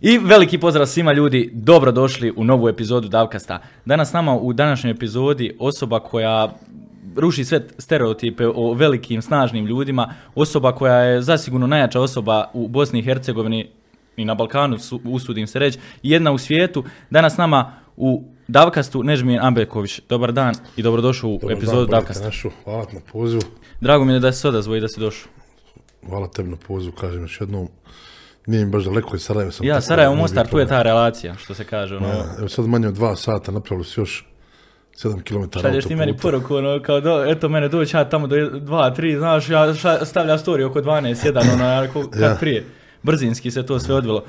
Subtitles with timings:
[0.00, 3.58] I veliki pozdrav svima ljudi, dobro došli u novu epizodu Davkasta.
[3.84, 6.52] Danas nama u današnjoj epizodi osoba koja
[7.16, 12.98] ruši sve stereotipe o velikim, snažnim ljudima, osoba koja je zasigurno najjača osoba u Bosni
[12.98, 13.68] i Hercegovini
[14.16, 16.84] i na Balkanu, su- usudim se reći, jedna u svijetu.
[17.10, 20.00] Danas nama u Davkastu Nežmin Ambeković.
[20.08, 22.24] Dobar dan i dobrodošao u Dobar epizodu dan, Davkasta.
[22.24, 23.42] Našu, hvala na pozivu,
[23.80, 25.30] Drago mi je da se odazvao i da si došao.
[26.08, 27.68] hvala tebi na pozivu, kažem još jednom.
[28.46, 29.66] Nije mi baš daleko iz Sarajeva sam.
[29.66, 31.96] Ja, Sarajevo, Mostar, tu je ta relacija, što se kaže.
[31.96, 34.26] Ono, Ja, evo sad manje od dva sata napravili su još
[34.94, 38.36] 7 km Šalješ ti meni poruku, ono, kao do, eto mene doći ja tamo do
[38.36, 38.60] 2,
[38.92, 42.36] 3, znaš, ja ša- stavljam story oko 12, 1, ono, ja kad Ja.
[42.40, 42.64] prije.
[43.02, 44.24] Brzinski se to sve odvilo.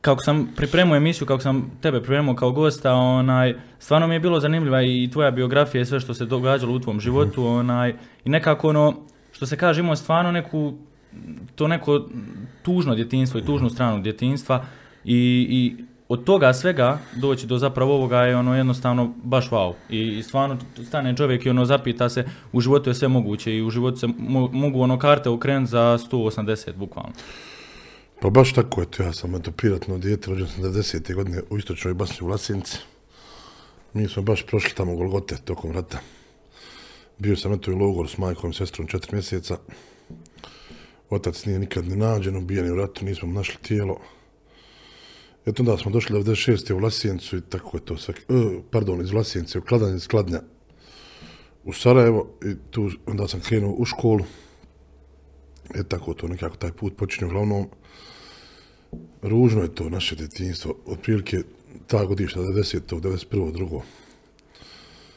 [0.00, 4.40] Kako sam pripremio emisiju, kako sam tebe pripremio kao gosta, onaj, stvarno mi je bilo
[4.40, 7.94] zanimljiva i tvoja biografija i sve što se događalo u tvom životu, onaj,
[8.24, 8.94] i nekako ono,
[9.32, 10.74] što se kaže, imao stvarno neku,
[11.54, 12.08] to neko
[12.62, 14.64] tužno djetinstvo i tužnu stranu djetinstva
[15.04, 19.72] i, i od toga svega doći do zapravo ovoga je ono jednostavno baš wow.
[19.90, 23.62] I, i stvarno stane čovjek i ono zapita se u životu je sve moguće i
[23.62, 27.12] u životu se mo- mogu ono karte okrenuti za 180 bukvalno.
[28.20, 31.14] Pa baš tako, eto, ja sam eto piratno dijete, rođen sam 90.
[31.14, 32.78] godine u istočnoj Bosni u Vlasinci.
[33.94, 35.98] Mi smo baš prošli tamo Golgote tokom rata.
[37.18, 39.56] Bio sam eto i u logoru s majkom i sestrom četiri mjeseca.
[41.12, 44.00] Otac nije nikad ni nađen, ubijen je u ratu, nismo našli tijelo.
[45.46, 46.72] Eto onda smo došli 96.
[46.72, 48.14] u Vlasijencu i tako je to sve,
[48.70, 50.40] pardon, iz Vlasijence u Kladanj, iz Kladnja
[51.64, 54.24] u Sarajevo i tu onda sam krenuo u školu.
[55.74, 57.68] E tako to nekako taj put počinje uglavnom
[59.22, 61.42] ružno je to naše djetinjstvo, otprilike
[61.86, 62.80] ta godišta 90.
[62.88, 63.52] 91.
[63.52, 63.82] drugo.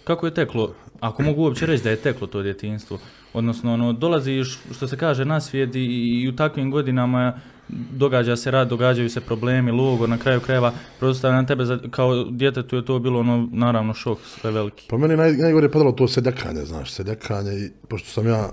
[0.04, 3.00] Kako je teklo, ako mogu uopće reći da je teklo to djetinstvo?
[3.36, 5.80] Odnosno, ono, dolaziš, što se kaže, na svijet i,
[6.24, 7.34] i u takvim godinama
[7.92, 12.24] događa se rad, događaju se problemi, logor, na kraju krajeva, pretpostavljam na tebe za- kao
[12.24, 14.88] djetetu je to bilo, ono, naravno, šok sve veliki.
[14.90, 18.50] Pa meni naj, najgore je padalo to seljakanje, znaš, seljakanje i pošto sam ja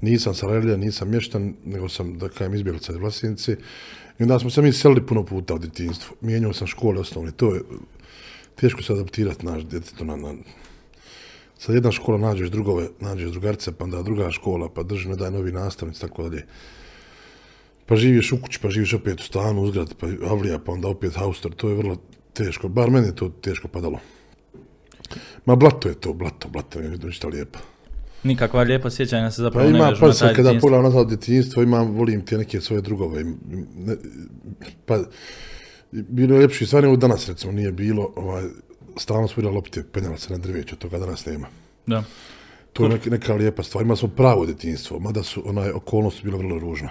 [0.00, 3.56] nisam Sarajlija, nisam mještan, nego sam, da kajem, izbjeglica iz Vlasinci.
[4.18, 6.16] I onda smo se mi selili puno puta u djetinjstvu.
[6.20, 7.60] Mijenjao sam škole osnovne, to je
[8.60, 10.34] teško se adaptirati naš djetetu na, na,
[11.58, 15.30] Sad jedna škola nađeš drugove, nađeš drugarce, pa onda druga škola, pa drži ne daj
[15.30, 16.46] novi nastavnici, tako dalje.
[17.86, 21.14] Pa živiš u kući, pa živiš opet u stanu, uzgrad, pa avlija, pa onda opet
[21.14, 21.96] haustor, to je vrlo
[22.32, 22.68] teško.
[22.68, 23.98] Bar meni je to teško padalo.
[25.44, 27.58] Ma blato je to, blato, blato je ništa lijepo.
[28.22, 30.84] Nikakva lijepa sjećanja se Pa zapravo ne ima, vežu na pa sad taj kada pogledam
[30.84, 33.24] nazad djetinjstvo, imam, volim te neke svoje drugove.
[33.76, 33.96] Ne,
[34.86, 34.98] pa,
[35.92, 38.44] bilo je ljepši stvari nego danas, recimo, nije bilo, ovaj,
[38.96, 41.46] stalno smo igrali lopte, penjala se na drveću, toga danas nema.
[41.86, 42.04] Da.
[42.72, 43.84] To je neka, neka lijepa stvar.
[43.84, 46.88] Imali smo pravo djetinjstvo, mada su onaj, okolnosti bile vrlo ružne.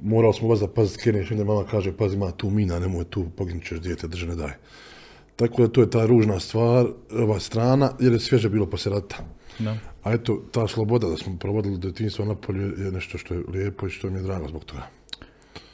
[0.00, 3.26] Morali smo vas da paziti, kreneš, onda mama kaže, pazi, ima tu mina, nemoj tu,
[3.36, 4.52] poginut ćeš dijete, drže ne daj.
[5.36, 9.16] Tako da to je ta ružna stvar, ova strana, jer je svježe bilo poslije rata.
[9.58, 9.76] Da.
[10.02, 13.86] A eto, ta sloboda da smo provodili djetinjstvo na polju je nešto što je lijepo
[13.86, 14.82] i što mi je drago zbog toga.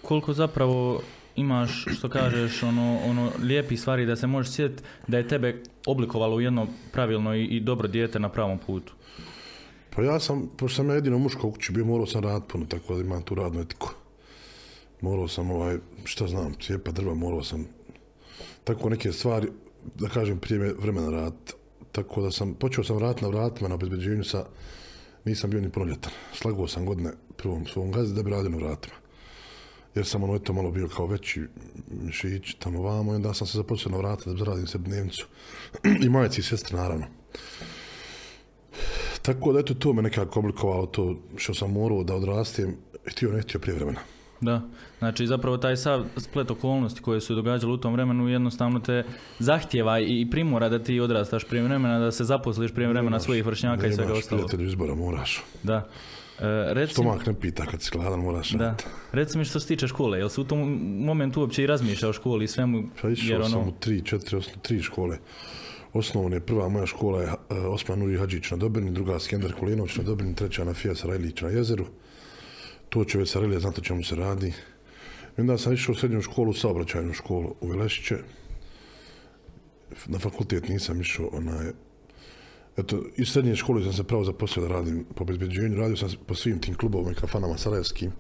[0.02, 1.00] Koliko zapravo
[1.38, 6.36] imaš, što kažeš, ono, ono lijepih stvari da se možeš sjetiti da je tebe oblikovalo
[6.36, 8.92] u jedno pravilno i, i dobro dijete na pravom putu.
[9.96, 12.66] Pa ja sam, pošto sam ja jedino muško u kući bio, morao sam rad puno,
[12.66, 13.90] tako da imam tu radnu etiku.
[15.00, 17.66] Morao sam, ovaj, šta znam, cijepa drva, morao sam
[18.64, 19.48] tako neke stvari,
[19.94, 21.34] da kažem, prije me vremena rad.
[21.92, 24.44] Tako da sam, počeo sam raditi na vratima, na obezbeđenju sa,
[25.24, 26.12] nisam bio ni punoljetan.
[26.34, 28.94] Slagao sam godine prvom svom gazdi da bi radio na vratima.
[29.98, 31.42] Jer sam ono eto malo bio kao veći
[31.90, 35.26] mišić tamo vamo i onda sam se započeo na vrata da zaradim sebi dnevnicu.
[36.04, 37.06] I majci i sestre naravno.
[39.22, 43.42] Tako da eto to me nekako oblikovalo to što sam morao da odrastem, htio ne
[43.42, 44.00] htio prije vremena.
[44.40, 44.62] Da,
[44.98, 49.04] znači zapravo taj sav splet okolnosti koje su događale u tom vremenu jednostavno te
[49.38, 53.86] zahtjeva i primora da ti odrastaš prije vremena, da se zaposliš prije vremena svojih vršnjaka
[53.86, 54.44] i svega Nemaš ostalog.
[54.44, 55.42] prijatelju izbora, moraš.
[55.62, 55.88] Da.
[56.40, 58.76] E, reci, Stomak ne pita kad si gladan, moraš da.
[59.12, 60.60] Reci mi što se tiče škole, jel si u tom
[61.04, 62.88] momentu uopće i razmišljao o školi i svemu?
[63.02, 65.18] Pa išao jer sam ono, u tri, četiri, osno, tri škole.
[65.92, 70.02] Osnovne, prva moja škola je uh, Osman Uri Hadžić na Dobrini, druga Skender Kulinović na
[70.02, 71.86] Dobrini, treća na Fija Sarajlić na jezeru.
[72.88, 74.52] To će već Sarajlija znati o čemu se radi.
[75.38, 78.16] I onda sam išao u srednju školu, saobraćajnu školu u Velešiće.
[80.06, 81.72] Na fakultet nisam išao, onaj,
[82.78, 86.34] Eto, iz srednje škole sam se pravo zaposlio da radim po bezbeđenju, radio sam po
[86.34, 88.12] svim tim klubovima i kafanama sarajevskim.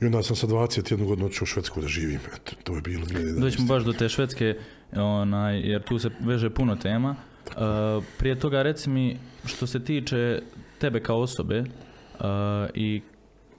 [0.00, 2.20] I onda sam sa 21 godinu otišao u Švedsku da živim.
[2.34, 3.40] Eto, to je bilo 2011.
[3.40, 4.56] Doćemo baš do te švedske,
[4.96, 7.16] onaj, jer tu se veže puno tema.
[7.46, 10.42] Uh, prije toga reci mi što se tiče
[10.78, 12.26] tebe kao osobe uh,
[12.74, 13.02] i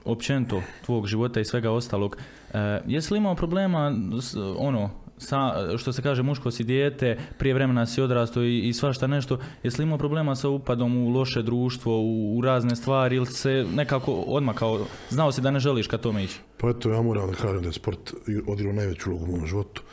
[0.05, 2.17] općenito tvog života i svega ostalog,
[2.53, 7.53] E, jesi li imao problema, s, ono, sa, što se kaže muško si dijete, prije
[7.53, 11.41] vremena si odrasto i, i svašta nešto, jesi li imao problema sa upadom u loše
[11.41, 15.97] društvo, u, u razne stvari ili se nekako odmakao, znao si da ne želiš ka
[15.97, 16.39] tome ići?
[16.57, 18.13] Pa eto, ja moram da kažem da je sport
[18.47, 19.83] odigrao najveću ulogu u mom životu.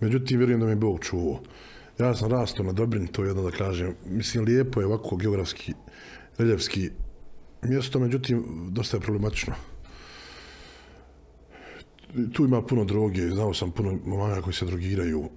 [0.00, 1.40] Međutim, vjerujem da me je Bog čuvao.
[1.98, 3.94] Ja sam rastao na Dobrini, to je jedno da kažem.
[4.06, 5.72] Mislim, lijepo je ovako geografski,
[6.38, 6.90] reljevski
[7.62, 9.54] mjesto, međutim, dosta je problematično.
[12.32, 15.28] Tu ima puno droge, znao sam puno momaka koji se drogiraju.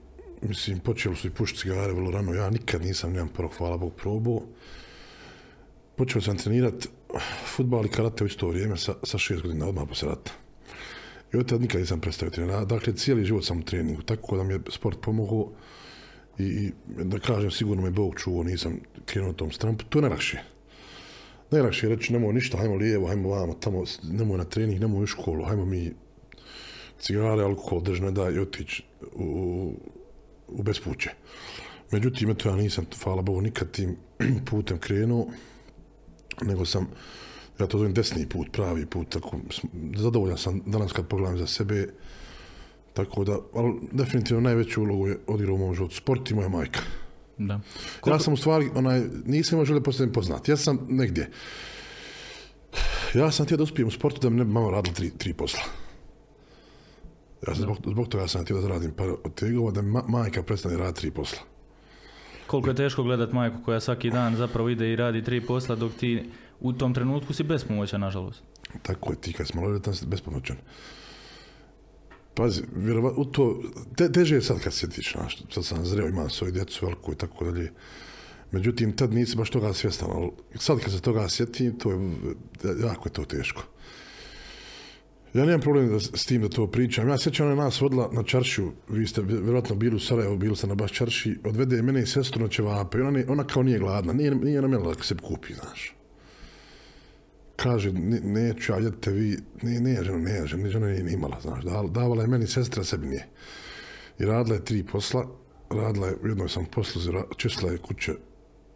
[0.42, 2.34] Mislim, počeli su i pušiti cigare vrlo rano.
[2.34, 4.42] Ja nikad nisam, nemam prvo, hvala Bog, probao.
[5.96, 6.88] Počeo sam trenirat
[7.46, 10.32] futbal i karate u isto vrijeme sa, sa šest godina, odmah posle rata.
[11.34, 12.66] I od tada nikad nisam prestao trenirati.
[12.66, 15.52] Dakle, cijeli život sam u treningu, tako da mi je sport pomogao
[16.38, 19.86] i, i da kažem, sigurno me Bog čuvao, nisam krenuo tom strampu.
[19.90, 20.42] To je najlakše.
[21.52, 25.08] Najlakše je reći, nemoj ništa, hajmo lijevo, hajmo vamo, tamo, nemoj na trening, nemoj u
[25.08, 25.94] školu, hajmo mi
[27.02, 28.84] cigare, alkohol, drž ne daj i otići
[29.14, 29.74] u,
[30.48, 31.10] u, bespuće.
[31.92, 33.98] Međutim, eto ja nisam, hvala Bogu, nikad tim
[34.50, 35.28] putem krenuo,
[36.42, 36.88] nego sam,
[37.60, 39.40] ja to zovem desni put, pravi put, tako,
[39.96, 41.88] zadovoljan sam danas kad pogledam za sebe,
[42.94, 46.80] tako da, ali definitivno najveću ulogu je odigrao u mom životu sport i moja majka.
[47.38, 47.60] Da.
[48.08, 49.82] Ja sam u stvari, onaj, nisam imao želje
[50.14, 50.48] poznat.
[50.48, 51.30] Ja sam negdje.
[53.14, 55.34] Ja sam htio da uspijem u sportu da mi ne bi mama radila tri, tri
[55.34, 55.81] posla.
[57.48, 60.44] Ja sam zbog, zbog toga sam htio da zaradim par od tegova, da ma, majka
[60.44, 61.40] prestane raditi tri posla.
[62.48, 65.92] Koliko je teško gledat majku koja svaki dan zapravo ide i radi tri posla dok
[65.94, 66.30] ti
[66.60, 68.44] u tom trenutku si bespomoćan, nažalost.
[68.82, 70.58] Tako je, ti kad smo maloletan si bespomoćan.
[72.34, 73.62] Pazi, vjerova, u to,
[73.98, 77.16] te, teže je sad kad sjetiš, znaš, sad sam zreo, imam svoju djecu veliku i
[77.16, 77.72] tako dalje.
[78.52, 81.98] Međutim, tad nisi baš toga svjestan, ali sad kad se toga sjetim, to je,
[82.84, 83.64] jako je to teško.
[85.34, 87.10] Ja nemam problem da, s tim da to pričam.
[87.10, 90.68] Ja sjećam ona nas vodila na čaršiju, vi ste vjerojatno bili u Sarajevu, bili ste
[90.68, 94.14] na baš čarši, odvede mene i sestru na ćevape ona, ne, ona kao nije gladna,
[94.14, 95.96] nije, nije namjela da se kupi, znaš.
[97.56, 101.38] Kaže, ne, neću, a jedete vi, ne, ne, žena, ne, žena, žena nije ni imala,
[101.42, 103.28] znaš, da, davala je meni sestra, sebi nije.
[104.20, 105.28] I radila je tri posla,
[105.70, 108.14] radila je, u jednoj sam posluzi, čistila je kuće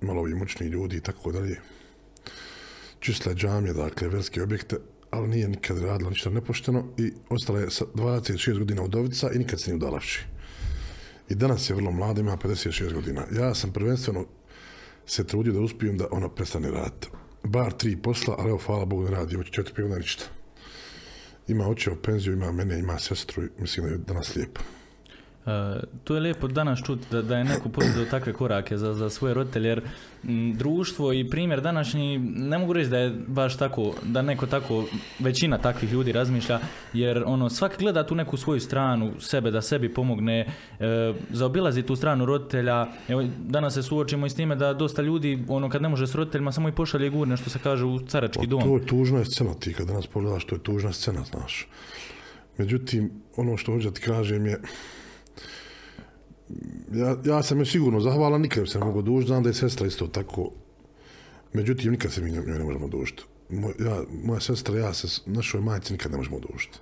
[0.01, 1.60] malo ovi mučni ljudi i tako dalje.
[3.00, 4.78] Čistila je džamije, dakle, verske objekte,
[5.15, 9.59] ali nije nikad radila ništa nepošteno i ostala je sa 26 godina udovica i nikad
[9.59, 10.25] se nije udalavši.
[11.29, 13.25] I danas je vrlo mlada, ima 56 godina.
[13.31, 14.25] Ja sam prvenstveno
[15.06, 17.07] se trudio da uspijem da ona prestane raditi.
[17.44, 20.25] Bar tri posla, ali evo, hvala Bogu, ne radi, već četiri pivna ništa.
[21.47, 24.62] Ima očeo penziju, ima mene, ima sestru mislim da je danas lijepo.
[25.45, 25.51] Uh,
[26.03, 29.33] to je lijepo danas čuti da, da je neko poduzeo takve korake za, za svoje
[29.33, 29.81] roditelje, jer
[30.24, 34.86] m, društvo i primjer današnji, ne mogu reći da je baš tako, da neko tako,
[35.19, 36.59] većina takvih ljudi razmišlja,
[36.94, 40.39] jer ono, svak gleda tu neku svoju stranu, sebe, da sebi pomogne,
[40.80, 45.44] e, zaobilazi tu stranu roditelja, evo, danas se suočimo i s time da dosta ljudi,
[45.48, 48.48] ono, kad ne može s roditeljima, samo i pošalje gurne, što se kaže, u carački
[48.48, 48.63] dom.
[48.63, 51.68] To je tužna scena ti, kad danas pogledaš, to je tužna scena, znaš.
[52.57, 54.59] Međutim, ono što hoću da ti kažem je,
[56.94, 59.88] ja, ja sam joj sigurno zahvalan, nikad se ne mogu dužiti, znam da je sestra
[59.88, 60.51] isto tako.
[61.53, 63.24] Međutim, nikad se mi njoj ne možemo dužiti.
[63.50, 66.77] Moj, ja, moja sestra, ja se našoj majci nikad ne možemo dužiti.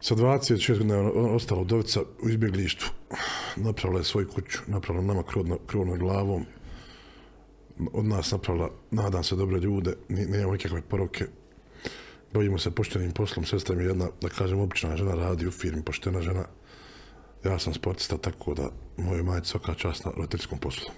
[0.00, 2.88] Sa 26 godina je ostala udovica u izbjeglištvu.
[3.56, 6.44] Napravila je svoju kuću, napravila nama krov, na, krov nad glavom.
[7.92, 11.26] Od nas napravila, nadam se, dobre ljude, nemamo nikakve poroke.
[12.32, 15.82] Bavimo se poštenim poslom, sestra mi je jedna, da kažem, obična žena, radi u firmi,
[15.82, 16.44] poštena žena
[17.44, 20.90] ja sam sportista, tako da moje majci svaka čast na roditeljskom poslu.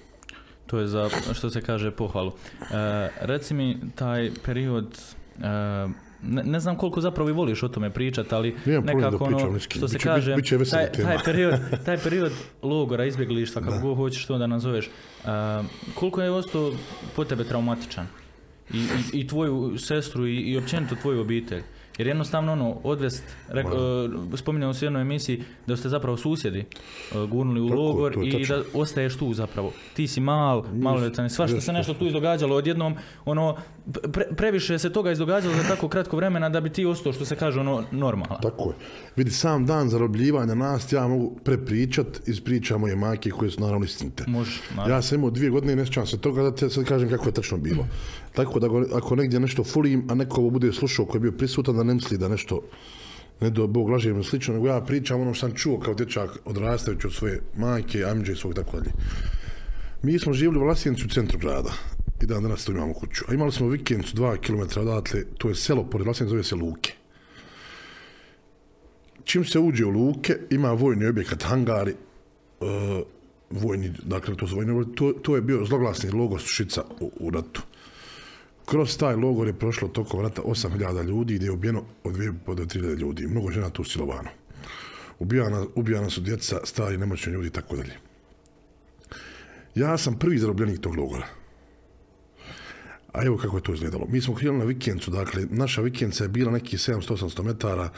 [0.66, 2.32] To je za, što se kaže, pohvalu.
[2.62, 2.64] E,
[3.20, 4.98] reci mi, taj period,
[5.38, 5.40] e,
[6.22, 9.78] ne, ne znam koliko zapravo i voliš o tome pričati, ali Nijem nekako ono, ničkim.
[9.78, 14.26] što se Biće- kaže, biće taj, taj, period, taj period logora, izbjeglištva, kako god hoćeš
[14.26, 14.90] to da nazoveš, e,
[15.94, 16.72] koliko je ostao
[17.16, 18.06] po tebe traumatičan?
[18.72, 21.62] I, i, i tvoju sestru i, i općenito tvoju obitelj.
[21.98, 26.64] Jer jednostavno ono, odvest, rek, uh, spominjao se u jednoj emisiji da ste zapravo susjedi
[27.14, 29.72] uh, gurnuli u Tako logor to i da ostaješ tu zapravo.
[29.94, 33.56] Ti si mal, maloljetan, svašta jest, se nešto tu izdogađalo odjednom, ono,
[34.12, 37.36] pre, previše se toga izdogađalo za tako kratko vremena da bi ti ostao, što se
[37.36, 38.40] kaže, ono, normalan.
[38.42, 38.74] Tako je.
[39.16, 43.84] Vidi, sam dan zarobljivanja nas ja mogu prepričat iz priča moje majke koje su naravno
[43.84, 44.24] istinite.
[44.26, 44.94] Može, naravno.
[44.94, 47.28] Ja sam imao dvije godine i ne sjećam se toga da te sad kažem kako
[47.28, 47.86] je tačno bilo.
[48.36, 51.76] Tako da ako negdje nešto fulim, a neko ovo bude slušao koji je bio prisutan,
[51.76, 52.60] da ne misli da nešto
[53.40, 56.38] ne do Bog laže ili slično, nego ja pričam ono što sam čuo kao dječak
[56.44, 58.92] odrastajući od svoje majke, amđe i svog tako dalje.
[60.02, 61.72] Mi smo živjeli u Vlasincu u centru grada
[62.22, 63.24] i dan danas tu imamo kuću.
[63.28, 66.92] A imali smo vikendicu dva kilometra odatle, to je selo pored Vlasinca, zove se Luke.
[69.24, 71.94] čim se uđe u luke, ima vojni objekat, hangari,
[72.60, 72.68] uh,
[73.50, 77.62] vojni, dakle, to, su vojni, to, to je bio zloglasni logor Sušica u, u ratu.
[78.66, 82.64] Kroz taj logor je prošlo tokom rata 8000 ljudi gdje je ubijeno od 2 do
[82.64, 83.26] 3000 ljudi.
[83.26, 84.28] Mnogo žena tu silovano.
[85.18, 87.92] Ubijana, ubijana su djeca, stari, nemoćni ljudi i tako dalje.
[89.74, 91.26] Ja sam prvi zarobljenik tog logora.
[93.12, 94.06] A evo kako je to izgledalo.
[94.08, 97.90] Mi smo krenuli na vikencu, dakle, naša vikenca je bila neki 700-800 metara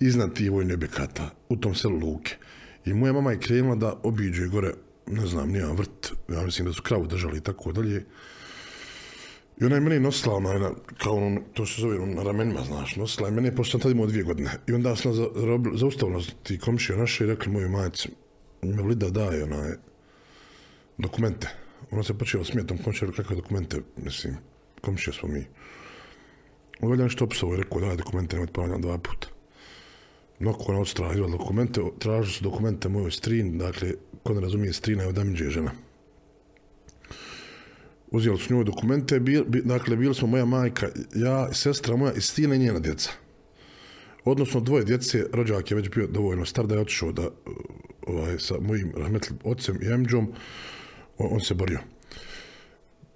[0.00, 2.36] iznad tih vojnih objekata u tom selu Luke.
[2.84, 4.74] I moja mama je krenula da obiđe gore,
[5.06, 8.04] ne znam, nijedan vrt, ja mislim da su kravu držali i tako dalje.
[9.60, 12.96] I ona je mene nosila, ona, na, kao ono, to se zove na ramenima, znaš,
[12.96, 14.50] nosila je mene, pošto sam tad imao dvije godine.
[14.66, 15.28] I onda sam za,
[16.42, 18.08] ti komšije naše i rekli moju majicu,
[18.62, 19.72] me li da daje onaj
[20.98, 21.48] dokumente.
[21.90, 24.36] Ona se počela smijetom komšije, kakve dokumente, mislim,
[24.80, 25.46] komšije smo mi.
[26.80, 29.28] On je nešto opsovo i rekao, daj dokumente, nemojte ponavljam dva puta.
[30.38, 33.92] Noko ona odstrala izvada dokumente, tražili su dokumente mojoj strin, dakle,
[34.22, 35.70] ko ne razumije, strina je od Amidže žena.
[38.14, 42.20] Uzeli su njoj dokumente, bil, bi, dakle, bili smo moja majka, ja, sestra moja i
[42.20, 43.10] strina i njena djeca.
[44.24, 47.28] Odnosno, dvoje djece, rođak je već bio dovoljno star da je otišao da,
[48.06, 50.32] ovaj, sa mojim rahmetlim ocem i Amidžom,
[51.18, 51.78] on, on se borio.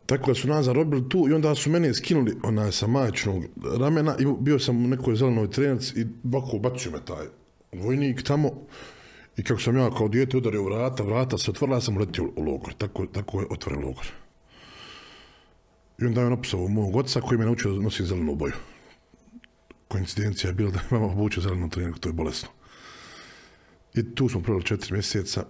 [0.06, 3.44] Tako da su nas zarobili tu i onda su mene skinuli onaj sa majčnog
[3.80, 7.26] ramena i bio sam u nekoj zelenoj trenac i bako bacio me taj
[7.72, 8.66] vojnik tamo
[9.36, 12.42] i kako sam ja kao dijete udario vrata, vrata se otvorila, ja sam uletio u
[12.42, 12.74] logor.
[12.74, 14.27] Tako, tako je otvoren logor.
[15.98, 18.52] I onda je on opisao mog oca koji me naučio da nosim zelenu boju.
[19.88, 22.48] Koincidencija je bila da je mama obučio zelenu trenerku, to je bolesno.
[23.94, 25.44] I tu smo proveli četiri mjeseca,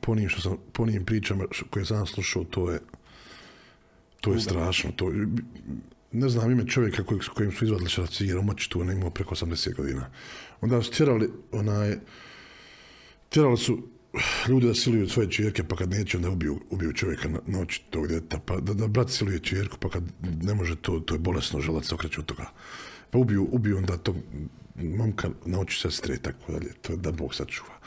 [0.00, 2.80] po njim, što sam, po njim pričama koje sam slušao, to je
[4.22, 4.92] To je strašno.
[4.96, 5.12] To,
[6.12, 9.74] ne znam ime čovjeka kojeg, kojim su izvadili šracira, moći tu, on imao preko 80
[9.74, 10.10] godina.
[10.60, 11.96] Onda su tjerali, onaj,
[13.28, 13.88] tjerali su
[14.48, 18.08] ljudi da siluju svoje čirke, pa kad neće, onda ubiju, ubiju čovjeka na noć tog
[18.08, 20.02] djeta, pa da, da brat siluje čirku, pa kad
[20.42, 22.50] ne može to, to je bolesno, želac se od toga.
[23.10, 24.16] Pa ubiju, ubiju onda tog
[24.74, 27.78] momka na oči sestre i tako dalje, to je da Bog sačuva.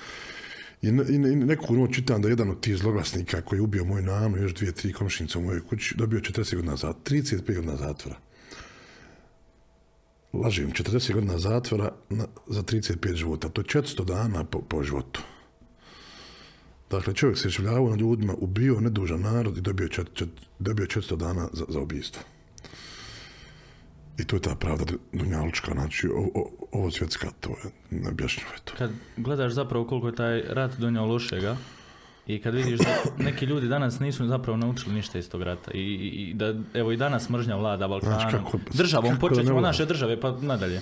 [0.82, 4.04] I, i, i neku noć čitam da jedan od tih zloglasnika koji je ubio moju
[4.04, 8.18] nanu, još dvije, tri komšnice u mojoj kući, dobio 40 godina zatvora, 35 godina zatvora.
[10.34, 13.50] Lažim, 40 godina zatvora na, za 35 života.
[13.50, 15.22] To je 400 dana po, po životu.
[16.92, 21.16] Dakle, čovjek se življavao na ljudima, ubio nedužan narod i dobio, čet, čet, dobio 400
[21.18, 22.22] dana za, za ubijstvo.
[24.18, 28.74] I to je ta pravda dunjalučka, znači ovo, ovo svjetska, to je neobjašnjivo to.
[28.78, 31.58] Kad gledaš zapravo koliko je taj rat donio lošega
[32.28, 35.94] i kad vidiš da neki ljudi danas nisu zapravo naučili ništa iz tog rata i,
[35.94, 40.20] i da evo i danas mržnja vlada Balkanom, znači, kako, državom, počet ćemo naše države
[40.20, 40.82] pa nadalje.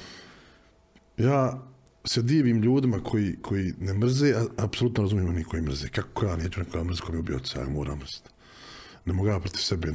[1.18, 1.73] Ja
[2.06, 5.88] se divim ljudima koji, koji ne mrze, a apsolutno razumijem oni koji mrze.
[5.88, 8.30] Kako ja neću nekoga mrze koji je ubio oca, ja moram mrziti.
[9.06, 9.88] Ne mogu ja protiv sebe,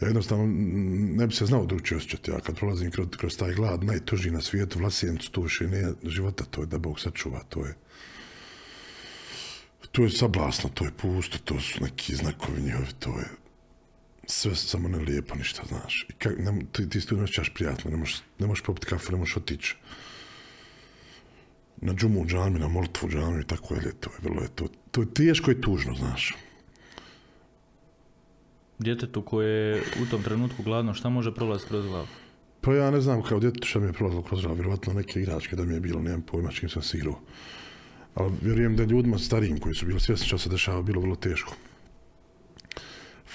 [0.00, 0.46] ja jednostavno
[1.16, 2.30] ne bi se znao drugčije osjećati.
[2.30, 6.60] Ja kad prolazim kroz, kroz taj glad, najtuži na svijetu, vlasijencu, to ne života, to
[6.60, 7.74] je da Bog sačuva, to je
[9.92, 13.24] to je sablasno, to je pusto, to su neki znakovi njihovi, to je
[14.26, 16.06] sve samo ne lijepo ništa, znaš.
[16.08, 18.86] I kak, ne, ti, ti se tu ne osjećaš prijatno, ne možeš, ne možeš popiti
[18.86, 19.76] kafu, ne možeš otići
[21.80, 25.00] na džumu džami, na molitvu džami i tako je, to je vrlo je to, to
[25.00, 26.34] je teško i tužno, znaš
[28.78, 32.06] djetetu koje je u tom trenutku gladno, šta može prolaziti kroz glavu?
[32.60, 35.56] Pa ja ne znam kao djetetu šta mi je prolazilo kroz glavu, vjerovatno neke igračke
[35.56, 37.20] da mi je bilo, nemam pojma čim sam se igrao.
[38.14, 41.54] Ali vjerujem da ljudima starijim koji su bili svjesni što se dešava, bilo vrlo teško.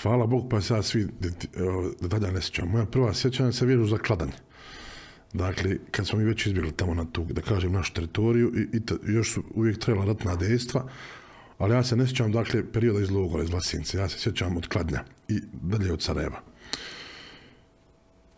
[0.01, 1.07] Hvala Bog, pa sad svi
[2.01, 2.69] detalja ne sjećam.
[2.69, 4.33] Moja prva sjećanja se vjeru za kladanje.
[5.33, 8.85] Dakle, kad smo mi već izbjegli tamo na tu, da kažem, našu teritoriju i, i
[8.85, 10.87] ta, još su uvijek trebala ratna dejstva,
[11.57, 14.67] ali ja se ne sjećam, dakle, perioda iz logora, iz Vlasince, ja se sjećam od
[14.67, 16.41] Kladnja i dalje od Sarajeva.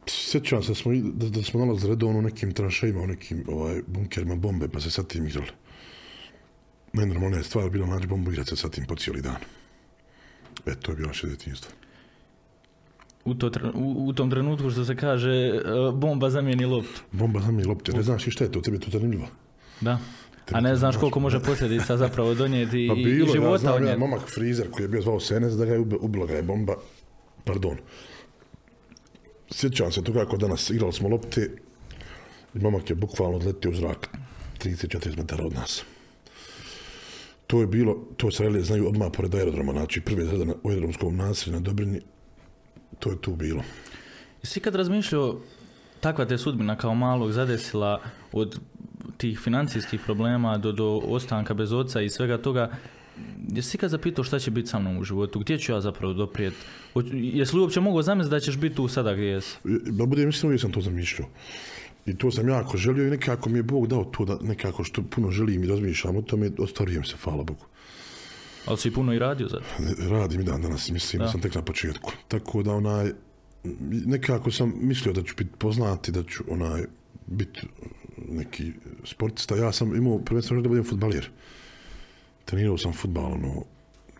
[0.08, 4.36] Sjećam se smo, da, da smo nalazili redovno u nekim tranšejima, u nekim ovaj, bunkerima
[4.36, 5.52] bombe, pa se sa tim igrali.
[6.94, 9.38] Najnormalnija stvar bilo naći bombu igrati se sa tim po cijeli dan.
[10.66, 11.72] E, to je bilo naše djetinjstvo.
[13.26, 17.02] U, to, u, u tom trenutku što se kaže uh, bomba zamijeni loptu.
[17.12, 19.28] Bomba zamijeni loptu, ne znaš i šta je to, tebi je to zanimljivo.
[19.82, 20.00] Da.
[20.52, 23.90] A ne znaš koliko može posljedica zapravo donijeti pa bilo, i života ja znam, od
[23.90, 26.76] ja, momak frizer koji je bio zvao Senes da ga je ubila ga je bomba,
[27.44, 27.78] pardon.
[29.52, 31.50] Sjećam se toga kako danas igrali smo lopte
[32.56, 34.10] i momak je bukvalno odletio u zrak
[34.64, 35.84] 34 metara od nas.
[37.48, 41.16] To je bilo, to se relije znaju odmah pored aerodroma, znači prve zrede u aerodromskom
[41.16, 42.02] naselju na Dobrini,
[43.00, 43.64] to je tu bilo.
[44.44, 45.40] Jesi kad razmišljao
[46.00, 48.02] takva te sudbina kao malog zadesila
[48.32, 48.60] od
[49.18, 52.72] tih financijskih problema do, do ostanka bez oca i svega toga,
[53.50, 55.40] jesi ikad zapitao šta će biti sa mnom u životu?
[55.40, 56.54] Gdje ću ja zapravo doprijet?
[57.12, 59.58] Jesi li uopće mogao zamisliti da ćeš biti tu sada gdje jesi?
[59.86, 61.30] Da budem mislim, uvijek sam to zamišljao.
[62.06, 65.04] I to sam jako želio i nekako mi je Bog dao to da nekako što
[65.04, 67.66] puno želim i razmišljam o tome, ostvarujem se, hvala Bogu.
[68.66, 70.10] Ali si puno i radio za to.
[70.10, 72.12] Radim i dan danas, mislim da sam tek na početku.
[72.28, 73.12] Tako da onaj,
[74.06, 76.86] nekako sam mislio da ću biti poznati, da ću onaj,
[77.28, 77.62] biti
[78.30, 78.72] neki
[79.04, 79.56] sportista.
[79.56, 81.30] Ja sam imao prvenstveno da budem futbalir.
[82.46, 83.64] Trenirao sam futbal, ono,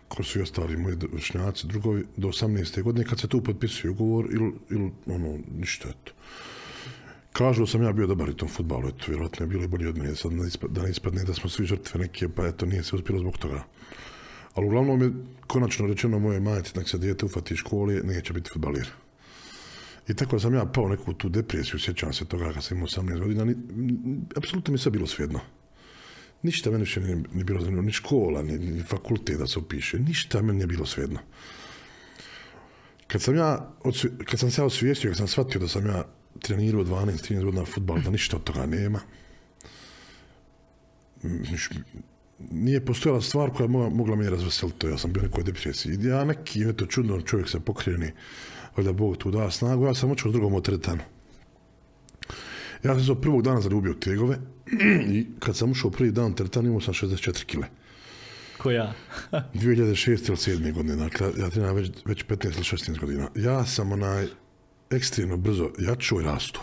[0.08, 2.82] ko su i ostali moji vršnjaci, drugovi, do 18.
[2.82, 6.12] godine, kad se tu potpisuje ugovor ili, ili ono, ništa, eto.
[7.32, 9.98] Kažu sam ja bio dobar u tom futbalu, eto, vjerojatno je bilo i bolje od
[9.98, 10.32] mene, sad
[10.68, 13.64] da ne ispadne da smo svi žrtve neke, pa eto, nije se uspjelo zbog toga.
[14.56, 15.12] Ali uglavnom je
[15.46, 18.88] konačno rečeno moje majci, nek se dijete ufati školi, neće biti futbalir.
[20.08, 23.18] I tako sam ja pao neku tu depresiju, sjećam se toga kad sam imao 18
[23.18, 23.54] godina,
[24.36, 25.40] apsolutno mi je sve bilo svejedno.
[26.42, 29.98] Ništa meni više nije, nije bilo zanimljivo, ni škola, ni, ni fakultet da se upiše,
[29.98, 31.20] ništa meni nije bilo svejedno.
[33.06, 33.74] Kad sam ja,
[34.24, 36.04] kad sam se ja osvijestio, kad sam shvatio da sam ja
[36.40, 39.00] trenirao 12-13 godina futbal, da ništa od toga nema,
[42.38, 45.98] nije postojala stvar koja je mogla, mogla me razveseliti, to ja sam bio nekoj depresiji.
[46.02, 48.12] Ja neki, eto, čudno čovjek se pokreni,
[48.76, 51.02] valjda Bog tu da snagu, ja sam s drugom u teretanu.
[52.84, 54.38] Ja sam se od prvog dana zaljubio tegove
[55.14, 57.66] i kad sam ušao prvi dan u teretanu imao sam 64 kile.
[58.58, 58.94] Ko ja?
[59.32, 60.08] 2006.
[60.08, 60.72] ili 7.
[60.72, 63.28] godine, dakle, ja treniram već, već 15 ili 16 godina.
[63.34, 64.26] Ja sam onaj
[64.90, 66.60] ekstremno brzo jačo i rastu.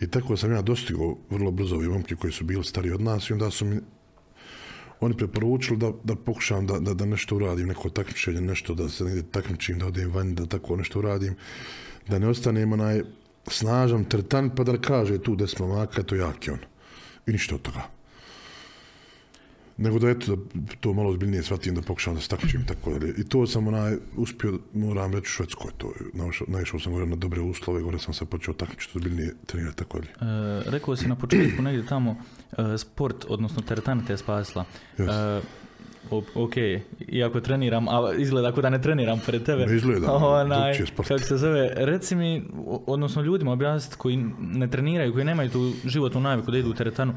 [0.00, 3.30] I tako sam ja dostigao vrlo brzo ove momke koji su bili stariji od nas
[3.30, 3.80] i onda su mi
[5.00, 9.04] oni preporučili da, da pokušam da, da, da nešto uradim, neko takmičenje, nešto da se
[9.04, 11.36] negdje takmičim, da odem van, da tako nešto uradim,
[12.08, 13.02] da ne ostanem onaj
[13.46, 16.58] snažan tretan pa da kaže tu desmo maka, to jak je on.
[17.26, 17.99] I ništa od toga.
[19.80, 22.90] Nego da eto, da to malo ozbiljnije shvatim, da pokušam da se takmičim i tako
[22.98, 23.14] dalje.
[23.18, 25.92] I to sam onaj, uspio, moram reći u Švedskoj, to
[26.46, 30.10] naišao, sam gore na dobre uslove, gore sam se počeo takmičiti, ozbiljnije trenirati tako dalje.
[30.10, 32.16] E, rekao si na početku negdje tamo
[32.58, 34.64] e, sport, odnosno teretana te je spasila.
[34.98, 35.38] Yes.
[35.38, 35.42] E,
[36.10, 36.52] o- ok,
[37.08, 39.66] iako treniram, a izgleda ako da ne treniram pred tebe.
[39.66, 40.12] Ne izgleda,
[40.42, 42.42] Onaj, kako se zove, reci mi,
[42.86, 47.14] odnosno ljudima objasniti koji ne treniraju, koji nemaju tu životnu naviku da idu u teretanu,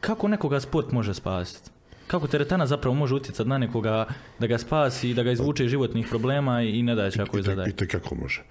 [0.00, 1.70] kako nekoga sport može spasiti?
[2.06, 4.06] Kako teretana zapravo može utjecati na nekoga
[4.38, 7.70] da ga spasi i da ga izvuče iz životnih problema i ne I, te, zadaje?
[7.70, 8.42] I te kako može.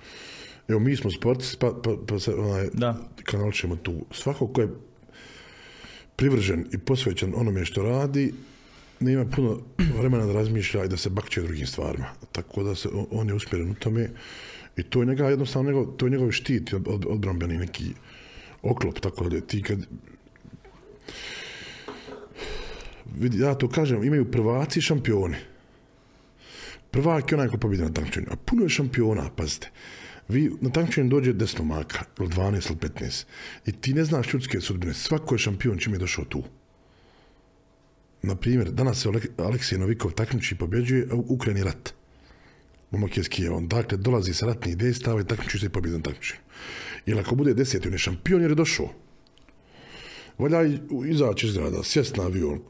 [0.68, 2.98] Evo, mi smo sportisti, pa, pa, pa se onaj, Da.
[3.24, 4.06] kanal ćemo tu.
[4.12, 4.70] Svako ko je
[6.16, 8.34] privržen i posvećen onome što radi,
[9.00, 9.60] nema puno
[10.00, 12.06] vremena da razmišlja i da se bakće drugim stvarima.
[12.32, 14.10] Tako da se, on- je usmjeren u tome
[14.78, 17.86] i to je njega jednostavno, njegov, to je njegov štit, od, od, odbrambeni neki
[18.62, 19.80] oklop, tako da ti kad
[23.22, 25.38] ja to kažem, imaju prvaci i šampioni.
[26.92, 29.70] Prvak je onaj ko pobjede na takmičenju, a puno je šampiona, pazite.
[30.28, 33.26] Vi na takmičenju dođe 10 momaka, ili 12 ili 15,
[33.66, 34.94] i ti ne znaš ljudske sudbine.
[34.94, 36.44] Svako je šampion čim je došao tu.
[38.22, 41.94] Na primjer, danas se Aleksej Novikov takmiči i pobjeđuje, u Ukrajini rat.
[42.92, 43.58] Momak je iz Kijeva.
[43.58, 46.42] On, dakle, dolazi sa ratnih dejstava i takmiči se i pobjede na takmičenju.
[47.06, 48.90] Jer ako bude deseti, on je šampion jer je došao.
[50.38, 50.64] Valja
[51.10, 52.62] izaći iz grada, sjest na avion,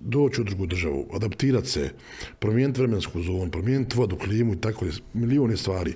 [0.00, 1.90] doći u drugu državu, adaptirati se,
[2.38, 5.94] promijeniti vremensku zonu, promijeniti vodu, klimu i tako, milijone stvari.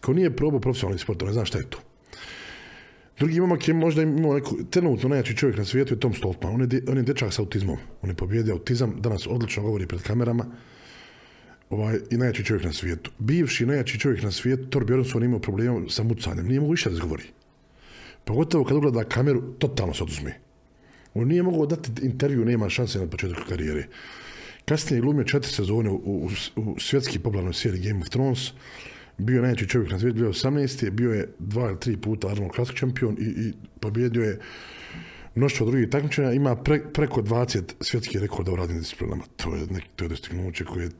[0.00, 1.78] Ko nije probao profesionalni sport, on ne zna šta je to.
[3.18, 6.54] Drugi momak je možda imao neku, trenutno najjači čovjek na svijetu je Tom Stoltman.
[6.54, 7.76] On je, on je sa autizmom.
[8.02, 10.46] On je pobjedio autizam, danas odlično govori pred kamerama.
[11.70, 13.10] Ovaj, I najjači čovjek na svijetu.
[13.18, 16.46] Bivši najjači čovjek na svijetu, Thor Bjornsson imao problema sa mucanjem.
[16.46, 17.24] Nije mogu više da izgovori.
[18.24, 20.43] Pogotovo kad ugleda kameru, totalno se oduzme.
[21.14, 23.86] On nije mogao dati intervju, nema šanse na početku karijere.
[24.64, 28.52] Kasnije je glumio četiri sezone u, u, u svjetski popularnoj seriji Game of Thrones.
[29.18, 30.90] Bio je čovjek na svijetu, bio je 18.
[30.90, 34.40] Bio je dva ili tri puta Arnold Classic šampion i, i pobjedio je
[35.34, 36.32] mnoštvo drugih takmičenja.
[36.32, 39.24] Ima pre, preko 20 svjetskih rekorda u radnim disciplinama.
[39.36, 40.90] To je, neki, to je dostignuće koje,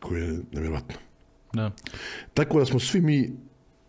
[0.00, 0.94] koje je nevjerojatno.
[1.52, 1.70] Da.
[2.34, 3.32] Tako da smo svi mi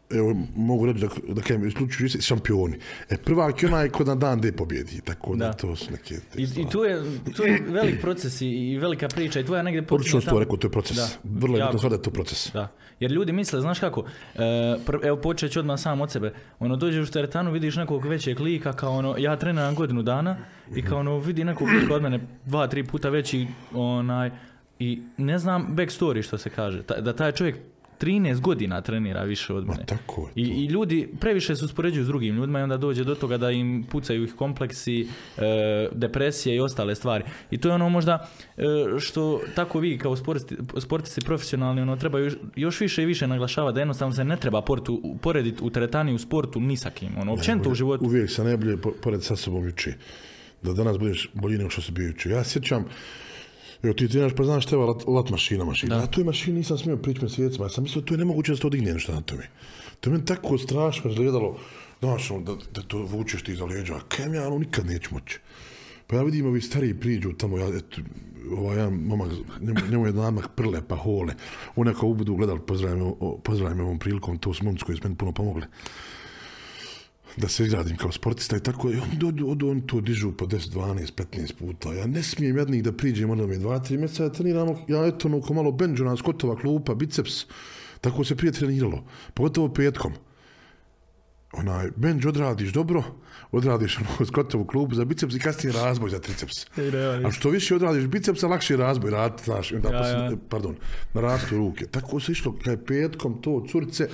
[0.10, 2.78] evo, mogu reći da, da kažem, isključujući šampioni.
[3.10, 5.54] E, prvak je onaj ko na dan gdje pobjedi, tako da, Da.
[5.54, 6.16] to su neke...
[6.38, 7.04] I, I tu je,
[7.36, 10.58] tu je velik proces i, velika priča i tvoja negdje počinje Odlično si to rekao,
[10.58, 10.98] to je proces.
[10.98, 12.52] Da, Vrlo je bitno da je to proces.
[12.54, 12.68] Da,
[13.00, 17.10] jer ljudi misle, znaš kako, e, evo počet ću odmah sam od sebe, ono dođeš
[17.10, 20.38] u teretanu, vidiš nekog većeg lika, kao ono, ja treniram godinu dana
[20.76, 24.32] i kao ono, vidi nekog lika od mene dva, tri puta veći, onaj,
[24.80, 27.56] i ne znam backstory što se kaže, da taj čovjek
[28.02, 29.86] 13 godina trenira više od Ma mene.
[29.86, 30.44] tako je.
[30.44, 30.48] I.
[30.48, 33.86] I ljudi previše se uspoređuju s drugim ljudima i onda dođe do toga da im
[33.92, 35.42] pucaju ih kompleksi, e,
[35.92, 37.24] depresije i ostale stvari.
[37.52, 38.64] I to je ono možda e,
[39.00, 43.76] što tako vi kao sportisti, sportisti profesionalni ono, treba još, još više i više naglašavati
[43.76, 47.10] da jednostavno se ne treba portu, porediti u teretani u sportu ni sa kim.
[47.18, 48.06] Ono, općenito u životu.
[48.06, 49.94] Uvijek se najbolje po- pored sa sobom juče.
[50.62, 52.30] Da danas budeš bolji nego što si bio juče.
[52.30, 52.86] Ja sjećam,
[53.88, 55.96] evo ti trenaš pa znaš teba lat, lat mašina, mašina.
[55.96, 56.02] Da.
[56.02, 57.66] Na toj mašini nisam smio prići mjesecima.
[57.66, 59.50] Ja sam mislio to je nemoguće da se to digne nešto na tome.
[60.00, 61.58] To je meni tako strašno izgledalo.
[62.00, 64.00] Znaš, ono, da, da to vučeš ti za leđa.
[64.10, 65.40] Kem ja ono nikad neću moći.
[66.08, 68.02] Pa ja vidim ovi stariji priđu tamo, ja, eto,
[68.58, 71.34] ovaj jedan momak, njemu, njemu je namak prle pa hole.
[71.76, 75.16] On je kao ubudu gledali, pozdravim, pozdravim ovom prilikom, to su momci koji su meni
[75.16, 75.66] puno pomogli
[77.38, 80.46] da se izradim kao sportista i tako, i on, dođu, od, on to dižu po
[80.46, 81.94] 10, 12, 15 puta.
[81.94, 85.28] Ja ne smijem jednih da priđem, onda mi 2, 3 mjeseca, ja treniramo, ja eto,
[85.28, 87.46] ono, malo benđona, skotova, klupa, biceps,
[88.02, 90.14] tako se prije treniralo, pogotovo petkom.
[91.58, 93.04] Onaj, bench odradiš dobro,
[93.52, 96.66] odradiš ono, skotovu klubu za biceps i kasnije razboj za triceps.
[97.26, 100.32] A što više odradiš bicepsa, lakše je razboj raditi, znaš, onda Ja, ja.
[100.50, 100.76] pardon,
[101.14, 101.86] narastu ruke.
[101.86, 104.08] Tako se išlo, kad je petkom to curce,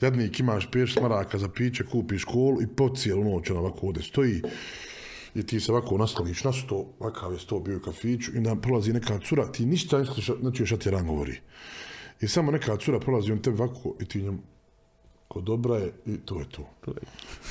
[0.00, 4.02] jadnik imaš peš smaraka za piće, kupiš kolu i po cijelu noć ona ovako ovdje
[4.02, 4.42] stoji
[5.34, 8.56] i ti se ovako nasloniš na sto, ovakav je sto bio u kafiću i onda
[8.56, 10.04] prolazi neka cura, ti ništa
[10.42, 11.40] ne čuješ šta ti ran govori.
[12.20, 14.42] I samo neka cura prolazi on tebi ovako i ti njom
[15.30, 16.62] ko dobra je i to je to.
[16.80, 17.00] To je-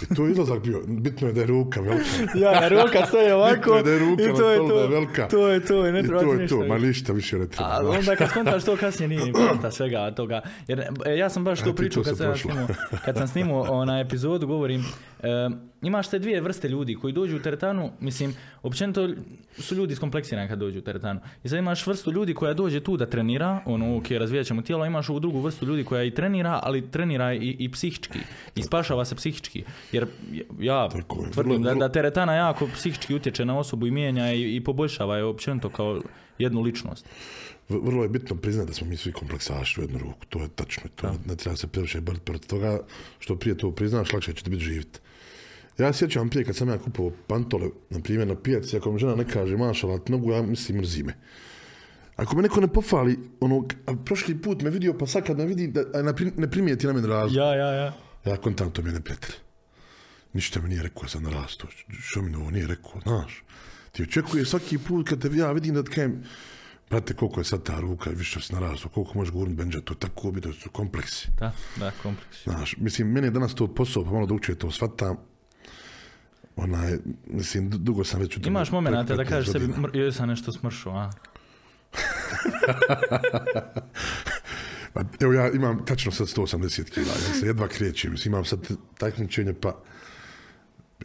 [0.03, 2.09] I to je izlazak bio, bitno je da je ruka velika.
[2.35, 4.81] Ja, ruka stoji ovako je da je ruka i na to je stolu, da je
[4.81, 4.87] to.
[4.89, 5.27] velika.
[5.27, 6.87] To je to i ne I treba to je to, ništa ma više.
[6.87, 7.69] ništa više ne treba.
[7.71, 7.97] A znaš.
[7.97, 10.41] onda kad skontaš to kasnije nije ni poanta svega toga.
[10.67, 12.67] Jer e, ja sam baš A to pričao to kad sam, snimao,
[13.05, 14.85] kad sam snimao ona epizodu, govorim,
[15.23, 15.49] e,
[15.81, 19.09] imaš te dvije vrste ljudi koji dođu u teretanu, mislim, općenito
[19.57, 21.19] su ljudi skompleksirani kad dođu u teretanu.
[21.43, 24.85] I sad imaš vrstu ljudi koja dođe tu da trenira, ono, ok, razvijat ćemo tijelo,
[24.85, 28.19] imaš ovu drugu vrstu ljudi koja i trenira, ali trenira i, i psihički.
[28.55, 29.63] I spašava se psihički.
[29.91, 30.05] Jer
[30.59, 34.25] ja Tako je, tvrdim vrlo- da, da teretana jako psihički utječe na osobu i mijenja
[34.25, 36.01] je i, i poboljšava je općenito kao
[36.37, 37.05] jednu ličnost.
[37.69, 40.83] Vrlo je bitno priznati da smo mi svi kompleksaši u jednu ruku, to je tačno,
[40.95, 42.79] to ne treba se previše boriti protiv toga,
[43.19, 44.99] što prije to priznaš, lakše će ti biti živjeti.
[45.79, 48.99] Ja se sjećam prije kad sam ja kupovao pantole, na primjer na pijaci, ako mi
[48.99, 51.13] žena ne kaže mašala ti nogu, ja mislim mrzi me.
[52.15, 55.45] Ako me neko ne pofali, ono, a prošli put me vidio, pa sad kad me
[55.45, 57.35] vidi, da, a ne pri- ne primijeti na mene razlog.
[57.35, 57.93] Ja, ja, ja.
[58.25, 59.35] Ja kontam to mi je neprijatelj.
[60.33, 61.67] Ništa mi nije rekao sam narastu.
[61.99, 63.43] Što mi ovo nije rekao, znaš.
[63.91, 66.23] Ti očekuješ svaki put kad te ja vidim da kajem,
[66.89, 69.93] brate, koliko je sad ta ruka, više što si narastao, koliko možeš gurnut benđa, to
[69.93, 71.27] tako bi, to su kompleksi.
[71.39, 72.43] Da, da, kompleks.
[72.43, 75.17] Znaš, mislim, meni je danas to posao, pa malo da učije to shvatam.
[76.59, 79.87] Onaj, mislim, du- dugo sam već u tome, Imaš momenata da kažeš sebi, 15 godina.
[79.87, 81.09] mr, joj sam nešto smršao, a?
[84.93, 88.59] Pa, evo ja imam tačno sad 180 kila, ja se jedva krećem, mislim, imam sad
[88.97, 89.81] takmičenje, pa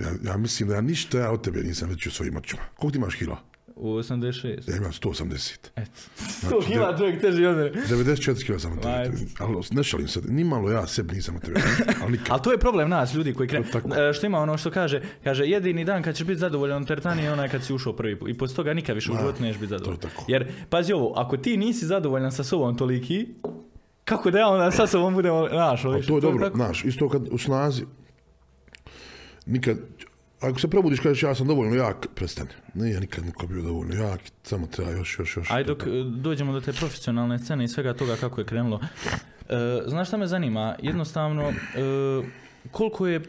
[0.01, 2.63] ja, ja mislim da ja ništa ja od tebe nisam već u svojim očima.
[2.77, 3.41] Koliko ti imaš kila?
[3.77, 4.71] U 86.
[4.71, 5.57] Ja imam 180.
[5.77, 5.91] Eto.
[6.51, 7.71] 100 kila čovjek teži od mene.
[7.71, 9.17] 94 kila sam od tebe.
[9.39, 11.61] Ali ne šalim se, ni malo ja sebi nisam od tebe.
[12.03, 12.21] Ali.
[12.29, 13.65] Ali to je problem nas, ljudi koji krenu.
[13.65, 17.23] E, Što ima ono što kaže, kaže jedini dan kad ćeš biti zadovoljan u teretani
[17.23, 18.29] je onaj kad si ušao prvi put.
[18.29, 20.01] I poslije toga nikad više u životu nećeš biti zadovoljan.
[20.29, 23.27] Jer, pazi ovo, ako ti nisi zadovoljan sa sobom toliki,
[24.05, 27.39] kako da ja onda sa sobom budem, Ali to je dobro, znaš, isto kad u
[27.39, 27.83] snazi,
[29.47, 29.79] nikad,
[30.45, 32.51] ako se probudiš kažeš ja sam dovoljno jak, prestani.
[32.75, 35.51] Nije nikad niko bio dovoljno jak, samo treba još, još, još.
[35.51, 38.81] Aj dok e, dođemo do te profesionalne scene i svega toga kako je krenulo.
[39.49, 40.77] E, znaš šta me zanima?
[40.83, 41.55] Jednostavno, e,
[42.71, 43.21] koliko je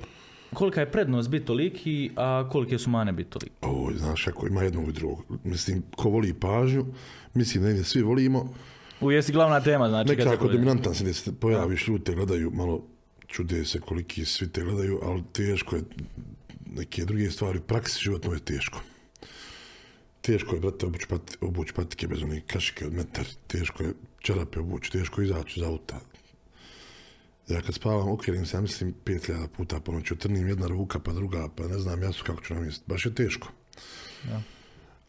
[0.55, 3.51] kolika je prednost biti toliki, a kolike su mane biti toliki?
[3.61, 5.23] Ovo, znaš, ako ima jednog i drugog.
[5.43, 6.85] Mislim, ko voli pažnju,
[7.33, 8.53] mislim da svi volimo.
[9.01, 10.53] U jesi glavna tema, znači Nekako pogleda.
[10.53, 12.81] dominantan se gdje se pojaviš, ljudi te gledaju, malo
[13.27, 15.81] čude se koliki svi te gledaju, ali teško je
[16.75, 18.81] neke druge stvari, praksi životno je teško.
[20.21, 24.59] Teško je, brate, obući, pat, obući patike bez onih kašike od metar, teško je čarape
[24.59, 25.99] obući, teško je izaći iz auta.
[27.47, 31.13] Ja kad spavam, okrenim se, ja mislim, 5000 puta po noći, utrnim jedna ruka, pa
[31.13, 32.85] druga, pa ne znam ja su kako ću namjestiti.
[32.87, 33.47] Baš je teško.
[34.23, 34.41] Da.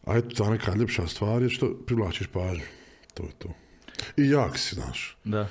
[0.05, 2.63] A eto, ta neka ljepša stvar je što privlačiš pažnju.
[3.13, 3.49] To je to.
[4.17, 5.17] I jak si, znaš.
[5.23, 5.49] Da.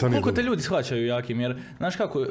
[0.00, 2.26] Koliko te ljudi shvaćaju jakim, jer, znaš kako, e,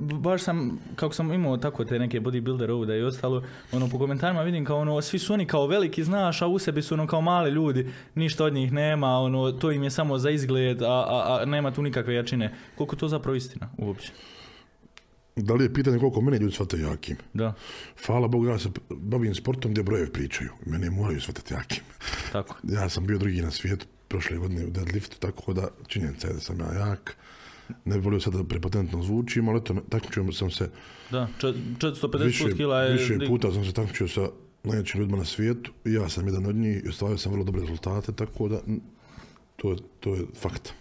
[0.00, 4.42] baš sam, kako sam imao tako te neke bodybuilder ovdje i ostalo, ono, po komentarima
[4.42, 7.20] vidim kao ono, svi su oni kao veliki, znaš, a u sebi su ono kao
[7.20, 11.38] mali ljudi, ništa od njih nema, ono, to im je samo za izgled, a, a,
[11.40, 12.54] a nema tu nikakve jačine.
[12.74, 14.12] Koliko to zapravo istina, uopće?
[15.36, 17.16] Da li je pitanje koliko mene ljudi shvataju jakim?
[17.32, 17.54] Da,
[18.06, 20.50] Hvala Bogu, ja se bavim sportom gdje brojevi pričaju.
[20.66, 21.82] Mene moraju shvatati jakim.
[22.32, 22.56] tako.
[22.62, 26.40] Ja sam bio drugi na svijetu, prošle godine u deadliftu, tako da činjenica je da
[26.40, 27.16] sam ja jak.
[27.84, 30.70] Ne bi volio sad da prepotentno zvučim, ali eto, takmičio sam se
[31.10, 32.92] Da, čet- 450 više, kila je...
[32.92, 34.28] više puta sam se takmičio sa
[34.64, 38.12] najjačim ljudima na svijetu ja sam jedan od njih i ostvario sam vrlo dobre rezultate,
[38.12, 38.60] tako da
[39.56, 40.72] to, je- to je fakt.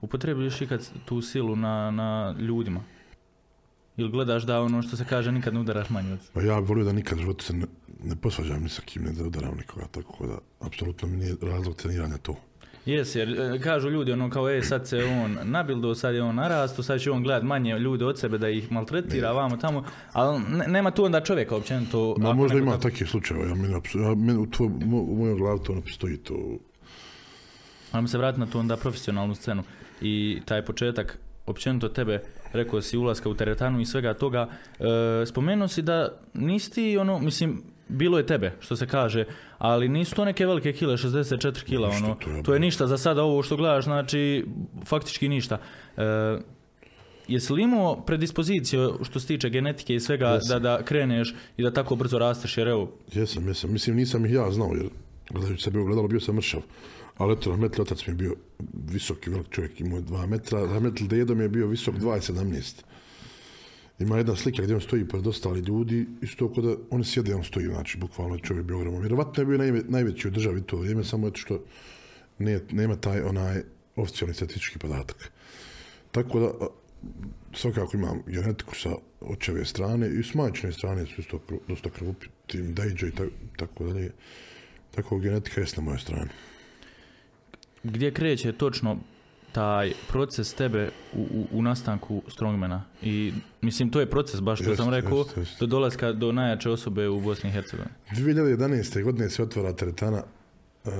[0.00, 2.80] Upotrebiš ikad tu silu na, na ljudima?
[3.96, 6.18] Ili gledaš da ono što se kaže nikad ne udaraš manje od...
[6.32, 7.66] Pa ja bi volio da nikad životu se ne,
[8.04, 11.76] ne posvađam ni sa kim, ne da udaram nikoga, tako da apsolutno mi nije razlog
[11.76, 12.36] treniranja to.
[12.86, 16.34] Jes, jer e, kažu ljudi ono kao, e, sad se on nabildo, sad je on
[16.34, 20.40] narastu, sad će on gledat manje ljude od sebe da ih maltretira, vamo tamo, ali
[20.48, 22.14] ne- nema tu onda čovjeka općenito.
[22.18, 25.36] Ma možda ima tako- takvih slučajeva, ja, meni, ja, meni u, tvoj, mo- u mojoj
[25.36, 26.58] glavi to ne postoji to.
[27.92, 29.62] Ajmo se vratiti na tu onda profesionalnu scenu
[30.00, 32.20] i taj početak općenito tebe,
[32.52, 34.48] rekao si ulaska u teretanu i svega toga,
[34.80, 34.84] e,
[35.26, 39.24] spomenuo si da nisi ti ono, mislim, bilo je tebe, što se kaže,
[39.58, 42.86] ali nisu to neke velike kile, 64 kila, Ništa, ono, to je to je ništa
[42.86, 44.46] za sada ovo što gledaš, znači,
[44.84, 45.58] faktički ništa.
[45.96, 46.38] E,
[47.28, 50.62] jesi li imao predispoziciju što se tiče genetike i svega Jesam.
[50.62, 53.72] da, da kreneš i da tako brzo rasteš, jer evo, Jesam, jesam.
[53.72, 54.88] Mislim, nisam ih ja znao, jer
[55.30, 56.60] gledajući sebe ogledalo, bio sam mršav.
[57.18, 58.34] Ali eto, Rahmetli otac mi je bio
[58.90, 60.66] visoki, velik čovjek, imao je dva metra.
[60.66, 62.82] Rahmetli dedo mi je bio visok 2,17.
[63.98, 67.44] Ima jedna slika gdje on stoji pred ostali ljudi, isto kao da oni sjede, on
[67.44, 69.00] stoji, znači, bukvalno je čovjek bio ogroman.
[69.00, 71.64] Vjerovatno je bio najve, najveći u državi to vrijeme, samo eto što
[72.38, 73.62] nije, nema taj onaj
[73.96, 75.32] oficijalni statistički podatak.
[76.12, 76.50] Tako da,
[77.54, 82.74] svakako imam genetiku sa očeve strane i s majčine strane su isto dosta krupi, tim
[82.74, 84.10] Dejđe i ta- tako dalje.
[84.94, 86.30] Tako genetika jest na mojoj strani.
[87.84, 88.98] gdje kreće točno
[89.58, 94.76] taj proces tebe u, u, u nastanku strongmana i mislim to je proces baš što
[94.76, 95.60] sam rekao jest, jest.
[95.60, 97.90] do dolaska do najjače osobe u Bosni i Hercegovini.
[98.10, 99.02] 2011.
[99.02, 100.92] godine se otvara teretana uh,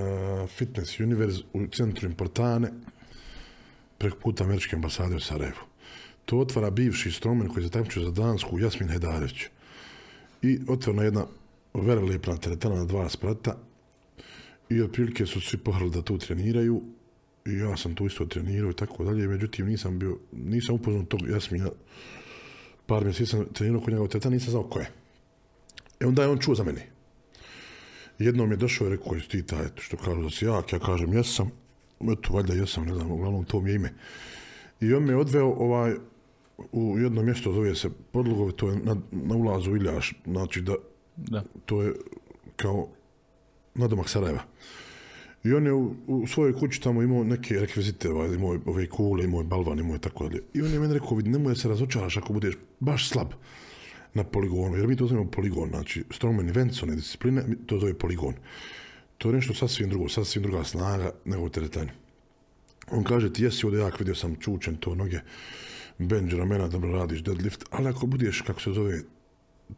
[0.48, 2.70] Fitness Universe u centru Importane
[3.98, 5.60] preko puta američke ambasade u Sarajevu.
[6.24, 9.46] To otvara bivši strongman koji se takmičio za Dansku, Jasmin Hedarević.
[10.42, 11.26] I otvorena jedna
[11.74, 13.56] velelepna teretana na dva sprata
[14.68, 16.82] i otprilike su svi pohrali da tu treniraju
[17.46, 21.20] i ja sam tu isto trenirao i tako dalje, međutim nisam bio, nisam upoznao tog
[21.28, 21.70] Jasmina
[22.86, 24.90] par mjeseci sam trenirao kod njega u teretani, nisam znao ko je.
[26.00, 26.86] E onda je on čuo za mene.
[28.18, 31.50] Jednom je došao i rekao, ti taj, što kažu da si jak, ja kažem, jesam,
[32.00, 33.94] eto, valjda jesam, ne znam, uglavnom to mi je ime.
[34.80, 35.94] I on me odveo ovaj,
[36.72, 40.74] u jedno mjesto, zove se Podlugove, to je na, na ulazu Iljaš, znači da,
[41.16, 41.42] Da.
[41.66, 41.94] to je
[42.56, 42.88] kao
[43.74, 44.42] nadomak Sarajeva.
[45.44, 48.86] I on je u, u svojoj kući tamo imao neke rekvizite, ovaj, imao je ove
[48.86, 50.42] kule, imao je balvan, imao je tako dalje.
[50.54, 53.28] I on je meni rekao, vidi, nemoj da se razočaraš ako budeš baš slab
[54.14, 58.34] na poligonu, jer mi to zovemo poligon, znači strongman events, one discipline, to zove poligon.
[59.18, 61.90] To je nešto sasvim drugo, sasvim druga snaga nego u teretanju.
[62.90, 65.20] On kaže, ti jesi ovdje jak, vidio sam čučen to noge,
[65.98, 69.00] bench, ramena, dobro radiš, deadlift, ali ako budeš, kako se zove,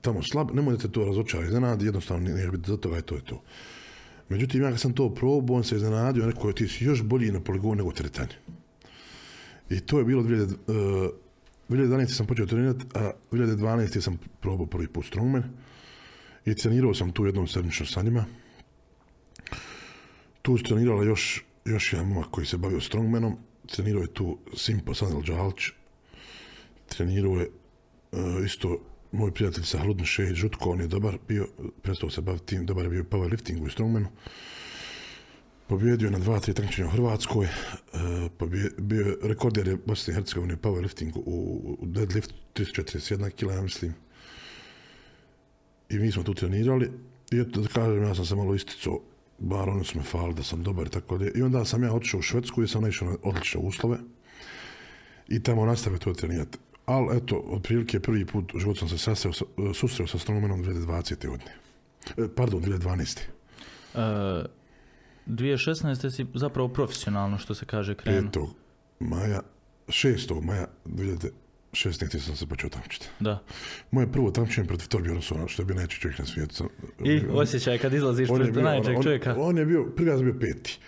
[0.00, 3.14] tamo slab, nemoj da te to razočara, iznenadi, jednostavno neće biti za toga i to
[3.14, 3.42] je to.
[4.30, 7.32] Međutim, ja kad sam to probao, on se iznenadio, rekao je, ti si još bolji
[7.32, 8.34] na poligonu nego u teretanju.
[9.70, 11.10] I to je bilo 2000, uh,
[11.68, 12.06] 2011.
[12.06, 14.00] sam počeo trenirati, a 2012.
[14.00, 15.44] sam probao prvi put strongman
[16.44, 18.24] i trenirao sam tu jednom sedmično sa njima.
[20.42, 24.94] Tu su trenirala još, još jedan momak koji se bavio strongmanom, trenirao je tu Simpo
[24.94, 25.62] Sanel Đalić,
[26.88, 27.50] trenirao je
[28.12, 28.78] uh, isto
[29.12, 31.46] moj prijatelj sa Hludni Šehić Žutko, on je dobar bio,
[31.82, 34.08] prestao se baviti tim, dobar je bio powerliftingu i strongmanu.
[35.68, 38.00] Pobjedio je na dva, tri takmičenja u Hrvatskoj, uh,
[38.38, 43.62] pobje, bio je rekorder je Bosne i Hercegovine powerliftingu u, u deadlift 341 kila, ja
[43.62, 43.94] mislim.
[45.88, 46.90] I mi smo tu trenirali
[47.32, 49.00] i eto da kažem, ja sam se malo isticao,
[49.38, 51.32] bar ono su me fali da sam dobar i tako dalje.
[51.34, 53.98] I onda sam ja otišao u Švedsku i sam naišao na odlične uslove
[55.28, 56.58] i tamo nastavio to trenirati.
[56.90, 61.28] Ali eto, otprilike prvi put u životu sam se sasreo, sa- susreo sa strongmanom 2020.
[61.28, 61.50] godine.
[62.16, 63.20] E, Pardon, 2012.
[63.94, 64.44] E,
[65.26, 66.10] 2016.
[66.10, 68.30] si zapravo profesionalno, što se kaže, krenuo.
[68.30, 68.48] 5.
[69.00, 69.42] maja,
[69.88, 70.42] 6.
[70.42, 72.18] maja 2016.
[72.18, 73.06] sam se počeo takmičiti.
[73.20, 73.42] Da.
[73.90, 76.68] Moje prvo takmičenje protiv Torbjörnsona, što je bio najjači čovjek na svijetu.
[77.04, 79.34] I osjećaj kad izlaziš on pred bio, najjačeg on, čovjeka.
[79.38, 80.78] on, je bio, prvi bio peti.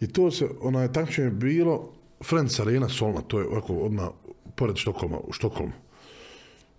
[0.00, 1.92] I to se, onaj takmičenje je bilo
[2.24, 4.08] Friends Arena Solna, to je ovako odmah
[4.56, 5.72] pored Štokholma, u Štokholmu.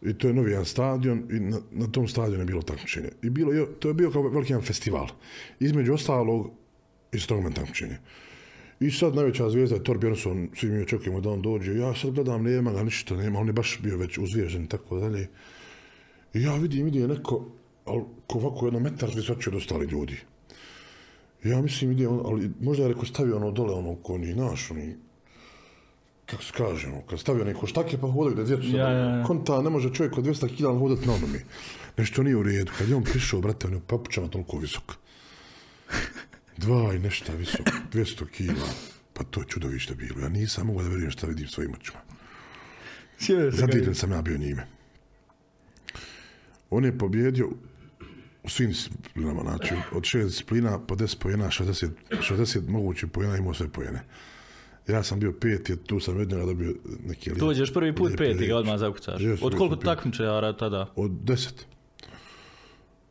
[0.02, 3.10] I to je novi jedan stadion i na, na tom stadionu je bilo takmičenje.
[3.24, 5.08] I bilo to je bio kao veliki jedan festival.
[5.60, 6.52] Između ostalog
[7.12, 7.98] i strongman takmičenje.
[8.80, 11.76] I sad najveća zvijezda je Thor Björnsson, svi mi očekujemo da on dođe.
[11.76, 15.00] Ja sad gledam, nema ga ništa, nema, on je baš bio već uzvježen i tako
[15.00, 15.28] dalje.
[16.34, 17.46] I ja vidim, vidim neko,
[17.86, 20.18] ali ko ovako jedno metar visoči od ostali ljudi.
[21.44, 24.72] Ja mislim ide on, ali možda je rekao stavio ono dole ono ko ni naš,
[24.72, 24.96] oni,
[26.34, 29.24] kako se kaže, kad stavio neko štake pa hodaju da djecu, Ja, ja, ja.
[29.24, 31.40] konta, ne može čovjek od 200 kila hodat na onome.
[31.98, 32.72] Nešto nije u redu.
[32.78, 34.94] Kad je on prišao, brate, on je papučama toliko visok.
[36.58, 38.68] Dva i nešto visok, 200 kila.
[39.14, 40.22] Pa to je čudovište bilo.
[40.22, 42.00] Ja nisam mogao da vjerujem šta vidim svojim očima.
[43.52, 44.68] Zadivljen sam ja bio njime.
[46.70, 47.50] On je pobjedio
[48.44, 53.54] u svim disciplinama, znači od šest disciplina po 10 pojena, 60, 60 mogućih pojena imao
[53.54, 54.04] sve pojene.
[54.88, 56.74] Ja sam bio peti, tu sam njega dobio
[57.06, 57.40] neki lijep.
[57.40, 59.22] Dođeš prvi put peti ga odmah zakucaš.
[59.42, 60.94] Od koliko takmičara tada?
[60.96, 61.50] Od 10.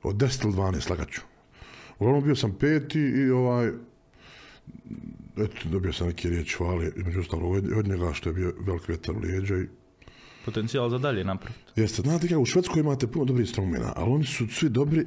[0.03, 1.21] Od 10 ili 12, lagaću.
[1.99, 3.69] Uglavnom bio sam peti i ovaj,
[5.37, 9.17] eto, dobio sam neke riječi hvale, između ostalog od, njega što je bio velik vjetar
[9.17, 9.67] u lijeđa i
[10.45, 11.81] Potencijal za dalje napraviti.
[11.81, 15.07] Jeste, znate kako, u Švedskoj imate puno dobrih strongmana, ali oni su svi dobri e,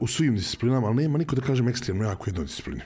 [0.00, 2.80] u svim disciplinama, ali nema niko da kažem ekstremno jak u jednoj disciplini.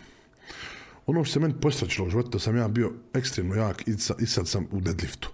[1.06, 4.14] Ono što se meni postračilo u životu, da sam ja bio ekstremno jak i, sa,
[4.20, 5.30] i sad sam u deadliftu.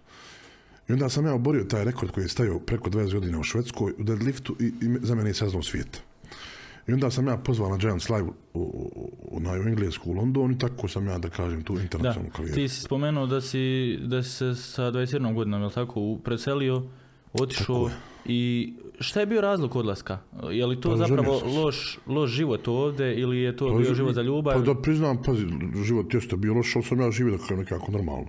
[0.89, 3.93] I onda sam ja oborio taj rekord koji je stavio preko 20 godina u Švedskoj
[3.99, 6.03] u deadliftu i, i za mene je saznao svijet.
[6.89, 8.61] I onda sam ja pozvao na Giants Live u,
[9.31, 12.55] u, na Englesku u London i tako sam ja da kažem tu internacionalnu karijeru.
[12.55, 16.83] ti si spomenuo da si, da si se sa 21 godinom, jel tako, preselio,
[17.35, 17.91] otišao
[18.25, 20.19] i šta je bio razlog odlaska?
[20.51, 21.45] Je li to Pa, zapravo se.
[21.47, 24.55] loš, loš život ovdje ili je to bio život za ljubav?
[24.55, 25.47] Pa da priznam, pazi,
[25.85, 28.29] život jeste bio loš, ali sam ja živio da kažem nekako normalno.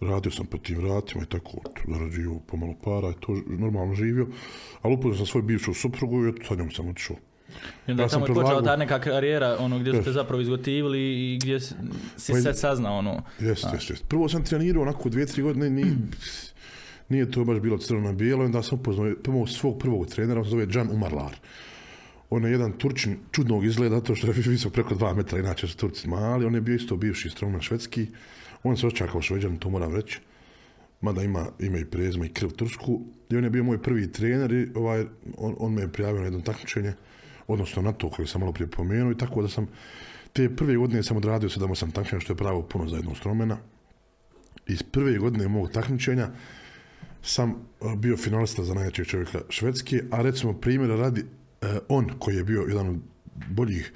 [0.00, 1.58] Radio sam po tim vratima i tako,
[1.88, 4.26] zarađivo pomalo para i to normalno živio,
[4.82, 7.16] ali upoznao sam svoju bivšu suprugu i eto, sa njom sam otišao.
[7.86, 10.10] I onda ja tamo je počela predlagao- ta neka karijera, ono gdje ste Jest.
[10.10, 11.74] zapravo izgotivili i gdje si,
[12.28, 13.22] Pa sad saznao ono.
[13.40, 14.06] Jeste, jeste, jeste.
[14.08, 15.96] Prvo sam trenirao onako dvije, tri godine, nije,
[17.08, 20.50] nije to baš bilo crno bijelo, onda sam upoznao prvog, svog prvog trenera, on se
[20.50, 21.36] zove Can Umarlar.
[22.30, 25.76] On je jedan Turčin čudnog izgleda, zato što je visok preko dva metra, inače su
[25.76, 28.06] Turci mali, on je bio isto bivši strongman švedski,
[28.62, 30.20] on se osjeća kao šveđan, to moram reći,
[31.00, 34.52] mada ima ime i prezime i krv tursku, i on je bio moj prvi trener
[34.52, 35.04] i ovaj,
[35.36, 36.92] on, on me je prijavio na jedno takmičenje,
[37.46, 39.66] odnosno na to koje sam malo prije pomenuo i tako da sam
[40.32, 43.58] te prve godine sam odradio 7-8 takmičenja, što je pravo puno za jednog strongmana.
[44.66, 46.30] Iz prve godine mog takmičenja
[47.22, 52.36] sam e, bio finalista za najjačeg čovjeka Švedske, a recimo primjera radi e, on koji
[52.36, 52.96] je bio jedan od
[53.48, 53.92] boljih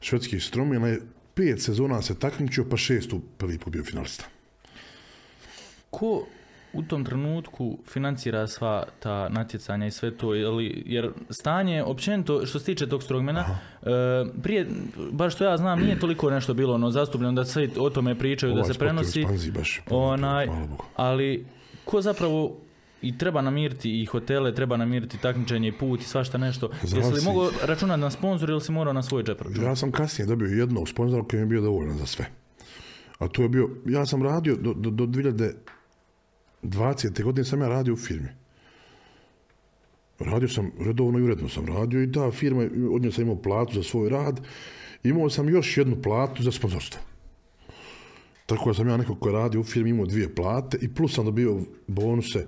[0.00, 1.00] švedskih strongmana je
[1.34, 4.24] pet sezona se takmičio pa šestu prvi put bio finalista.
[5.90, 6.26] Ko
[6.72, 12.46] u tom trenutku financira sva ta natjecanja i sve to, je li- jer stanje, općenito,
[12.46, 13.44] što se tiče tog strongmana,
[13.82, 13.86] e,
[14.42, 14.66] prije,
[15.12, 18.52] baš što ja znam, nije toliko nešto bilo ono zastupljeno da svi o tome pričaju,
[18.52, 20.48] da Ovaj se u prenosi, baš, onaj,
[20.96, 21.46] ali
[21.84, 22.56] ko zapravo
[23.02, 26.70] i treba namiriti i hotele, treba namiriti takmičenje i put i svašta nešto.
[26.82, 29.64] Jesi li mogao računati na sponzor ili si morao na svoj džep računati?
[29.64, 32.26] Ja sam kasnije dobio jednog sponzora koji mi je bio dovoljan za sve.
[33.18, 35.06] A to je bio, ja sam radio do, do, do
[36.62, 37.22] 2020.
[37.22, 38.28] godine sam ja radio u firmi.
[40.18, 43.74] Radio sam, redovno i uredno sam radio i ta firma, od nje sam imao platu
[43.74, 44.40] za svoj rad.
[45.04, 47.00] Imao sam još jednu platu za sponzorstvo.
[48.56, 51.14] Tako da sam ja neko ko je radio u firmi imao dvije plate i plus
[51.14, 52.46] sam dobio bonuse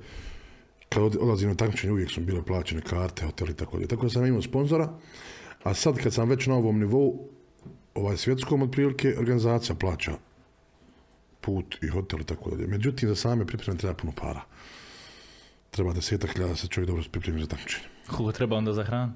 [0.89, 3.89] kad od- odlazim na takmičenje uvijek su bile plaćene karte, hoteli i tako dalje.
[3.89, 4.93] Tako da sam imao sponzora,
[5.63, 7.29] a sad kad sam već na ovom nivou,
[7.95, 10.13] ovaj svjetskom otprilike, organizacija plaća
[11.41, 12.67] put i hotel i tako dalje.
[12.67, 14.41] Međutim, za same pripreme treba puno para.
[15.71, 17.85] Treba desetak hiljada da se čovjek dobro pripremi za takmičenje.
[18.07, 19.13] Koliko treba onda za hranu?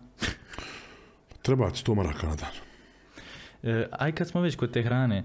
[1.43, 2.53] Treba 100 maraka na dan.
[3.63, 5.25] E, aj kad smo već kod te hrane,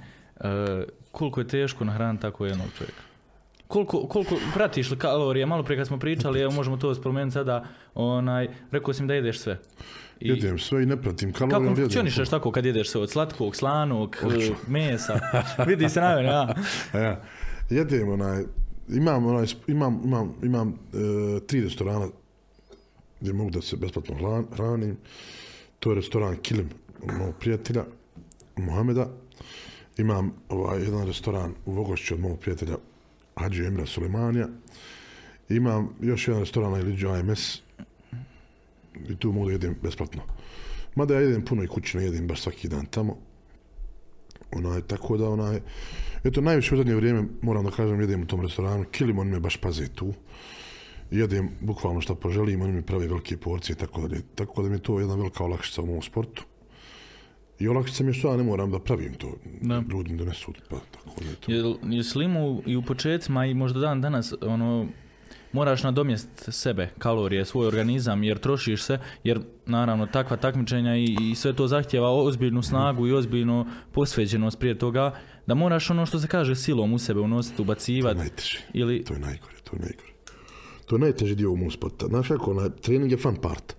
[1.12, 3.02] koliko je teško nahraniti tako jednog čovjeka?
[3.68, 5.46] Koliko, koliko pratiš li kalorije?
[5.46, 9.40] Malo prije kad smo pričali, evo možemo to spomenuti sada, onaj, rekao sam da jedeš
[9.40, 9.60] sve.
[10.20, 11.70] I Jedem sve i ne pratim kalorije.
[11.70, 14.56] kako funkcionišeš tako kad jedeš sve od slatkog, slanog, e, Odlično.
[14.68, 15.20] mesa?
[15.68, 16.56] Vidi se na mene, ja.
[16.94, 17.22] Ja,
[17.80, 18.44] jedem onaj,
[18.90, 22.08] imam, onaj, imam, imam, imam e, tri restorana
[23.22, 24.98] gdje mogu da se besplatno hranim.
[25.80, 26.70] To je restoran Kilim
[27.20, 27.84] mog prijatelja
[28.58, 29.08] Mohameda.
[29.98, 32.76] Imam ovaj, jedan restoran u Vogošću od mog prijatelja
[33.36, 34.48] Hadži Emra Sulemanija.
[35.50, 37.62] Imam još jedan restoran na Iliđu AMS
[39.10, 40.22] i tu mogu da jedem besplatno.
[40.96, 43.18] Mada ja jedem puno i kući, jedem baš svaki dan tamo.
[44.52, 45.60] Onaj, tako da, onaj,
[46.24, 49.40] eto, najviše u zadnje vrijeme, moram da kažem, jedem u tom restoranu, kilim, oni me
[49.40, 50.14] baš paze tu.
[51.12, 54.80] Jedem bukvalno šta poželim, oni mi prave velike porcije, tako da, tako da mi je
[54.80, 56.44] to jedna velika olakšica u mom sportu.
[57.60, 59.32] I olakšica mi je što ja ne moram da pravim to,
[59.62, 59.84] Da.
[59.90, 61.52] ljudi mi donesu, pa tako je to.
[61.52, 64.88] Jel, jesi li imao i u početcima i možda dan danas ono,
[65.52, 71.36] moraš nadomjest sebe, kalorije, svoj organizam, jer trošiš se, jer naravno takva takmičenja i, i
[71.36, 75.16] sve to zahtjeva ozbiljnu snagu i ozbiljnu posvećenost prije toga,
[75.48, 78.20] da moraš ono što se kaže silom u sebe unositi, To je ubacivati.
[78.20, 78.60] najteže.
[78.74, 80.10] Ili, To je najgore, to je najgore.
[80.86, 82.06] To je najteži dio u mom sporta.
[82.08, 83.76] Znaš onaj, trening je fun part.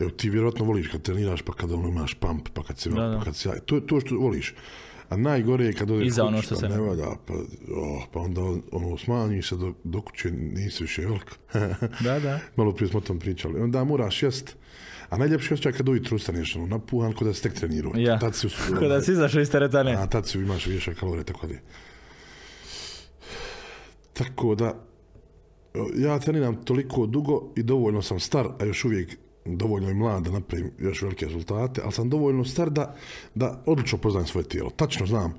[0.00, 3.02] Evo, ti vjerojatno voliš kad treniraš, pa kada ono imaš pump, pa kad se, Da,
[3.02, 3.18] da.
[3.18, 4.54] pa kad se, to je to što voliš.
[5.08, 7.34] A najgore je kad odeš I za ono što pa se ne- valja, pa,
[7.74, 8.40] oh, pa onda
[8.72, 11.38] ono, smanji se do, do kuće, nisi više velik.
[12.04, 12.40] da, da.
[12.56, 13.60] Malo prije smo tom pričali.
[13.60, 14.56] Onda moraš jest,
[15.08, 17.92] a najljepši osjećaj kad ujutro ustaneš, ono, napuhan, kod da si tek trenirao.
[17.96, 18.18] Ja.
[18.18, 19.92] Tad si, u- Ko da si izašao iz teretane.
[19.92, 21.54] a tad si imaš više kalorije, tako da.
[24.12, 24.84] Tako da,
[25.96, 29.16] ja treniram toliko dugo i dovoljno sam star, a još uvijek
[29.56, 32.96] dovoljno i mlad da napravim još velike rezultate, ali sam dovoljno star da,
[33.34, 34.70] da odlično poznajem svoje tijelo.
[34.70, 35.34] Tačno znam,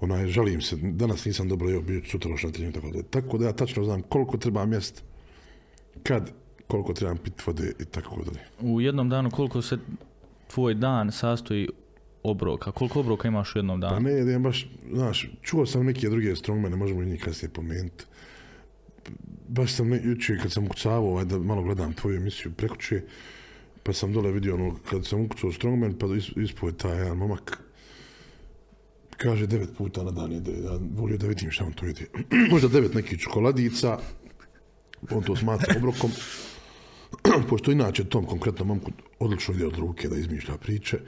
[0.00, 3.38] onaj, žalim se, danas nisam dobro jeo, bio sutra još na treningu, tako da, tako
[3.38, 5.02] da ja tačno znam koliko treba mjest,
[6.02, 6.30] kad,
[6.66, 8.40] koliko trebam pit vode i tako dalje.
[8.60, 9.78] U jednom danu koliko se
[10.50, 11.68] tvoj dan sastoji
[12.22, 12.72] obroka?
[12.72, 14.00] Koliko obroka imaš u jednom Pa danu?
[14.00, 18.04] ne jedem baš, znaš, čuo sam neke druge strongmane, možemo i njih kasnije pomenuti.
[19.48, 23.02] Baš sam ne, jučer kad sam ukucavao, ovaj, da malo gledam tvoju emisiju prekuće,
[23.82, 27.16] pa sam dole vidio ono, kad sam ukucao strongman, pa is, ispao je taj jedan
[27.16, 27.62] momak,
[29.16, 32.06] kaže devet puta na dan jede, ja volio da vidim šta on to jede.
[32.52, 33.98] Možda devet nekih čokoladica,
[35.10, 36.10] on to smatra obrokom,
[37.50, 40.98] pošto inače tom konkretnom momku odlično ide od ruke da izmišlja priče,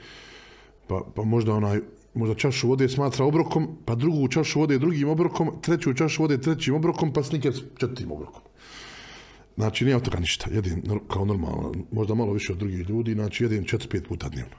[0.87, 1.79] pa, pa možda onaj,
[2.13, 6.75] možda čašu vode smatra obrokom, pa drugu čašu vode drugim obrokom, treću čašu vode trećim
[6.75, 8.44] obrokom, pa snikers četvrtim obrokom.
[9.55, 13.13] Znači, nije od toga ništa, jedim nor- kao normalno, možda malo više od drugih ljudi,
[13.13, 14.55] znači jedim 4-5 puta dnevno.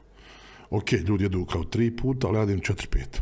[0.71, 3.21] Ok, ljudi jedu kao 3 puta, ali ja jedim 4-5.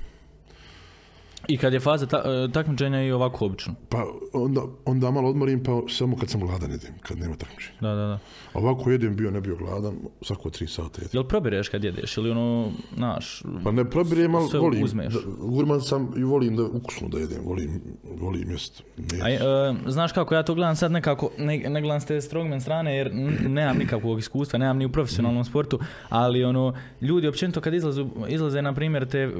[1.48, 3.74] I kad je faza ta, e, takmičenja i ovako obično.
[3.88, 7.76] Pa onda, onda malo odmorim, pa samo kad sam gladan jedem, kad nema takmičenja.
[7.80, 8.18] Da, da, da.
[8.54, 11.10] Ovako jedem, bio ne bio gladan, svako 3 sata jedem.
[11.12, 14.82] Jel probireš kad jedeš ili ono, znaš, Pa ne probirem, ali volim.
[14.84, 15.14] uzmeš.
[15.14, 17.80] Da, gurman sam i volim da ukusno da jedem, volim,
[18.20, 18.82] volim jest.
[19.26, 19.38] E,
[19.86, 23.10] znaš kako ja to gledam sad nekako, ne, ne gledam s te strongman strane jer
[23.48, 25.78] nemam nikakvog iskustva, nemam ni u profesionalnom sportu,
[26.08, 29.30] ali ono, ljudi općenito kad izlazu, izlaze na primjer te e,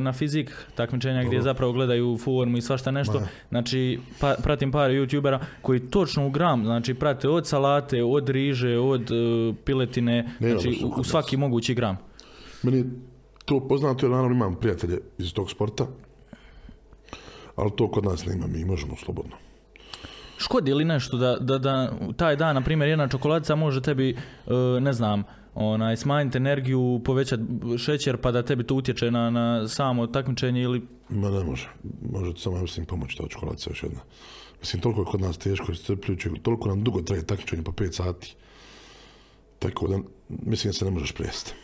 [0.00, 3.26] na fizik takmičenja gdje zapravo gledaju formu i svašta nešto, Ma.
[3.48, 8.78] znači pa, pratim par youtubera koji točno u gram, znači prate od salate, od riže,
[8.78, 9.14] od e,
[9.64, 11.98] piletine, Nema znači u, u svaki mogući gram.
[12.62, 12.84] Meni
[13.44, 15.86] to poznato jer naravno imam prijatelje iz tog sporta,
[17.56, 19.36] ali to kod nas nema, mi možemo slobodno.
[20.38, 24.16] Škodi li nešto da, da, da taj dan, na primjer, jedna čokoladica može tebi, e,
[24.80, 25.24] ne znam,
[25.54, 27.42] onaj, smanjiti energiju, povećati
[27.78, 30.82] šećer pa da tebi to utječe na, na samo takmičenje ili...
[31.08, 31.68] Ma ne može,
[32.12, 34.00] može samo, mislim, pomoći ta čokoladica još jedna.
[34.60, 37.92] Mislim, toliko je kod nas teško i strpljujuće, toliko nam dugo traje takmičenje, po 5
[37.92, 38.34] sati.
[39.58, 39.98] Tako da,
[40.28, 41.54] mislim da se ne možeš presti.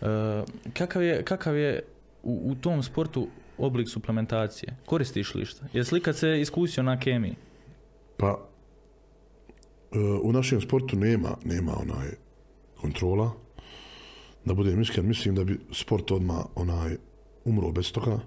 [0.00, 1.82] E, kakav, je, kakav je
[2.22, 4.76] u, u tom sportu oblik suplementacije?
[4.86, 5.66] Koristiš li šta?
[5.72, 7.34] Jesi li kad se iskusio na kemiji?
[8.16, 8.48] Pa,
[9.92, 12.25] e, u našem sportu nema, nema onaj
[12.86, 13.32] kontrola.
[14.44, 16.96] Da budem iskren, mislim da bi sport odmah onaj
[17.44, 18.20] umro bez toga.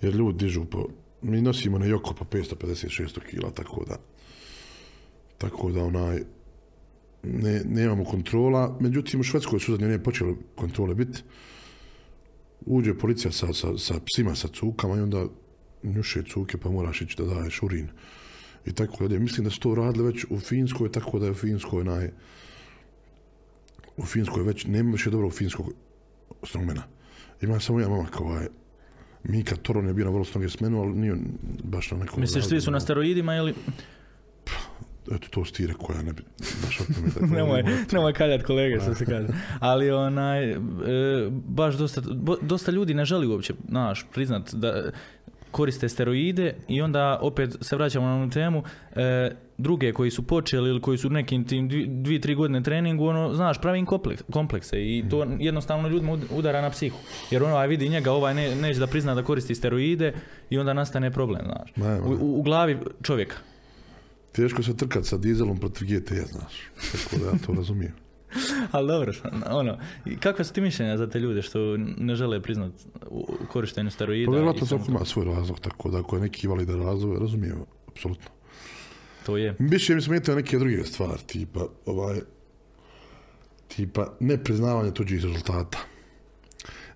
[0.00, 0.86] Jer ljudi dižu po,
[1.22, 3.98] mi nosimo na joko po 550-600 kila, tako da
[5.38, 6.22] tako da onaj
[7.22, 8.78] ne, nemamo kontrola.
[8.80, 11.22] Međutim, u Švedskoj su zadnje nije počele kontrole biti.
[12.66, 15.26] Uđe policija sa, sa, sa psima, sa cukama i onda
[15.82, 17.88] njuše cuke pa moraš ići da daješ urin
[18.66, 19.20] i tako dalje.
[19.20, 22.10] Mislim da su to radili već u Finskoj, tako da je u Finskoj naj...
[23.98, 25.72] U Finskoj već, nema više dobro u Finskog
[26.42, 26.82] strongmana.
[27.42, 28.46] Ima samo jedan momak ovaj,
[29.24, 31.16] Mika Toron je bio na vrlo strong smenu, ali nije
[31.64, 32.20] baš na nekom...
[32.20, 33.54] Misliš, svi su na steroidima ili...
[35.12, 36.22] Eto, to si ti rekao, ja ne bi
[36.64, 36.80] baš
[37.36, 39.28] nemoj, nemoj kaljat kolege, što se kaže.
[39.60, 40.56] Ali onaj, e,
[41.30, 44.90] baš dosta, bo- dosta ljudi ne želi uopće, znaš, priznat da
[45.50, 48.62] koriste steroide i onda opet se vraćamo na onu temu,
[48.96, 53.06] e, druge koji su počeli ili koji su nekim tim dvi, dvi, tri godine treningu,
[53.06, 56.98] ono, znaš, pravi im kompleks, komplekse i to jednostavno ljudima ud- udara na psihu.
[57.30, 60.12] Jer ono, aj vidi njega, ovaj ne, neće da prizna da koristi steroide
[60.50, 61.72] i onda nastane problem, znaš.
[62.04, 63.36] U, u, u glavi čovjeka.
[64.32, 66.52] Teško se trkat sa dizelom protiv GT, znaš.
[66.92, 67.92] Tako da ja to razumijem.
[68.72, 69.12] Ali dobro,
[69.46, 69.78] ono,
[70.20, 72.72] kakva su ti mišljenja za te ljude što ne žele priznat
[73.06, 74.26] u- u korištenju steroida?
[74.26, 77.56] Pa vjerojatno svako ima svoj razlog, tako da ako je neki validan razlog, razumijem,
[77.88, 78.30] apsolutno.
[79.26, 79.56] To je.
[79.58, 82.18] Više mi smetaju neke druge stvari, tipa, ovaj,
[83.68, 85.78] tipa nepriznavanje tuđih rezultata.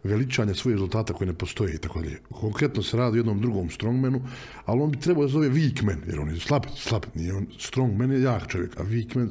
[0.04, 2.18] veličanje svojih rezultata koji ne postoje i tako dalje.
[2.30, 4.22] Konkretno se radi o jednom drugom strongmanu,
[4.64, 7.46] ali on bi trebao da zove weak man, jer on je slab, slab, nije on,
[7.58, 9.30] strongman je jak čovjek, a weak man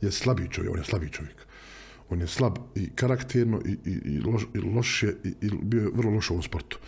[0.00, 1.46] je slabiji čovjek, on je slabiji čovjek.
[2.10, 5.80] On je slab i karakterno i, i, i, loš, i loš je, i, i bio
[5.80, 6.78] je vrlo loš u ovom sportu.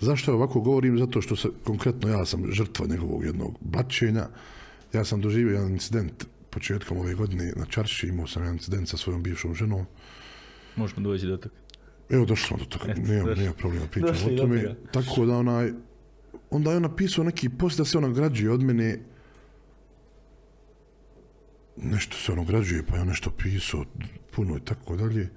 [0.00, 0.98] Zašto ja ovako govorim?
[0.98, 4.28] Zato što se, konkretno ja sam žrtva njegovog jednog blaćenja.
[4.92, 8.96] Ja sam doživio jedan incident početkom ove godine na Čarši, imao sam jedan incident sa
[8.96, 9.86] svojom bivšom ženom.
[10.76, 11.54] Možemo doći do toga.
[12.10, 14.74] Evo, došli smo do toga, nema, nema problema, pričamo o tome.
[14.92, 15.72] Tako da onaj,
[16.50, 18.98] onda je on napisao neki post da se on nagrađuje od mene,
[21.76, 23.84] nešto se on nagrađuje, pa je on nešto pisao,
[24.36, 25.28] puno i tako dalje.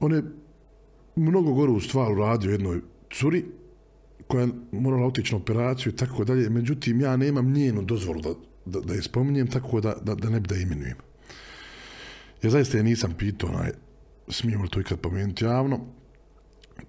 [0.00, 0.22] On je
[1.16, 3.44] mnogo goru stvar uradio jednoj curi,
[4.26, 8.30] koja je morala otići na operaciju i tako dalje, međutim ja nemam njenu dozvolu da,
[8.64, 10.96] da, da je spominjem, tako da, da, da ne bi da je imenujem.
[12.42, 13.70] Ja zaista je nisam pitao, onaj,
[14.28, 15.80] smijem li to ikad pomenuti javno.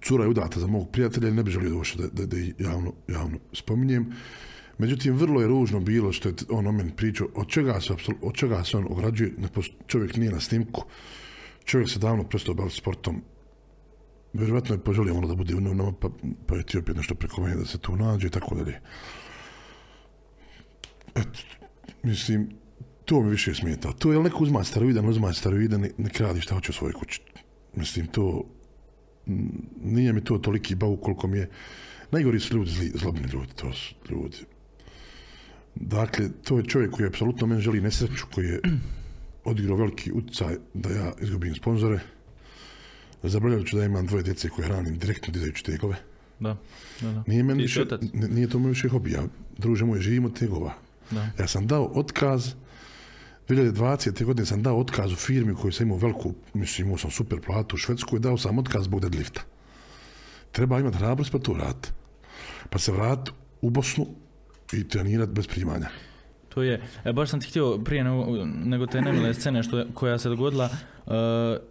[0.02, 4.12] Cura je udata za mog prijatelja ne bi želio da, da, da javno, javno spominjem.
[4.78, 8.34] Međutim, vrlo je ružno bilo što je on o meni pričao, od čega se, od
[8.34, 9.34] čega se on ograđuje,
[9.86, 10.84] čovjek nije na snimku,
[11.64, 13.22] čovjek se davno prestao baviti sportom,
[14.32, 16.08] vjerovatno je poželio ono da bude u nama, pa,
[16.46, 18.80] pa je htio opet nešto preko mene da se tu nađe i tako dalje.
[21.14, 21.38] Eto,
[22.02, 22.50] mislim,
[23.04, 23.92] to mi više smeta.
[23.92, 27.20] To je neko uzma steroide, ne uzma steroide, ne, radi šta hoće u svojoj kući.
[27.74, 28.44] Mislim, to,
[29.82, 31.50] nije mi to toliki bauk koliko mi je,
[32.10, 34.36] najgori su ljudi, zli, zlobni ljudi, to su ljudi.
[35.80, 38.60] Dakle, to je čovjek koji apsolutno meni želi nesreću, koji je
[39.44, 42.00] odigrao veliki utjecaj da ja izgubim sponzore,
[43.22, 45.96] zaboravljajući da imam dvoje djece koje hranim direktno dizajući tegove.
[46.40, 46.56] Da,
[47.00, 47.24] da, da.
[47.26, 49.22] Nije meni više, nije to moj više hobi, ja,
[49.58, 50.74] druže moj, živim od tegova.
[51.10, 51.30] Da.
[51.38, 52.54] Ja sam dao otkaz,
[53.48, 54.24] 2020.
[54.24, 57.40] godine sam dao otkaz u firmi u kojoj sam imao veliku, mislim imao sam super
[57.40, 59.40] platu u Švedskoj, dao sam otkaz zbog deadlifta.
[60.52, 61.88] Treba imati hrabrost pa to raditi.
[62.70, 64.06] Pa se vrat u Bosnu
[64.72, 65.88] i trenirati bez primanja.
[66.48, 68.26] To je, e, baš sam ti htio prije nego,
[68.64, 70.68] nego te nemile scene što, koja se dogodila,
[71.06, 71.12] uh,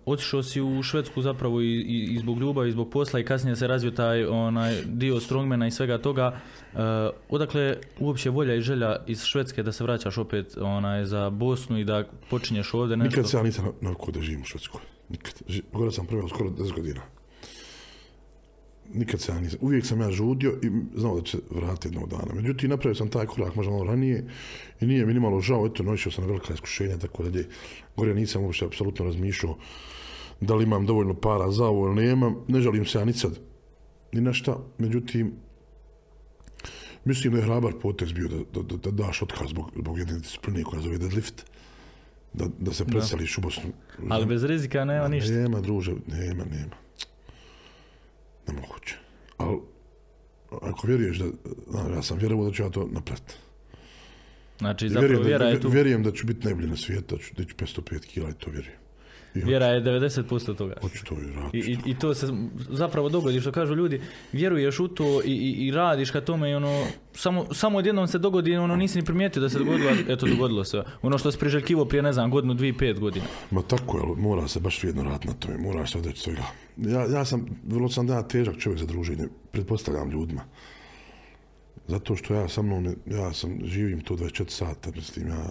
[0.06, 3.56] otišao si u Švedsku zapravo i, i, i zbog ljubavi, i zbog posla i kasnije
[3.56, 6.40] se razvio taj onaj dio strongmana i svega toga.
[6.74, 6.80] Uh,
[7.30, 11.84] odakle uopće volja i želja iz Švedske da se vraćaš opet onaj za Bosnu i
[11.84, 13.10] da počinješ ovdje nešto?
[13.18, 14.82] Nikad se ja nisam navikao da živim u Švedskoj.
[15.10, 15.34] Nikad.
[15.48, 17.02] Ži- Gore sam prvo skoro 10 godina.
[18.94, 19.60] Nikad se ja nisam.
[19.62, 22.34] Uvijek sam ja žudio i znao da će vratiti jednog dana.
[22.34, 24.26] Međutim, napravio sam taj korak možda malo ranije
[24.82, 25.66] i nije mi nimalo žao.
[25.66, 27.48] Eto, noišao sam na velika iskušenja tako dalje.
[27.98, 29.58] Gore nisam uopšte apsolutno razmišljao
[30.42, 32.36] da li imam dovoljno para za ovo ili nemam.
[32.48, 33.40] Ne želim se ja ni sad
[34.14, 34.58] ni na šta.
[34.78, 35.34] Međutim,
[37.06, 40.20] mislim da je hrabar potez bio da, da, da, da daš otkaz zbog, zbog jedne
[40.20, 41.46] discipline koja zove deadlift.
[42.34, 43.72] Da, da se preseliš u Bosnu.
[44.10, 45.32] Ali bez rizika nema ništa.
[45.32, 46.87] Nema, druže, nema, nema.
[48.48, 48.96] Nemoguće.
[49.38, 49.58] Ali,
[50.62, 51.26] ako vjeruješ da,
[51.74, 53.34] da, ja sam vjerovao da ću ja to napraviti.
[54.58, 57.54] Znači, zapravo vjera je tu, Vjerujem da ću biti najbolji na svijetu, da ću dići
[57.54, 58.87] 505 kila i to vjerujem.
[59.46, 60.76] Vjera je 90% toga.
[60.82, 61.16] hoću to
[61.54, 62.28] i I, i, to se
[62.70, 66.54] zapravo dogodi što kažu ljudi, vjeruješ u to i, i, i radiš ka tome i
[66.54, 70.64] ono, samo, samo odjednom se dogodi ono nisi ni primijetio da se dogodilo, eto dogodilo
[70.64, 70.84] se.
[71.02, 73.26] Ono što si priželjkivo prije ne znam godinu, dvije, pet godina.
[73.52, 76.44] Ma tako je, mora se baš vrijedno raditi na tome, moraš se odreći svega.
[76.78, 80.42] Ja, ja sam, vrlo sam da ja težak čovjek za druženje, pretpostavljam ljudima.
[81.88, 85.50] Zato što ja sa mnom, ja sam, živim to 24 sata, mislim, ja,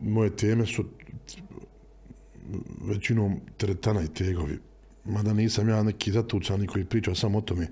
[0.00, 0.84] moje teme su
[2.84, 4.58] većinom teretana i tegovi.
[5.04, 7.66] Mada nisam ja neki zatucani koji priča samo o tome.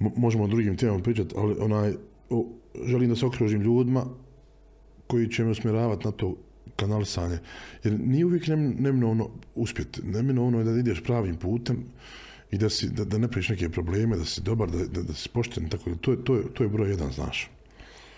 [0.00, 1.94] Mo- možemo o drugim temama pričati, ali onaj,
[2.30, 2.48] o,
[2.84, 4.06] želim da se okružim ljudima
[5.06, 6.36] koji će me usmjeravati na to
[6.76, 7.38] kanalisanje.
[7.84, 10.02] Jer nije uvijek nem, neminovno uspjeti.
[10.02, 11.84] Neminovno je da ideš pravim putem
[12.50, 15.14] i da, si, da, da ne priješ neke probleme, da si dobar, da, da, da
[15.14, 17.50] si pošten, tako to je, to je, to je broj jedan, znaš.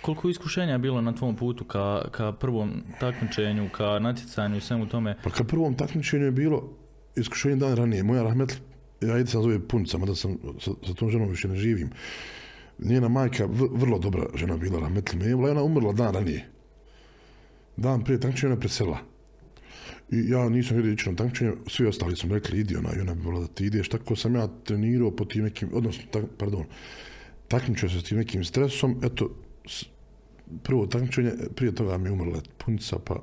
[0.05, 4.87] Koliko iskušenja je bilo na tvom putu ka, ka prvom takmičenju, ka natjecanju i svemu
[4.87, 5.17] tome?
[5.25, 6.73] Pa kad prvom takmičenju je bilo
[7.17, 8.55] iskušenje dan ranije, moja rahmetl,
[9.01, 11.91] ja ide sam zove punica, mada sam sa, sa tom ženom više ne živim.
[12.79, 16.49] Njena majka, v, vrlo dobra žena bila rahmetl Mevla, i ona umrla dan ranije.
[17.77, 18.99] Dan prije takmičenja ona je preselila.
[20.11, 23.15] I ja nisam vidio ići na takmičenje, svi ostali su rekli idi ona i ona
[23.15, 26.65] bi volila da ti ideš, tako sam ja trenirao po tim nekim, odnosno, tak, pardon,
[27.49, 29.31] takmičio se s tim nekim stresom, eto,
[30.63, 33.23] prvo takmičenje, prije toga mi je umrla punica, pa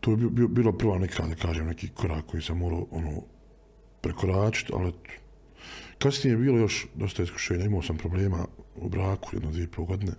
[0.00, 3.22] to je bio, bilo prva neka, da kažem, neki korak koji sam morao ono,
[4.00, 4.92] prekoračiti, ali
[5.98, 8.46] kasnije je bilo još dosta iskušenja, imao sam problema
[8.76, 10.12] u braku jedno dvije pol godine.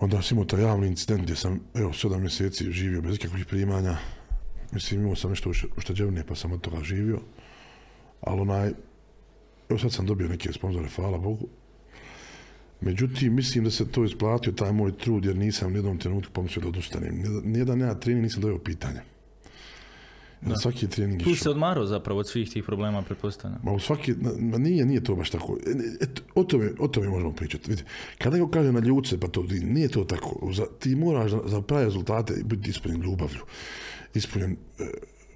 [0.00, 3.96] Onda sam imao taj javni incident gdje sam, evo, sedam mjeseci živio bez ikakvih primanja,
[4.72, 7.20] mislim imao sam nešto ušte- ušteđevine pa sam od toga živio,
[8.20, 8.72] ali onaj,
[9.68, 11.48] evo sad sam dobio neke sponzore, hvala Bogu.
[12.82, 16.62] Međutim, mislim da se to isplatio, taj moj trud, jer nisam u jednom trenutku pomislio
[16.62, 17.14] da odustanem.
[17.44, 19.00] Nijedan- ja trening nisam doveo pitanje.
[20.42, 20.56] Da.
[20.56, 23.60] Svaki trening Tu se odmarao zapravo od svih tih problema, pretpostavljam.
[23.64, 25.58] Ma u svaki, na- ma nije, nije to baš tako.
[25.66, 25.70] E,
[26.00, 27.70] et, o, tome, o tome možemo pričati.
[27.70, 30.52] Vidite, kada neko kaže na ljudce, pa to nije to tako.
[30.52, 33.40] Za, ti moraš za, za prave rezultate biti ispunjen ljubavlju,
[34.14, 34.84] ispunjen e,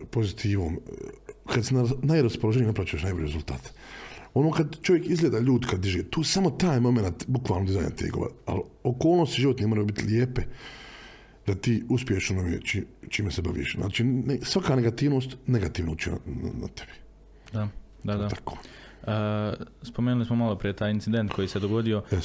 [0.07, 0.75] pozitivom.
[0.75, 0.79] E,
[1.47, 3.73] Kad si na najraspoloženiji napraćuješ najbolji rezultat.
[4.37, 8.61] Ono kad čovjek izgleda ljud kad diže, tu samo taj moment bukvalno dizajna tegova, ali
[8.85, 10.43] okolnosti životne moraju biti lijepe
[11.47, 13.77] da ti uspiješ onome či, čime se baviš.
[13.77, 16.17] Znači, ne, svaka negativnost negativno uči na,
[16.61, 16.93] na, tebi.
[17.53, 17.69] Da,
[18.05, 18.29] da, da.
[18.29, 18.59] Tako.
[19.07, 19.11] E,
[19.83, 22.03] spomenuli smo malo prije taj incident koji se dogodio.
[22.11, 22.17] E,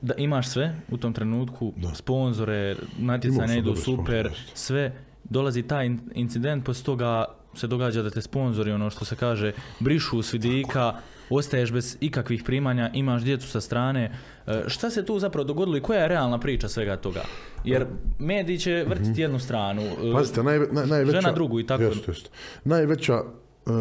[0.00, 1.94] da imaš sve u tom trenutku, Da.
[1.94, 4.52] sponzore, natjecanja sam idu super, jeste.
[4.54, 4.92] sve,
[5.24, 9.52] dolazi taj in- incident, poslije toga se događa da te sponzori, ono što se kaže,
[9.80, 10.94] brišu s vidika,
[11.30, 14.12] ostaješ bez ikakvih primanja, imaš djecu sa strane.
[14.46, 17.22] E, šta se tu zapravo dogodilo i koja je realna priča svega toga?
[17.64, 17.86] Jer
[18.18, 21.20] mediji će vrtiti jednu stranu, e, Pazite, naj, naj, najveća...
[21.20, 21.82] žena drugu i tako.
[21.82, 22.30] Jest, jest.
[22.64, 23.22] Najveća,
[23.66, 23.72] uh,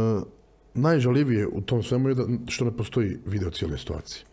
[0.73, 4.25] najžalivije u tom svemu je da, što ne postoji video cijele situacije.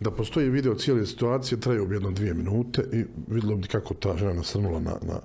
[0.00, 4.16] Da postoji video cijele situacije, traju bi jedno dvije minute i vidjelo bi kako ta
[4.16, 5.20] žena nasrnula na, na,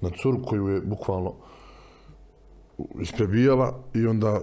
[0.00, 1.34] na curu koju je bukvalno
[3.00, 4.40] isprebijala i onda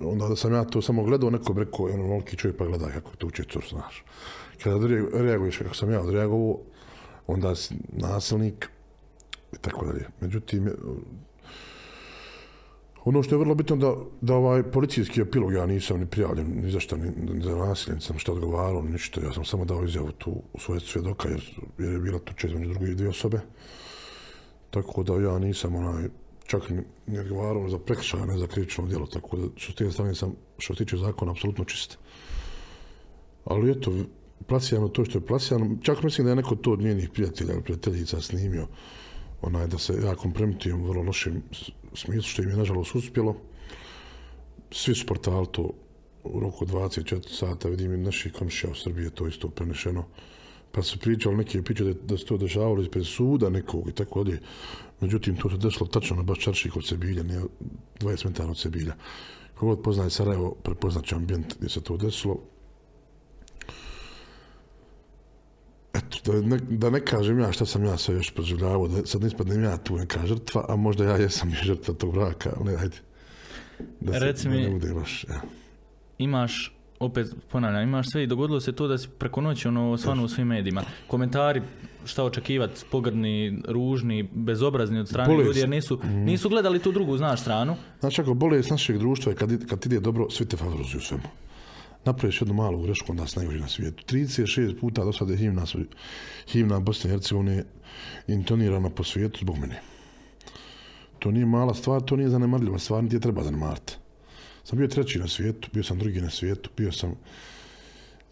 [0.00, 2.90] onda da sam ja to samo gledao, neko bi rekao, ono, veliki čovjek pa gleda
[2.90, 4.04] kako tuče cur, znaš.
[4.62, 6.58] Kada reaguješ kako sam ja odreagovao,
[7.26, 8.68] onda si nasilnik
[9.52, 10.06] i tako dalje.
[10.20, 10.70] Međutim,
[13.04, 16.70] ono što je vrlo bitno da, da ovaj policijski epilog, ja nisam ni prijavljen ni
[16.70, 19.84] za šta, ni, ni za nasilje, nisam šta odgovarao, ni ništa, ja sam samo dao
[19.84, 21.42] izjavu tu u svoje svjedoka, jer,
[21.78, 23.40] jer je bila tuča između druge dvije osobe.
[24.70, 26.08] Tako da ja nisam onaj,
[26.46, 26.70] čak
[27.06, 30.34] ni odgovarao za prekršaj, ne za krivično djelo, tako da što s te strane sam,
[30.58, 31.98] što se tiče zakona, apsolutno čist.
[33.44, 33.92] Ali eto,
[34.46, 37.62] plasirano to što je plasirano, čak mislim da je neko to od njenih prijatelja ili
[37.62, 38.66] prijateljica snimio,
[39.42, 41.42] onaj, da se ja kompromitujem u vrlo lošem
[41.94, 43.36] smislu, što im je nažalost uspjelo.
[44.70, 45.70] Svi su portali to
[46.24, 50.04] u roku od 24 sata, vidim i naših komšija u Srbiji je to isto prenešeno.
[50.76, 54.24] Pa su pričali neke priče da, da se to dešavalo ispred suda nekog i tako
[54.24, 54.40] dalje.
[55.00, 57.40] Međutim, to se desilo tačno na baš čarši kod Sebilja, ne
[58.00, 58.94] 20 metara od Sebilja.
[59.54, 62.38] Kogod poznaje Sarajevo, prepoznaće ambijent gdje se to desilo.
[65.94, 69.20] Eto, da ne, da ne kažem ja šta sam ja sve još proživljavao, da sad
[69.20, 72.76] ne ispadnem ja tu neka žrtva, a možda ja jesam i žrtva tog braka, ali
[72.76, 72.96] ajde.
[74.00, 75.40] Da Reci mi- ne bude loš, ja.
[76.18, 80.24] imaš opet ponavljam, imaš sve i dogodilo se to da si preko noći ono osvanu
[80.24, 80.82] u svim medijima.
[81.06, 81.62] Komentari,
[82.04, 87.40] šta očekivati, pogrdni, ružni, bezobrazni od strane ljudi jer nisu, nisu gledali tu drugu, znaš,
[87.40, 87.76] stranu.
[88.00, 91.28] Znači, ako bolest našeg društva je kad, kad ide dobro, svi te favorizuju svemu.
[92.04, 94.14] Napraviš jednu malu grešku, onda si najgori na svijetu.
[94.14, 95.64] 36 puta do sada je himna,
[96.48, 97.64] himna Bosne i Hercegovine
[98.28, 99.80] intonirana po svijetu zbog mene.
[101.18, 103.96] To nije mala stvar, to nije zanemarljiva stvar, niti je treba zanemariti.
[104.66, 107.14] Sam bio treći na svijetu, bio sam drugi na svijetu, bio sam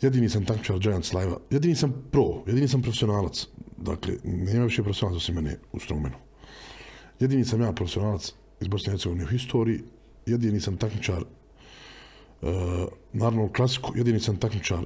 [0.01, 3.47] jedini sam takmičar Giants Live-a, jedini sam pro, jedini sam profesionalac.
[3.76, 6.14] Dakle, nema više profesionalac osim mene u strongmanu.
[7.20, 9.80] Jedini sam ja profesionalac iz Bosne i Hercegovine u historiji,
[10.26, 12.49] jedini sam takmičar uh,
[13.12, 14.85] naravno u klasiku, jedini sam takmičar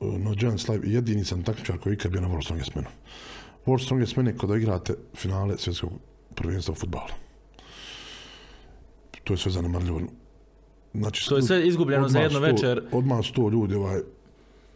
[0.00, 2.88] uh, na Giants Live jedini sam takmičar koji je ikad bio na World Strongest Manu.
[3.66, 5.92] World Strongest Man je kada igrate finale svjetskog
[6.34, 7.10] prvenstva u futbalu.
[9.24, 10.00] To je sve zanemarljivo.
[10.98, 12.82] Znači, To je sve izgubljeno za jednu sto- večer.
[12.92, 14.00] Odmah sto ljudi ovaj,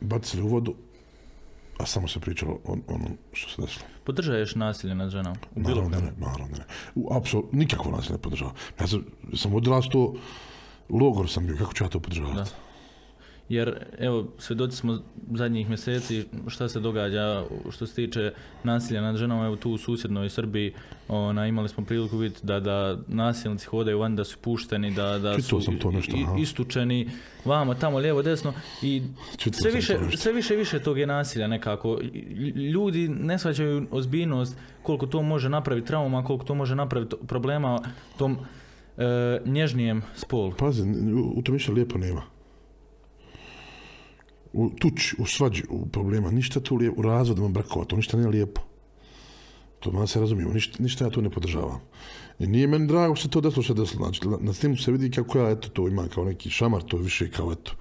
[0.01, 0.75] bacili u vodu,
[1.79, 3.85] a samo se pričalo o onom što se desilo.
[4.05, 5.37] Podržaješ nasilje nad ženom?
[5.57, 6.65] U Naravno da ne, naravno da ne.
[6.95, 8.53] U, apsolutno, nikako nas ne podržava.
[8.81, 9.05] Ja sam,
[9.37, 10.15] sam odrastao,
[10.91, 12.51] logor sam bio, kako ću ja to podržavati?
[13.51, 14.99] Jer, evo, svjedoci smo
[15.35, 18.33] zadnjih mjeseci šta se događa što se tiče
[18.65, 20.73] nasilja nad ženama, evo tu u susjednoj Srbiji,
[21.09, 25.41] ona, imali smo priliku vidjeti da, da nasilnici hodaju van, da su pušteni, da, da
[25.43, 27.11] su to nešto, istučeni
[27.45, 29.03] vamo, tamo, lijevo, desno i
[29.53, 31.89] sve više, sve više više tog je nasilja nekako.
[31.89, 37.83] Lj- Ljudi ne shvaćaju ozbiljnost koliko to može napraviti trauma, koliko to može napraviti problema
[38.19, 38.37] tom
[38.99, 40.53] e, nježnijem spolu.
[40.59, 40.83] Pazi,
[41.35, 42.23] u, tom ništa lijepo nema.
[44.53, 48.29] U tuči, u svađi, u problema, ništa tu lijepo, u razvodima brakova, to ništa nije
[48.29, 48.61] lijepo.
[49.81, 51.81] To man se razumijemo, ništa, ništa ja to ne podržavam.
[52.39, 54.05] I nije meni drago što se to desilo što desilo.
[54.05, 57.31] Znači, na, snimu se vidi kako ja, eto, to ima kao neki šamar, to više
[57.31, 57.73] kao, eto,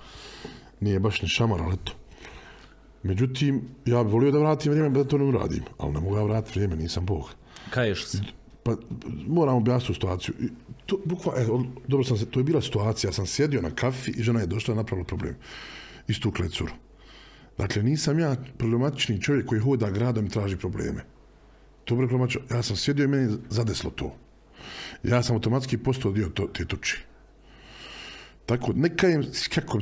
[0.79, 1.91] nije baš ni šamar, ali eto.
[3.03, 6.23] Međutim, ja bih volio da vratim vrijeme, da to ne uradim, ali ne mogu ja
[6.23, 7.29] vratiti vrijeme, nisam Bog.
[7.69, 8.21] Kaješ se.
[8.63, 8.75] Pa
[9.27, 10.35] moram objasniti tu situaciju.
[10.39, 10.49] I
[10.89, 11.45] To, bukva, e,
[11.87, 14.45] dobro sam se, to je bila situacija, ja sam sjedio na kafi i žena je
[14.45, 15.35] došla i napravila problem.
[16.09, 16.73] Istukla curu.
[17.57, 21.03] Dakle, nisam ja problematični čovjek koji hoda gradom i traži probleme.
[21.85, 22.41] To problematično.
[22.51, 24.15] Ja sam sjedio i meni zadeslo to.
[25.03, 26.97] Ja sam automatski postao dio to, te tuči.
[28.45, 29.23] Tako, ne kajem,
[29.55, 29.79] kako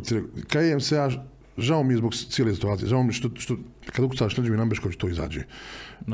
[0.47, 1.09] kajem se ja,
[1.57, 4.97] žao mi je zbog cijele situacije, žao mi što, što kad ukucaš Neđe mi Nambešković
[4.97, 5.43] to izađe.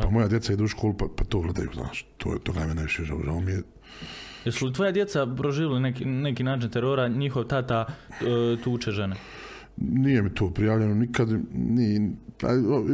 [0.02, 2.74] Pa moja djeca idu u školu pa, pa to gledaju, znaš, to, je- toga me
[2.74, 3.62] najviše žao, žao mi je,
[4.46, 7.86] Jesu li tvoja djeca proživjeli neki, neki način terora, njihov tata
[8.22, 9.16] e, tuče žene?
[9.78, 12.12] Nije mi to prijavljeno nikad, ni,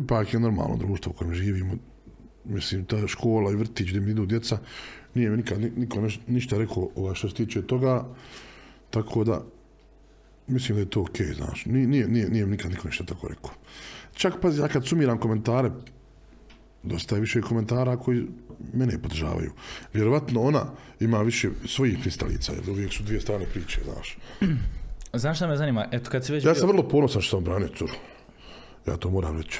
[0.04, 1.74] ipak je normalno društvo u kojem živimo.
[2.46, 4.58] Mislim, ta škola i vrtić gdje mi idu djeca,
[5.16, 8.06] nije mi nikad ni- niko neš, ništa rekao ovaj, što se tiče toga,
[8.90, 9.44] tako da
[10.48, 11.66] mislim da je to okej, znaš.
[11.66, 13.52] Nije, nije, nije, nije mi nikad niko ništa tako rekao.
[14.14, 15.72] Čak, pazi, ja kad sumiram komentare,
[16.84, 18.28] dosta je više komentara koji
[18.74, 19.52] mene podržavaju.
[19.94, 20.66] Vjerovatno ona
[21.00, 24.18] ima više svojih pristalica, jer uvijek su dvije strane priče, znaš.
[25.14, 25.86] Znaš šta me zanima?
[25.91, 27.93] Eto, kad si već Ja bio- sam vrlo ponosan što sam branio curu.
[28.88, 29.60] Ja to moram reći.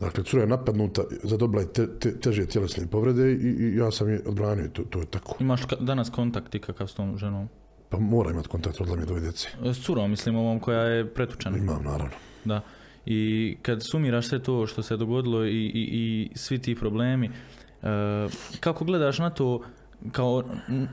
[0.00, 4.08] Dakle, cura je napadnuta, zadobila je te, te, teže tjelesne povrede i, i ja sam
[4.10, 5.36] je odbranio, to, to je tako.
[5.40, 7.48] Imaš ka- danas kontakt i kakav s tom ženom?
[7.88, 9.48] Pa mora imati kontakt, rodila mi je dvoje djece.
[9.64, 11.58] S curom, mislim, ovom koja je pretučena.
[11.58, 12.14] Imam, naravno.
[12.44, 12.60] Da.
[13.06, 13.18] I
[13.62, 17.30] kad sumiraš sve to što se dogodilo i, i, i svi ti problemi, e,
[18.60, 19.62] kako gledaš na to
[20.12, 20.42] kao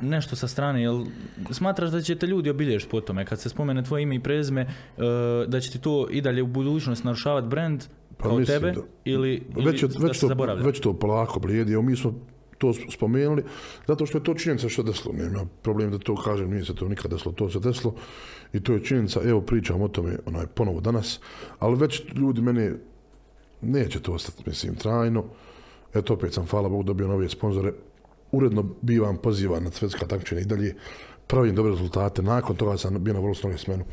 [0.01, 1.05] nešto sa strane, jel
[1.51, 4.61] smatraš da će te ljudi obilježiti po tome, kad se spomene tvoje ime i prezime,
[4.61, 4.67] e,
[5.47, 7.83] da će ti to i dalje u budućnost narušavati brand
[8.17, 10.63] Pa kao tebe, da- ili, ili Već, je- da već, se to, zaboravlja?
[10.63, 12.13] već to polako blijedi, mi smo
[12.57, 13.43] to spomenuli,
[13.87, 15.13] zato što je to činjenica što je desilo.
[15.13, 17.95] Nema problem da to kažem, nije se to nikad desilo, to se desilo
[18.53, 21.19] i to je činjenica, evo pričam o tome onaj, ponovo danas,
[21.59, 22.73] ali već ljudi mene
[23.61, 25.23] neće to ostati, mislim, trajno.
[25.93, 27.73] Eto, opet sam, hvala Bogu, dobio nove sponzore.
[28.33, 30.75] Uredno bivam pozivan na svetska takmičenja i dalje.
[31.27, 32.21] Pravim dobre rezultate.
[32.21, 33.83] Nakon toga sam bio na vrlo snoge smenu.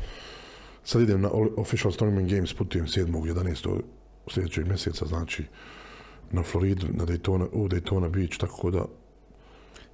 [0.83, 3.05] Sad idem na Official Strongman Games, putujem 7.
[3.25, 3.81] 11.
[4.27, 5.43] sljedećeg mjeseca, znači
[6.31, 8.85] na Floridu, na Daytona, u Daytona Beach, tako da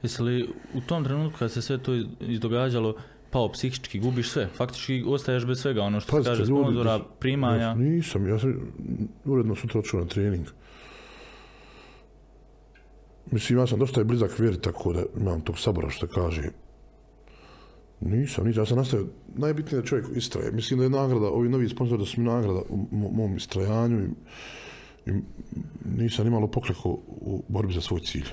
[0.03, 0.43] Jesi li
[0.73, 2.95] u tom trenutku kad se sve to iz- izdogađalo
[3.29, 6.91] pao psihički, gubiš sve, faktički ostaješ bez svega, ono što se Pazite, kaže, ljudi, sponzora,
[6.91, 7.61] ja- primanja.
[7.61, 8.53] Ja nisam, ja sam
[9.25, 10.45] uredno sutra otišao na trening.
[13.31, 16.43] Mislim, ja sam dosta je blizak vjeri, tako da imam tog sabora što kaže.
[18.01, 20.51] Nisam, nisam, ja sam nastavio, najbitnije da čovjek istraje.
[20.51, 23.99] Mislim da je nagrada, ovi novi sponzori da su mi nagrada u mo- mom istrajanju
[24.05, 24.09] i,
[25.09, 25.13] i
[25.97, 28.25] nisam nimalo pokleko u borbi za svoj cilj.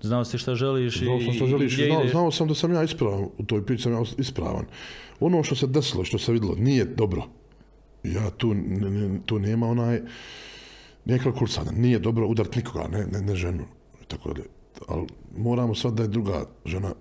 [0.00, 2.10] Znao si šta želiš i, Znao sam što želiš, znao, ideš.
[2.10, 4.64] znao sam da sam ja ispravan, u toj priči sam ja ispravan.
[5.20, 7.22] Ono što se desilo, što se vidjelo, nije dobro.
[8.04, 10.00] Ja tu, ne, ne, tu nema onaj,
[11.04, 13.64] nije kalkulisana, nije dobro udarit nikoga, ne, ne, ne ženu.
[14.08, 14.42] Tako da,
[14.88, 16.94] ali moramo sad da je druga žena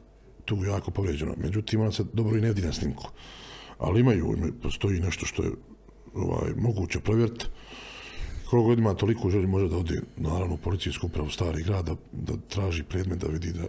[0.46, 1.34] tu jako povrijeđena.
[1.38, 3.08] Međutim, ona se dobro i ne vidi na snimku.
[3.78, 5.52] Ali imaju, ima- postoji nešto što je
[6.14, 7.46] ovaj, moguće provjeriti.
[8.50, 11.96] Koliko god ima toliko želji može da ode naravno u policijsku upravu stari grad da,
[12.12, 13.64] da traži predmet da vidi da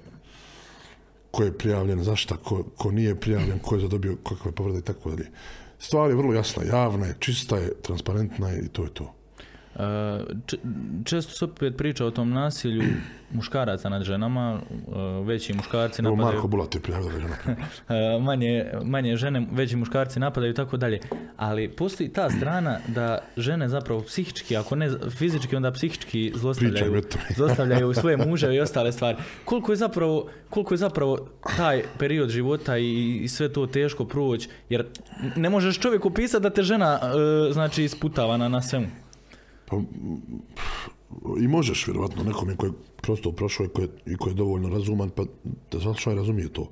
[1.30, 5.10] ko je prijavljen, zašta, ko, ko nije prijavljen, ko je zadobio kakve povrede i tako
[5.10, 5.30] dalje.
[5.78, 9.14] Stvar je vrlo jasna, javna je, čista je, transparentna je i to je to.
[11.04, 12.82] Često se opet priča o tom nasilju
[13.34, 16.48] muškaraca nad ženama, e, veći muškarci Evo napadaju, Marko
[17.88, 21.00] e, manje, manje žene, veći muškarci napadaju i tako dalje.
[21.36, 27.02] Ali postoji ta strana da žene zapravo psihički, ako ne fizički, onda psihički zlostavljaju,
[27.36, 29.18] zlostavljaju svoje muževe i ostale stvari.
[29.44, 34.48] Koliko je zapravo, koliko je zapravo taj period života i, i sve to teško proći,
[34.68, 34.86] jer
[35.36, 38.86] ne možeš čovjeku pisati da te žena e, znači isputava na, na svemu.
[39.74, 44.68] Pa, I možeš, vjerovatno, nekome koji je kroz to prošao i koji, je- je dovoljno
[44.68, 45.24] razuman, pa
[45.72, 45.78] da
[46.12, 46.70] i razumije to.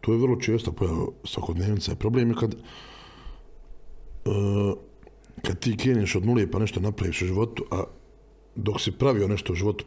[0.00, 1.94] To je vrlo često pojava svakodnevnica.
[1.94, 2.58] Problem je kad e,
[5.42, 7.84] kad ti kreneš od nule pa nešto napraviš u životu, a
[8.54, 9.84] dok si pravio nešto u životu,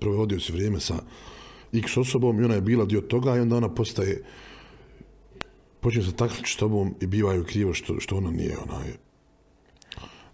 [0.00, 0.94] provodio si vrijeme sa
[1.72, 4.22] x osobom i ona je bila dio toga i onda ona postaje
[5.80, 9.05] počne se takmičiti s tobom i bivaju krivo što, što ona nije onaj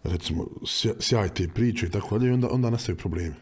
[0.04, 3.34] recimo sja- sjaj te priče i tako dalje i onda, onda nastaju problemi.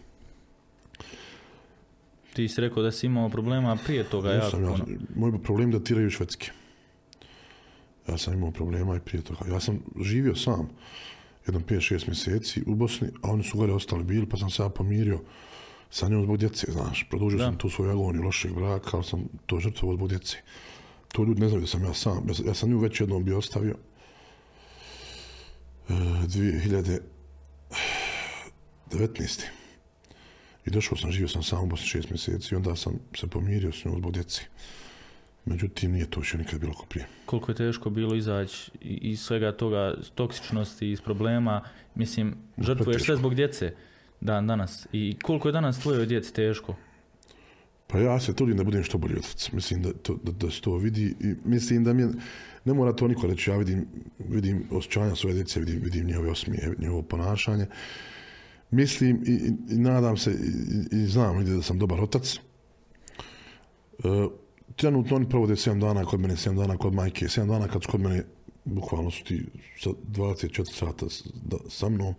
[2.32, 4.84] Ti si rekao da si imao problema prije toga jako Nisam, ja, puno.
[5.16, 6.50] moj problem da tiraju švedske.
[8.08, 9.40] Ja sam imao problema i prije toga.
[9.48, 10.68] Ja sam živio sam
[11.46, 14.68] jednom 5-6 mjeseci u Bosni, a oni su gore ostali bili, pa sam se ja
[14.68, 15.20] pomirio
[15.90, 17.06] sa njom zbog djece, znaš.
[17.10, 17.44] Produžio Da.
[17.44, 20.36] sam tu svoju agoniju lošeg braka, ali sam to žrtvovao zbog djece.
[21.08, 22.28] To ljudi ne znaju da sam ja sam.
[22.28, 23.74] Ja, sam- ja sam nju već jednom bio ostavio.
[25.90, 25.92] E,
[26.26, 27.00] 2019.
[30.66, 33.72] I došao sam, živio sam sam u Bosni šest mjeseci i onda sam se pomirio
[33.72, 34.44] s njom zbog djeci.
[35.44, 37.06] Međutim, nije to više nikad bilo ko prije.
[37.26, 41.62] Koliko je teško bilo izaći iz svega toga, iz toksičnosti, iz problema,
[41.94, 43.74] mislim, žrtvuješ sve zbog djece
[44.20, 44.86] dan danas.
[44.92, 46.76] I koliko je danas tvojoj djeci teško?
[47.86, 49.52] Pa ja se trudim da budem što bolji otac.
[49.52, 52.08] Mislim da, to, da, da se to vidi i mislim da mi je,
[52.64, 53.86] ne mora to niko reći, ja vidim,
[54.18, 57.66] vidim osjećanja svoje djece, vidim, vidim njihove osmije, njihovo ponašanje.
[58.70, 62.36] Mislim i, i, i nadam se i, i, i znam da sam dobar otac.
[62.36, 62.40] E,
[64.76, 67.88] trenutno oni provode 7 dana kod mene, 7 dana kod majke, 7 dana kad su
[67.90, 68.24] kod mene,
[68.64, 69.46] bukvalno su ti
[69.80, 71.06] sa 24 sata
[71.44, 72.14] da, sa mnom.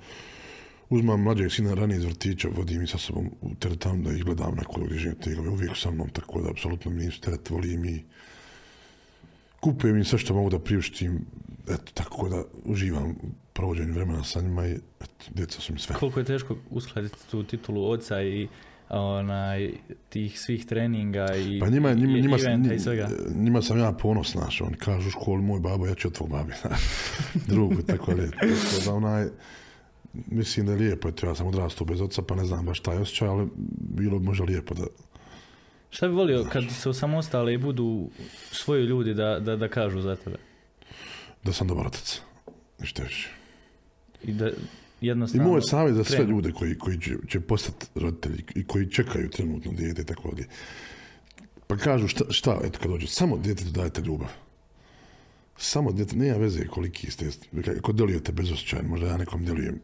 [0.89, 4.55] Uzmam mlađeg sina ranije iz vrtića, vodim ih sa sobom u teretanu da ih gledam
[4.55, 8.03] na kolo griženje tegove, uvijek sa mnom, tako da apsolutno mi nisu teret, volim i
[9.61, 11.25] kupujem im sve što mogu da priuštim,
[11.69, 15.95] eto, tako da uživam u provođenju vremena sa njima i eto, djeca su mi sve.
[15.95, 18.47] Koliko je teško uskladiti tu titulu oca i
[18.89, 19.71] onaj,
[20.09, 23.09] tih svih treninga i, Pa njima, njima, njima, eventa i svega.
[23.35, 26.29] njima sam ja ponos, znaš, oni kažu u školi, moj babo, ja ću od tvog
[26.29, 26.53] babi,
[27.51, 29.27] drugu, tako da, tako da onaj,
[30.13, 32.97] mislim da je lijepo, eto, ja sam odrastao bez oca, pa ne znam baš taj
[32.97, 33.49] osjećaj, ali
[33.79, 34.83] bilo bi možda lijepo da,
[35.91, 38.09] Šta bi volio kad se osamostale i budu
[38.51, 40.37] svoji ljudi da, da, da kažu za tebe?
[41.43, 42.21] da sam dobar otac,
[42.79, 43.29] ništa više.
[44.23, 44.49] I da
[45.01, 45.49] I jednostavno...
[45.49, 46.31] moj savjet za sve krenu.
[46.31, 50.47] ljude koji, koji će, će postati roditelji i koji čekaju trenutno dijete i tako ovdje.
[51.67, 54.29] Pa kažu šta, šta eto kad dođe, samo djetetu dajete ljubav.
[55.57, 57.29] Samo djete, nema veze koliki ste,
[57.79, 59.79] ako djelujete bez osjećaja, možda ja nekom djelujem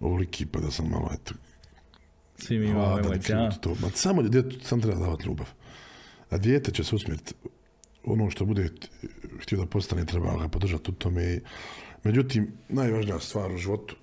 [0.00, 1.34] ovoliki pa da sam malo, eto,
[2.46, 3.74] Svi mi imamo krut to.
[3.80, 5.46] Ma samo djetetu sam treba davati ljubav.
[6.30, 7.34] A dijete će se usmjeriti
[8.04, 8.68] ono što bude
[9.40, 11.40] htio da postane, treba ga podržati u tome.
[12.04, 13.96] Međutim, najvažnija stvar u životu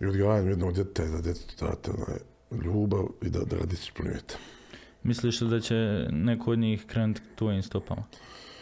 [0.00, 2.18] i odgajanju jednog djeteta je da djetetu date onaj,
[2.64, 4.36] ljubav i da, da ga disciplinujete.
[5.02, 8.04] Misliš li da će neko od njih krenuti tvojim stopama?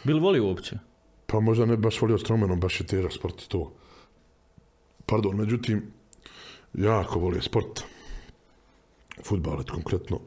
[0.03, 0.79] Bil voli uopće?
[1.25, 3.73] Pa možda ne baš volio stromenom, baš je težak sport to.
[5.05, 5.83] Pardon, međutim,
[6.73, 7.83] jako volio sport.
[9.25, 10.19] Futbal, eto, konkretno.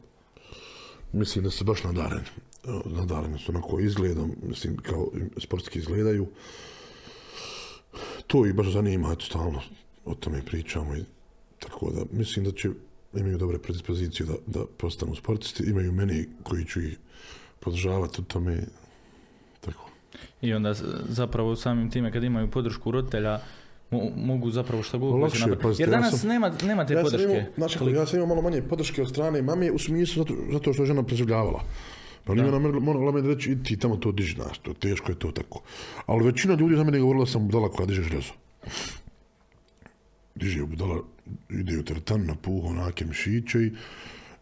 [1.13, 2.27] Mislim da se baš nadareni.
[2.67, 6.27] Evo, Nadareni su onako izgledom, mislim, kao sportski izgledaju.
[8.27, 9.63] To ih baš zanima, eto, stalno
[10.05, 11.05] o tome pričamo i
[11.59, 12.71] tako da, mislim da će
[13.15, 16.99] imaju dobre predispozicije da, da postanu sportisti, imaju meni koji ću ih
[17.61, 18.63] podržavati u tome,
[19.61, 19.91] tako.
[20.41, 20.75] I onda
[21.09, 23.41] zapravo samim time kad imaju podršku roditelja
[23.91, 25.83] mo- mogu zapravo šta god hoće napraviti.
[25.83, 27.25] Jer ja danas sam- nema, nema te ja podrške.
[27.25, 30.23] imao, znaš kako, Koliko- ja sam imao malo manje podrške od strane mame u smislu
[30.23, 31.63] zato, zato što je žena preživljavala.
[32.25, 35.19] Pa nije ona morala meni reći, idi ti tamo to diži, znaš, to teško je
[35.19, 35.61] to tako.
[36.07, 38.33] Ali većina ljudi za mene govorila da sam budala koja diže željezo.
[40.35, 41.03] Diže budala,
[41.51, 43.71] ide u teretan na puh, onake mišiće i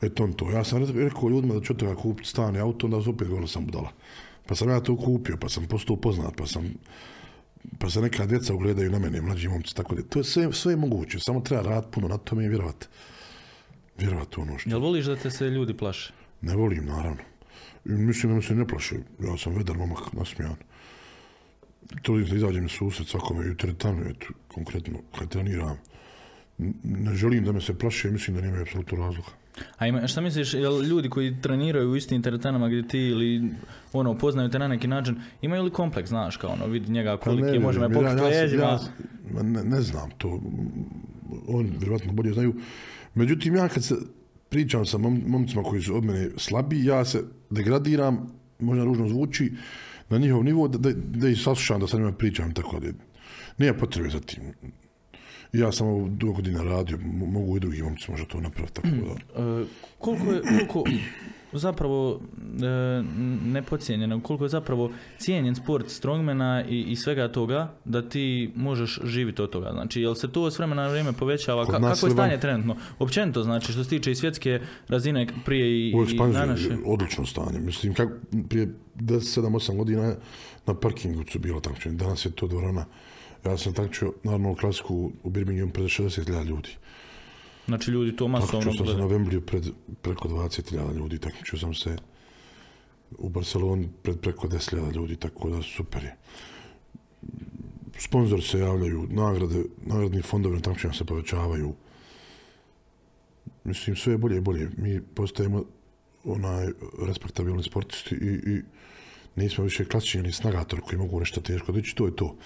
[0.02, 0.50] eto on to.
[0.50, 3.28] Ja sam re- rekao ljudima da ću toga kupiti stan i auto, onda su opet
[3.28, 3.90] govorila sam budala.
[4.46, 6.74] Pa sam ja to kupio, pa sam postao poznat, pa sam
[7.78, 10.72] pa se neka djeca ugledaju na mene, mlađi momci, tako da to je sve, sve
[10.72, 12.86] je moguće, samo treba raditi puno na tome i vjerovati.
[13.98, 16.12] Vjerovati u ono što Jel voliš da te se ljudi plaše?
[16.44, 17.22] ne volim, naravno.
[17.84, 20.56] I mislim da me se ne plaše, ja sam vedar momak, nasmijan.
[22.02, 25.78] Trudim se da izađem susret svakome i teretanu, eto, konkretno, kad treniram.
[26.84, 29.28] Ne želim da me se plaše, mislim da nemaju apsolutno razloga.
[29.78, 33.50] A ima, šta misliš, jel ljudi koji treniraju u istim teretanama gdje ti ili
[33.92, 37.22] ono, poznaju te na neki način, imaju li kompleks, znaš, kao ono, vidi njega Pa
[37.22, 38.62] koliki, ne može me ja- leđima.
[38.62, 38.80] ja-
[39.42, 40.40] ne, ne znam to.
[41.48, 42.54] Oni vjerojatno bolje znaju.
[43.14, 43.94] Međutim, ja kad se
[44.48, 48.26] pričam sa mom, momcima koji su od mene slabi, ja se degradiram,
[48.60, 49.52] možda ružno zvuči,
[50.08, 52.88] na njihov nivo, da, da, da ih saslušam, da sa njima pričam, tako da
[53.58, 54.42] nema potrebe za tim.
[55.54, 59.42] Ja sam dugo godina radio, mo- mogu i drugi momci možda to napraviti, tako da.
[59.42, 59.64] E,
[59.98, 60.84] koliko je, koliko
[61.52, 62.20] zapravo
[62.62, 63.02] e,
[63.44, 69.42] nepocijenjeno, koliko je zapravo cijenjen sport strongmana i, i svega toga da ti možeš živjeti
[69.42, 69.70] od toga.
[69.72, 71.64] Znači, jel se to s vremena na vrijeme povećava?
[71.64, 72.76] Ka- kako je van- stanje trenutno?
[72.98, 75.92] Općenito, znači, što se tiče i svjetske razine prije i, i
[76.32, 76.76] današnje.
[76.86, 77.58] odlično stanje.
[77.60, 78.12] Mislim, kako
[78.48, 80.14] prije 10, 7, 8 godina
[80.66, 81.96] na parkingu su bilo takmičenje.
[81.96, 82.84] Danas je to dvorana.
[83.46, 86.68] Ja sam takmičio naravno u klasiku u Birminghamu pred 60.000 ljudi.
[87.66, 89.08] Znači, ljudi to masovno Takmičio sam se na.
[89.08, 89.64] Wembley pred
[90.02, 91.18] preko 20.000 ljudi.
[91.18, 91.96] Takmičio sam se
[93.18, 96.16] u Barceloni pred preko 10.000 ljudi, tako da super je.
[97.98, 101.74] Sponzori se javljaju, nagrade, nagradni fondovi na takmičenja se povećavaju.
[103.64, 104.70] Mislim, sve je bolje i bolje.
[104.76, 105.64] Mi postajemo
[106.24, 106.66] onaj
[107.06, 108.62] respektabilni sportisti i, i
[109.36, 112.36] nismo više klasični ili snagatori koji mogu nešto teško dići, to je to.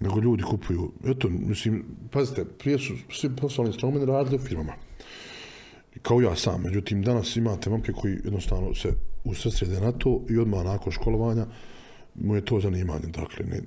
[0.00, 4.72] Nego ljudi kupuju, eto, mislim, pazite, prije su svi poslovni strongmeni radili u firmama.
[6.02, 6.62] kao ja sam.
[6.62, 8.88] Međutim, danas imate momke koji jednostavno se
[9.24, 11.46] usredsrede na to i odmah nakon školovanja
[12.14, 13.06] mu je to zanimanje.
[13.06, 13.60] Dakle, ne,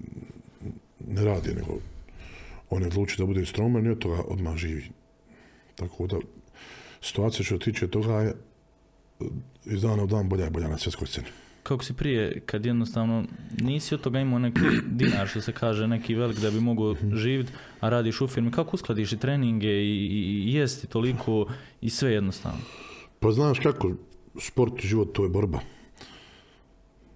[1.08, 1.80] ne radi, nego
[2.70, 4.90] on je odlučio da bude strongman i od toga odmah živi.
[5.76, 6.18] Tako da,
[7.02, 8.34] situacija što tiče toga je
[9.66, 11.28] iz dana u dan bolja i bolja na svjetskoj sceni.
[11.68, 13.26] Kako si prije, kad jednostavno
[13.62, 17.52] nisi od toga imao neki dinar, što se kaže, neki velik da bi mogao živjeti,
[17.80, 21.48] a radiš u firmi, kako uskladiš i treninge i, i, i jesti toliko
[21.82, 22.60] i sve jednostavno?
[23.20, 23.92] Pa znaš kako,
[24.40, 25.60] sport i život to je borba.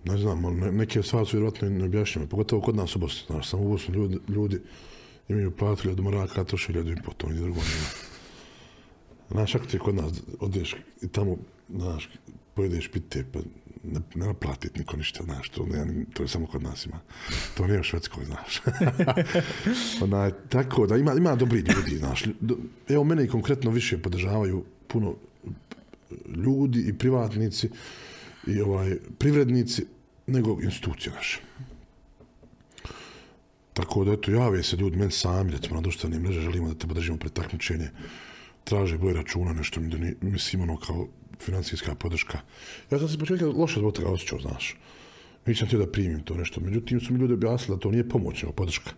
[0.04, 3.26] Ne znam, ali ne- neke stvari su vjerojatno i neobjašnjive, pogotovo kod nas u Bosni.
[3.28, 4.60] Znaš, samo u Bosni ljudi, ljudi
[5.28, 7.90] imaju platu od moraka, a troše hiljadu i po, to ni drugo nema.
[9.32, 11.38] Znaš, ako ti kod nas odeš i tamo,
[11.70, 12.10] znaš,
[12.54, 13.40] pojedeš pite, pa
[13.84, 17.00] ne, ne naplatit niko ništa, znaš, to, ne, to je samo kod nas ima.
[17.58, 18.62] To nije u Švedskoj, znaš.
[20.04, 22.24] Onaj, tako da ima, ima dobri ljudi, znaš.
[22.90, 25.16] Evo, mene i konkretno više podržavaju puno
[26.36, 27.70] ljudi i privatnici
[28.48, 29.86] i ovaj privrednici
[30.28, 31.40] nego institucije naše.
[33.74, 36.88] Tako da, eto, jave se ljudi, meni sami, recimo, na društvene mreže, želimo da te
[36.88, 37.90] podržimo pred takmičenje,
[38.64, 41.08] traže broj računa, nešto mi mislim, ono, kao
[41.42, 42.40] financijska podrška.
[42.92, 44.76] Ja sam se početka loše zbog toga osjećao, znaš.
[45.46, 46.62] Nisam htio da primim to nešto.
[46.62, 48.92] Međutim, su mi ljudi objasnili da to nije pomoć, nego podrška.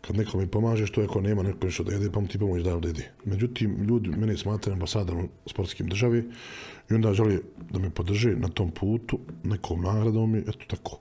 [0.00, 2.38] Kad neko mi pomaže, što je ako nema neko nešto da jede, pa mu ti
[2.38, 3.10] pomoć da jede.
[3.24, 6.24] Međutim, ljudi mene smatraju ambasadorom sportskim državi
[6.90, 7.38] i onda žele
[7.70, 10.98] da me podrže na tom putu, nekom nagradom i eto tako.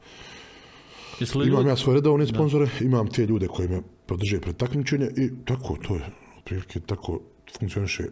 [1.19, 5.09] Li Imam ljudi, ja svoje redovne sponzore, imam te ljude koji me podrže pred takmičenje
[5.17, 6.01] i tako, to je,
[6.37, 7.21] otprilike tako
[7.59, 8.03] funkcioniše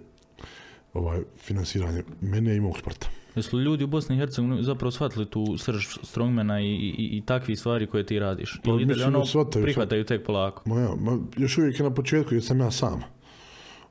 [0.94, 3.08] ovaj, finansiranje mene i mog sporta.
[3.36, 7.22] jesu li ljudi u Bosni i Hercegovini zapravo shvatili tu srž strongmana i, i, i
[7.26, 8.60] takvih stvari koje ti radiš?
[8.64, 10.70] Pa Ili ono da shvataju, prihvataju tek polako?
[10.70, 13.02] Ma ja, ma, još uvijek je na početku jer sam ja sam.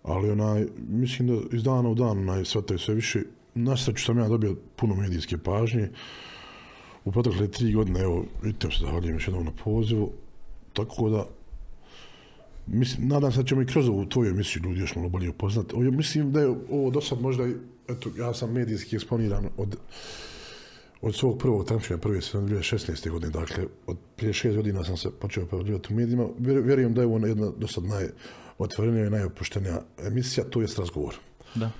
[0.03, 3.22] Ali onaj, mislim da iz dana u dan onaj, shvataju sve više.
[3.55, 5.90] Na sreću sam ja dobio puno medijske pažnje.
[7.05, 10.12] U protekle tri godine, evo, vidite se zahvaljujem još jednom na pozivu.
[10.72, 11.26] Tako da,
[12.72, 15.76] mislim, nadam se da ćemo i kroz ovu tvoju emisiju ljudi još malo bolje upoznati.
[15.76, 17.44] Mislim da je ovo do sad možda,
[17.88, 19.76] eto, ja sam medijski eksponiran od
[21.02, 23.10] od svog prvog takmičenja prve sezone 2016.
[23.10, 26.26] godine, dakle, od prije šest godina sam se počeo pojavljivati u medijima.
[26.38, 31.14] Vjer- Vjerujem da je ovo jedna do sad najotvorenija i najopuštenija emisija, to jest razgovor.
[31.54, 31.70] Da.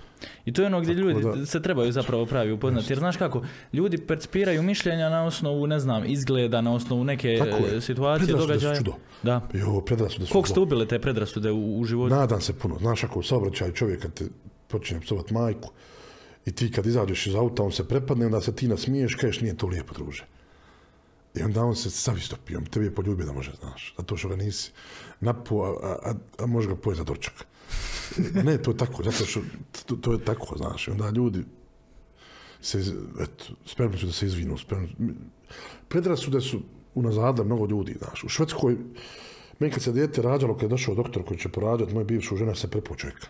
[0.45, 2.93] I to je ono gdje ljudi da- se trebaju zapravo pravi upoznati.
[2.93, 3.43] Jer znaš kako,
[3.73, 8.39] ljudi percipiraju mišljenja na osnovu, ne znam, izgleda, na osnovu neke Tako e, situacije, Predrasude
[8.43, 8.77] su događaja.
[8.77, 8.95] čudo.
[9.23, 9.49] Da.
[9.67, 12.15] Ovo predrasude su Koliko ste ubili te predrasude u, u životu?
[12.15, 12.79] Nadam se puno.
[12.79, 14.25] Znaš, ako u saobraćaju čovjek kad te
[14.69, 15.71] počne psovat majku
[16.47, 19.57] i ti kad izađeš iz auta, on se prepadne, onda se ti nasmiješ, kažeš nije
[19.57, 20.25] to lijepo, druže.
[21.35, 24.29] I onda on se stavi stopi, on tebi je poljubio da može, znaš, zato što
[24.29, 24.73] ga nisi
[25.21, 27.05] napo, a, a, a, a može ga pojeti za.
[28.45, 29.41] Ne, to je tako, zato što
[29.87, 31.45] to, to je tako, znaš, onda ljudi
[32.61, 32.79] se,
[33.21, 34.89] eto, spremni su da se izvinu, spremni,
[35.89, 36.61] predrasude su
[36.95, 38.77] unazada mnogo ljudi, znaš, u Švedskoj,
[39.59, 42.55] meni kad se dijete rađalo, kad je došao doktor koji će porađati, moja bivša žena
[42.55, 43.27] se prepo čovjeka.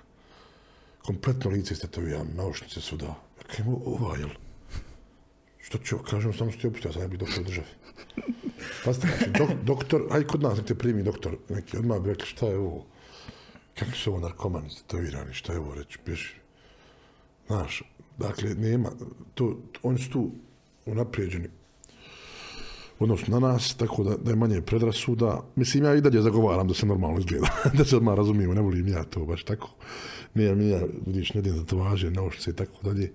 [1.02, 3.06] Kompletno lice istetovirano, naušnice su da.
[3.06, 4.28] Ja kaj mu ova, jel?
[5.58, 7.66] Što ću, kažem, samo ti opustio, ja sam ne bih doktor u državi.
[8.84, 12.26] Pazite, znači, dok, doktor, aj kod nas nek te primi doktor, neki odmah bi rekli
[12.26, 12.86] šta je ovo,
[13.74, 16.34] kakvi su ovo narkomani istetovirani, šta je ovo reći, bježi.
[17.46, 17.82] Znaš,
[18.18, 18.90] dakle, nema,
[19.34, 20.30] to, oni su tu
[20.86, 21.48] unaprijeđeni
[22.98, 25.40] u odnosu na nas, tako da, da je manje predrasuda.
[25.56, 27.46] Mislim, ja i dalje zagovaram da se normalno izgleda,
[27.78, 29.70] da se odmah razumijemo, ne volim ja to baš tako.
[30.34, 33.12] Nije mi ja, vidiš, ne idem da to važe, naošnice i tako dalje.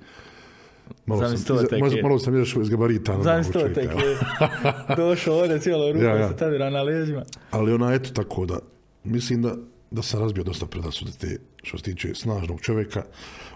[1.05, 3.22] Malo sam, to iza- tek malo, sam izašao iz gabarita.
[3.22, 4.18] Znaš to normalnog tek je
[5.03, 7.24] došao ovdje cijelo ruku Ja, ja, se tavira na leđima.
[7.51, 8.60] Ali ona, eto tako da,
[9.03, 9.55] mislim da,
[9.91, 13.03] da sam razbio dosta predrasude te, što se tiče snažnog čovjeka.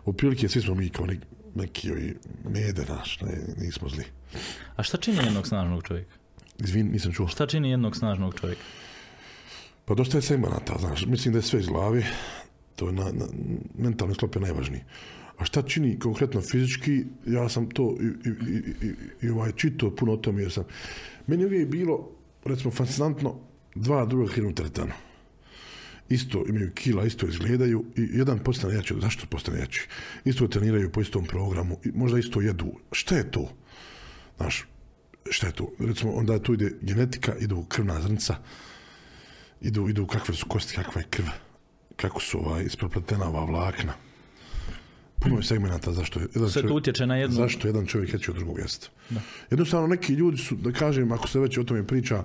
[0.06, 1.26] U prilike svi smo mi kao neki,
[1.56, 2.18] neki ovi
[2.50, 4.04] mede naš, ne, nismo zli.
[4.76, 6.12] A šta čini jednog snažnog čovjeka?
[6.60, 7.28] Izvin, nisam čuo.
[7.28, 8.62] Šta čini jednog snažnog čovjeka?
[9.86, 12.06] Pa dosta je segmenata, znaš, mislim da je sve iz glavi,
[12.76, 13.26] to je na, na,
[13.78, 14.82] mentalni sklop je najvažniji.
[15.38, 19.96] A šta čini konkretno fizički, ja sam to i, i, i, i, i ovaj čitao
[19.96, 20.64] puno o tome jer sam,
[21.28, 22.10] meni je uvijek bilo,
[22.46, 23.40] recimo, fascinantno,
[23.76, 24.94] dva druga hrinu teretana.
[26.10, 29.88] Isto imaju kila, isto izgledaju i jedan postane jači, zašto postane jači?
[30.26, 32.72] Isto treniraju po istom programu, i možda isto jedu.
[32.92, 33.54] Šta je to?
[34.38, 34.66] Znaš,
[35.30, 35.72] šta je to?
[35.80, 38.36] Recimo, onda tu ide genetika, idu krvna zrnca,
[39.62, 41.26] idu, idu kakve su kosti, kakva je krv,
[41.96, 43.94] kako su ovaj, isprepletena ova vlakna.
[45.20, 48.32] Puno je segmenata zašto je jedan Sve to utječe na jednu- zašto jedan čovjek jeće
[48.32, 48.88] od drugog jesta.
[49.52, 52.24] Jednostavno neki ljudi su, da kažem, ako se već o tome priča,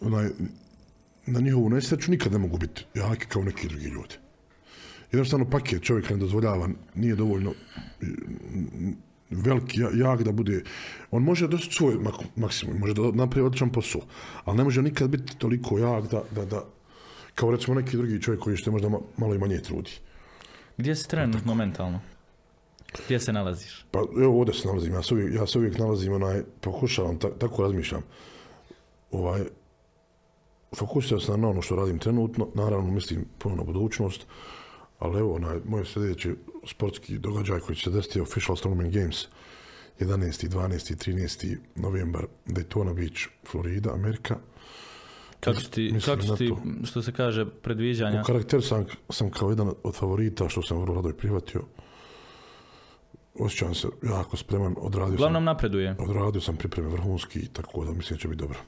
[0.00, 0.28] onaj,
[1.26, 4.14] na njihovu nesreću nikad ne mogu biti jaki kao neki drugi ljudi.
[5.12, 7.52] jednostavno paket čovjek ne dozvoljava, nije dovoljno
[8.02, 8.92] mm,
[9.30, 10.62] veliki, ja- jak da bude,
[11.10, 14.00] on može dosti svoj mak- maksimum, može da napravi odličan posao,
[14.44, 16.64] ali ne može nikad biti toliko jak da, da, da
[17.34, 19.90] kao recimo neki drugi čovjek koji što možda ma- malo i manje trudi.
[20.76, 22.00] Gdje si trenutno mentalno?
[23.06, 23.86] Gdje se nalaziš?
[23.90, 27.38] Pa evo ovdje se nalazim, ja se uvijek, ja se uvijek nalazim, onaj, pokušavam, ta,
[27.38, 28.02] tako razmišljam.
[29.10, 29.42] Ovaj,
[30.74, 34.26] fokusiram se na ono što radim trenutno, naravno mislim puno na budućnost,
[34.98, 36.34] ali evo, onaj, moj sljedeći
[36.66, 39.28] sportski događaj koji će se desiti je Official Strongman Games
[40.00, 40.48] 11.
[40.48, 40.94] 12.
[40.96, 41.56] 13.
[41.74, 44.36] novembar Daytona Beach, Florida, Amerika.
[45.40, 46.86] Kako ti, kako ti to.
[46.86, 48.20] što se kaže, predviđanja?
[48.20, 51.62] U karakter sam, sam kao jedan od favorita što sam vrlo rado i prihvatio.
[53.38, 55.96] Osjećam se jako spreman, odradio sam Uglavnom napreduje.
[55.98, 58.58] Odradio sam pripreme vrhunski, tako da mislim da će biti dobro.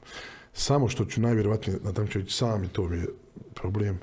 [0.59, 3.07] Samo što ću najvjerovatnije na takmičenju sam i to mi je
[3.55, 3.99] problem,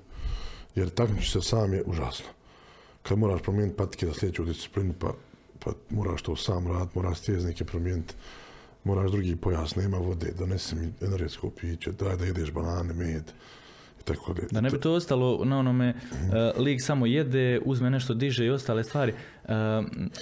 [0.74, 2.26] jer takmiči se sam je užasno.
[3.02, 5.14] Kad moraš promijeniti patike za sljedeću disciplinu, pa,
[5.64, 8.14] pa moraš to sam raditi, moraš stjeznike promijeniti,
[8.84, 13.32] moraš drugi pojas, nema vode, donesi mi energetsko piće, daj da jedeš banane, med,
[14.06, 14.42] tako da.
[14.50, 18.50] Da ne bi to ostalo na onome, uh, lig samo jede, uzme nešto, diže i
[18.50, 19.12] ostale stvari.
[19.44, 19.50] Uh,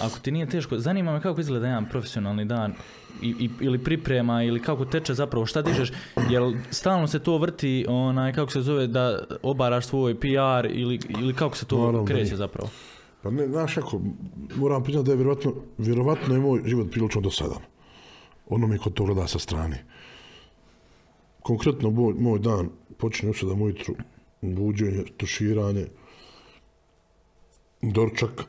[0.00, 2.74] ako ti nije teško, zanima me kako izgleda jedan profesionalni dan
[3.22, 5.92] i, i, ili priprema ili kako teče zapravo, šta dižeš,
[6.30, 11.34] jer stalno se to vrti, onaj, kako se zove, da obaraš svoj PR ili, ili
[11.34, 12.70] kako se to Naravno kreće zapravo.
[13.22, 14.00] Pa ne, znaš kako,
[14.56, 17.62] moram priznati da je vjerovatno, vjerovatno je moj život prilično dosadan.
[18.48, 19.84] Onome ko to gleda sa strane.
[21.44, 23.94] Konkretno moj, moj dan počinje u 7 ujutru,
[24.40, 25.86] buđenje, tuširanje,
[27.82, 28.44] dorčak,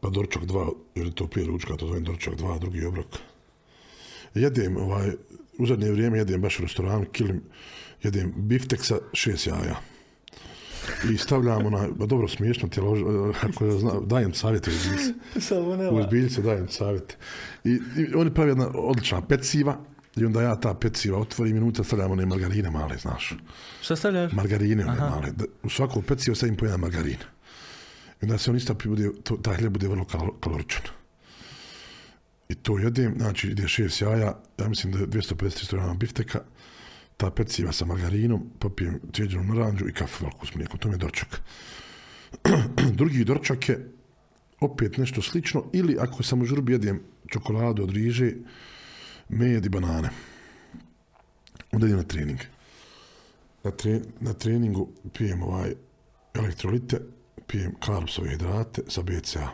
[0.00, 3.06] pa dorčak 2, jer je to prije ručka, to zovem dorčak 2, drugi obrok.
[4.34, 5.10] Jedem, ovaj,
[5.58, 7.42] u zadnje vrijeme jedem baš u restoranu, kilim,
[8.02, 9.80] jedem biftek sa šest jaja
[11.12, 15.12] i stavljam onaj, ba dobro smiješno ti, ovo, ako ja znam, dajem savjete u zbiljce.
[15.40, 17.16] Samo U zbiljce dajem savjete.
[17.64, 19.78] I, I oni pravi jedna odlična peciva
[20.16, 23.36] i onda ja ta peciva otvorim i unutra stavljam one margarine male, znaš.
[23.82, 24.32] Šta stavljaš?
[24.32, 25.30] Margarine one male.
[25.30, 27.18] Da, u svako pecivo stavim po jedan margarin.
[28.22, 30.82] I onda se on istapi, bude, to, taj hljeb bude vrlo kal- kaloričan.
[32.48, 36.40] I to jedem, znači ide šest jaja, ja mislim da je 250 grama bifteka,
[37.16, 40.98] ta peciva sa margarinom, popijem cijeđenu naranđu i kafu veliku s mlijekom, to mi je
[40.98, 41.40] dorčak.
[42.98, 43.92] Drugi dorčak je
[44.60, 48.32] opet nešto slično, ili ako sam u žurbi jedem čokoladu od riže,
[49.30, 50.10] med i banane.
[51.72, 52.38] Onda idem na trening.
[53.62, 55.74] Na, tre, na treningu pijem ovaj
[56.34, 57.00] elektrolite,
[57.46, 59.48] pijem karpsove hidrate sa BCA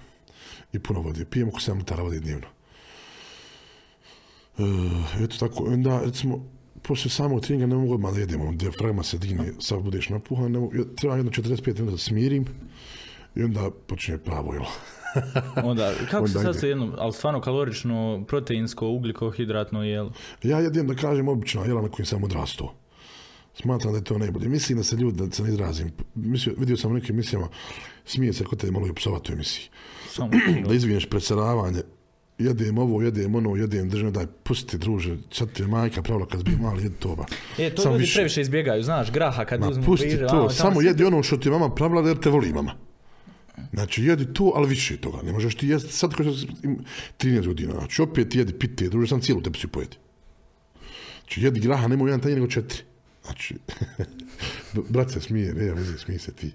[0.73, 1.25] i puno vode.
[1.25, 2.47] Pijem oko 7 litara vode dnevno.
[4.59, 4.63] E,
[5.25, 6.45] eto tako, onda recimo,
[6.83, 10.53] poslije samog treninga ne mogu odmah da jedem, ono, diafragma se digne, sad budeš napuhan,
[10.53, 12.47] ne mogu, treba jedno 45 minuta da smirim
[13.35, 14.71] i onda počinje pravo jelo.
[15.65, 16.53] Onda, kako se Onda ide.
[16.53, 20.13] sastoji jedno, ali stvarno kalorično, proteinsko, ugljikohidratno jelo?
[20.43, 22.73] Ja jedem da kažem obična jela na kojim sam odrastao.
[23.55, 24.49] Smatram da je to najbolje.
[24.49, 27.49] Mislim da se ljudi, da se ne izrazim, mislio, vidio sam u nekim emisijama,
[28.05, 29.65] smije se kod te malo i psovati u emisiji.
[30.11, 30.31] Samo
[30.69, 31.81] Da izvinješ predsedavanje,
[32.39, 36.45] jedem ovo, jedem ono, jedem državno, daj, pusti druže, sad ti je majka pravila kad
[36.45, 37.25] bi mali, jedi to ba.
[37.59, 38.15] E, to Samo ljudi više.
[38.15, 41.23] previše izbjegaju, znaš, graha kad Ma, uzmu pusti bliže, to, vamo, samo tamo jedi ono
[41.23, 42.73] što ti je mama pravila jer te voli mama.
[43.73, 45.23] Znači, jedi to, ali više toga.
[45.23, 46.79] Ne možeš ti jesti, sad kao što sam im
[47.19, 49.97] 13 godina, znači, opet jedi pite, druže, sam cijelu tepsiju pojedi.
[51.21, 52.83] Znači, jedi graha, nemoj jedan tanjir nego četiri.
[53.25, 53.55] Znači,
[54.93, 56.53] brat se smije, ne, ja vezi, smije se ti.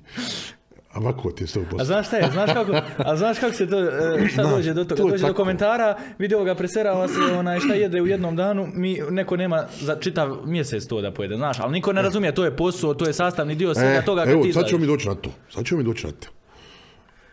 [0.93, 1.47] A ovako ti je
[1.79, 4.73] A znaš šta je, znaš kako, a znaš kako se to, e, šta Znaš, dođe
[4.73, 5.01] do toga?
[5.01, 5.37] to Dođe do tako.
[5.37, 9.95] komentara, video ga preserava se, onaj, šta jede u jednom danu, mi, neko nema za
[9.95, 13.13] čitav mjesec to da pojede, znaš, ali niko ne razumije, to je posao, to je
[13.13, 15.29] sastavni dio svega toga kad E, evo, ti sad ćemo mi doći na to.
[15.49, 16.27] Sad ćemo mi doći na to.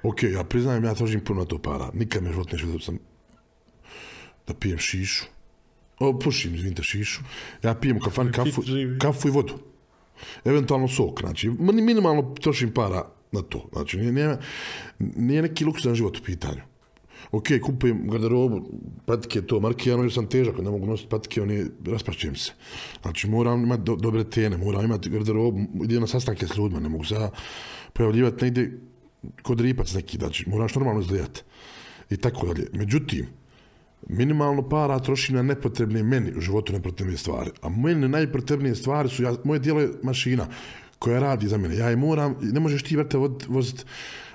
[0.02, 1.90] Ok, ja priznajem, ja tražim puno to para.
[1.94, 2.98] Nikad me život ne želio da sam
[4.46, 5.24] da pijem šišu.
[5.98, 7.20] O, pušim, izvinite, šišu.
[7.62, 8.62] Ja pijem u kafani kafu,
[9.00, 9.58] kafu i vodu.
[10.44, 13.02] Eventualno sok, znači, mini- minimalno trošim para
[13.32, 13.68] na to.
[13.72, 14.38] Znači, nije, nije,
[14.98, 16.60] nije neki luksusan život u pitanju.
[17.30, 18.68] Ok, kupujem garderobu,
[19.06, 22.52] patike, to, markijano, jer sam težak, ne mogu nositi patike, oni raspašćem se.
[23.02, 26.88] Znači, moram imati do, dobre tene, moram imati garderobu, idem na sastanke s ljudima, ne
[26.88, 27.30] mogu se ja
[27.92, 28.80] pojavljivati negdje
[29.42, 31.42] kod ripac neki, znači, moraš normalno izgledati.
[32.10, 32.66] I tako dalje.
[32.72, 33.26] Međutim,
[34.08, 37.50] minimalno para trošim na nepotrebne meni u životu nepotrebne stvari.
[37.62, 40.46] A meni najpotrebnije stvari su, ja, moje dijelo je mašina
[40.98, 41.76] koja radi za mene.
[41.76, 43.18] Ja je moram, ne možeš ti vrte
[43.48, 43.84] voziti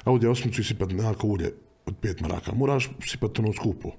[0.03, 1.53] Audi osmicu i sipati nekako ulje
[1.85, 2.51] od pet maraka.
[2.55, 3.91] Moraš sipati ono skupo.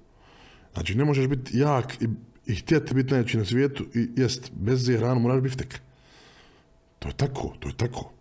[0.75, 2.07] Znači, ne možeš biti jak i,
[2.47, 5.81] i htjeti biti najveći na svijetu i jest, bez hranu moraš biftek.
[6.99, 8.14] To je tako, to je tako.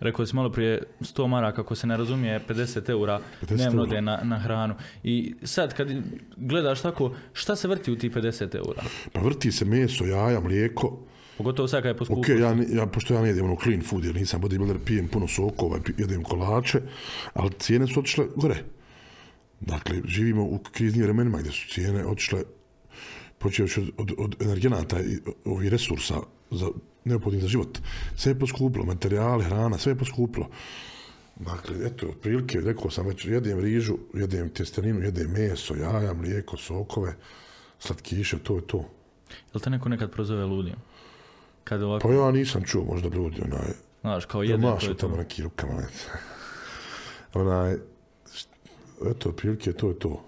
[0.00, 4.00] Rekao si malo prije 100 maraka, ako se ne razumije, 50 eura 50 dnevno ode
[4.00, 4.74] na, na hranu.
[5.02, 5.88] I sad kad
[6.36, 8.82] gledaš tako, šta se vrti u tih 50 eura?
[9.12, 10.98] Pa vrti se meso, jaja, mlijeko.
[11.38, 12.36] Pogotovo sad kad je poskupilo.
[12.36, 15.28] Ok, ja, ja, pošto ja ne jedem ono clean food, jer nisam bodybuilder, pijem puno
[15.28, 16.80] sokova, jedem kolače,
[17.34, 18.64] ali cijene su otišle gore.
[19.60, 22.42] Dakle, živimo u kriznim vremenima gdje su cijene otišle
[23.38, 26.14] počeoći od, od, od energenata i ovih resursa
[26.50, 26.66] za,
[27.08, 27.78] neophodnih za život.
[28.16, 30.48] Sve je poskupilo, materijale, hrana, sve je poskupilo.
[31.36, 37.14] Dakle, eto, otprilike, rekao sam već, jedem rižu, jedem tjesteninu, jedem meso, jaja, mlijeko, sokove,
[37.78, 38.84] slatkiše, to je to.
[39.54, 40.74] Jel te neko nekad prozove ludim?
[41.64, 45.42] Kad ovako, Pa ja nisam čuo možda ljudi, onaj, znaš, kao mašu je tamo neki
[45.42, 45.82] rukama.
[47.34, 47.76] Onaj,
[49.10, 50.24] eto, otprilike to je to.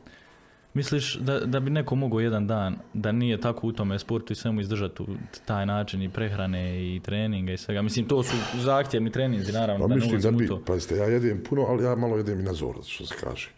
[0.74, 4.36] Misliš da, da bi neko mogao jedan dan, da nije tako u tome sportu i
[4.36, 5.06] svemu izdržati u
[5.44, 7.82] taj način i prehrane i treninga i svega?
[7.82, 10.62] Mislim, to su zahtjevni treninzi, naravno, Pa da mislim da bi, to.
[10.66, 13.48] pazite, ja jedem puno, ali ja malo jedem i na zor, što se kaže.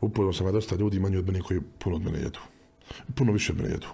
[0.00, 2.38] Upoznao sam ja dosta ljudi manje od mene koji puno od mene jedu.
[3.14, 3.86] Puno više od mene jedu.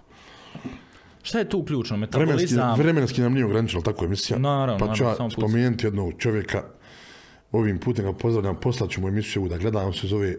[1.23, 1.97] Šta je tu ključno?
[1.97, 2.79] Vremenski, Metabolizam?
[2.79, 4.39] vremenski nam nije ograničeno, tako je emisija.
[4.39, 6.63] Naravno, pa ću naravno, ja spomenuti jednog čovjeka,
[7.53, 10.37] ovim putem ga pozdravljam, poslaću mu emisiju da gledam, se zove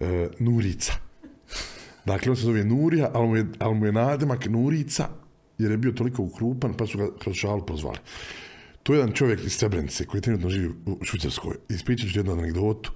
[0.00, 0.92] e, Nurica.
[2.06, 5.08] Dakle, on se zove Nurija, ali mu je, ali mu je nadimak Nurica,
[5.58, 7.98] jer je bio toliko ukrupan, pa su ga kroz šalu pozvali.
[8.82, 11.56] To je jedan čovjek iz Srebrenice koji trenutno živi u Švicarskoj.
[11.68, 12.92] Ispričat ću jednu anegdotu,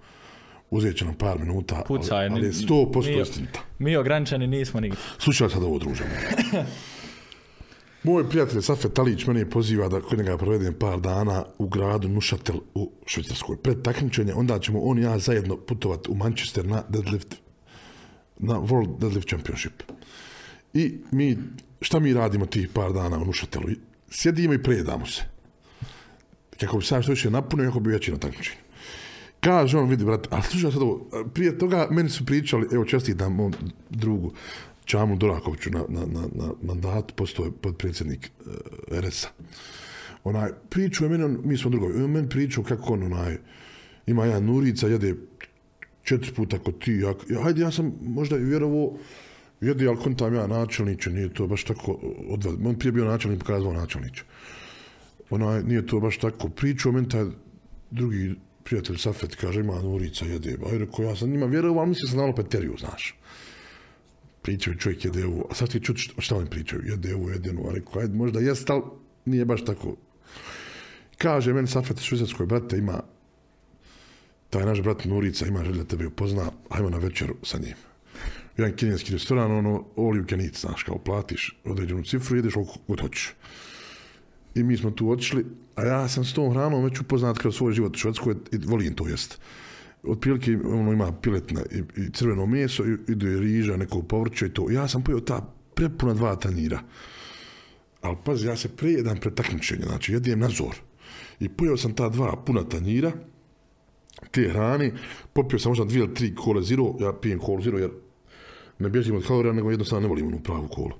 [0.70, 3.60] uzet će nam par minuta, Pucaj, ali, je 100% mi- istinita.
[3.78, 4.98] Mi ograničeni nismo nigdje.
[5.18, 6.04] Slušaj sad ovo, druže.
[8.02, 12.56] Moj prijatelj Safet Talić mene poziva da kod njega provedem par dana u gradu Nušatel
[12.74, 13.56] u Švicarskoj.
[13.56, 17.36] Pred takmičenje, onda ćemo on i ja zajedno putovati u Manchester na deadlift,
[18.38, 19.82] na World Deadlift Championship.
[20.74, 21.38] I mi,
[21.80, 23.68] šta mi radimo tih par dana u Nušatelu?
[24.10, 25.22] Sjedimo i predamo se.
[26.60, 28.58] Kako bi sam što više napunio, kako bi veći na takmičenju.
[29.40, 33.34] Kaže on, vidi, brate, a slušaj sad ovo, prije toga meni su pričali, evo čestitam
[33.34, 33.52] mom
[33.90, 34.32] drugu,
[34.84, 38.52] Čamu Dorakoviću na, na, na, na mandat, postoje podpredsjednik uh,
[38.98, 39.28] RS-a.
[40.24, 43.38] Onaj, priču je meni, on, mi smo drugovi, on meni pričao kako on, onaj,
[44.06, 45.14] ima jedan Nurica, jede
[46.06, 48.98] četiri puta kod ti, ja, hajde, ja sam možda i vjerovo,
[49.60, 51.98] jede, ali kontam ja načelniče, nije to baš tako.
[52.64, 54.24] On prije bio načelnik, pokazao načelniče
[55.30, 56.48] onaj, nije to baš tako.
[56.48, 57.24] Pričao meni taj
[57.90, 58.34] drugi
[58.64, 60.56] prijatelj Safet, kaže, ima Nurica, jede.
[60.66, 63.14] A ja rekao, ja sam njima vjerovao, ali mislio sam na ono peteriju, znaš.
[64.42, 65.46] Pričaju, čovjek jede ovo.
[65.50, 66.82] A sad ti čuti šta, oni pričaju.
[66.86, 67.50] Jede ovo, jede.
[67.50, 68.82] A rekao, ajde, možda jest, ali
[69.24, 69.96] nije baš tako.
[71.18, 73.00] Kaže, meni Safet u Švicarskoj, brate, ima
[74.56, 77.74] taj naš brat Nurica ima želja da tebe upozna, ajmo na večeru sa njim.
[78.56, 82.78] Jedan kineski restoran, ono, all you can eat, znaš, kao platiš određenu cifru, jedeš koliko
[82.88, 83.34] god hoćeš.
[84.54, 87.72] I mi smo tu otišli, a ja sam s tom hranom već upoznat kroz svoj
[87.72, 89.38] život u Švedskoj i volim to jest.
[90.02, 94.70] Otprilike ono ima piletna i, i crveno meso, i, ide riža, neko povrće i to.
[94.70, 96.80] Ja sam pojeo ta prepuna dva tanjira.
[98.00, 100.76] Ali pazi, ja se prejedam pred takmičenje, znači jedem na zor.
[101.40, 103.12] I pojeo sam ta dva puna tanjira,
[104.30, 104.92] te hrane,
[105.32, 107.90] popio sam možda dvije ili tri kole zero, ja pijem kolu zero jer
[108.78, 110.92] ne bježim od kalorija, nego jednostavno ne volim onu pravu kolu.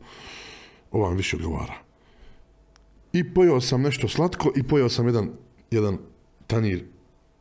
[0.91, 1.75] Ova mi više odgovara.
[3.13, 5.31] I pojeo sam nešto slatko i pojeo sam jedan,
[5.71, 5.99] jedan
[6.47, 6.85] tanjir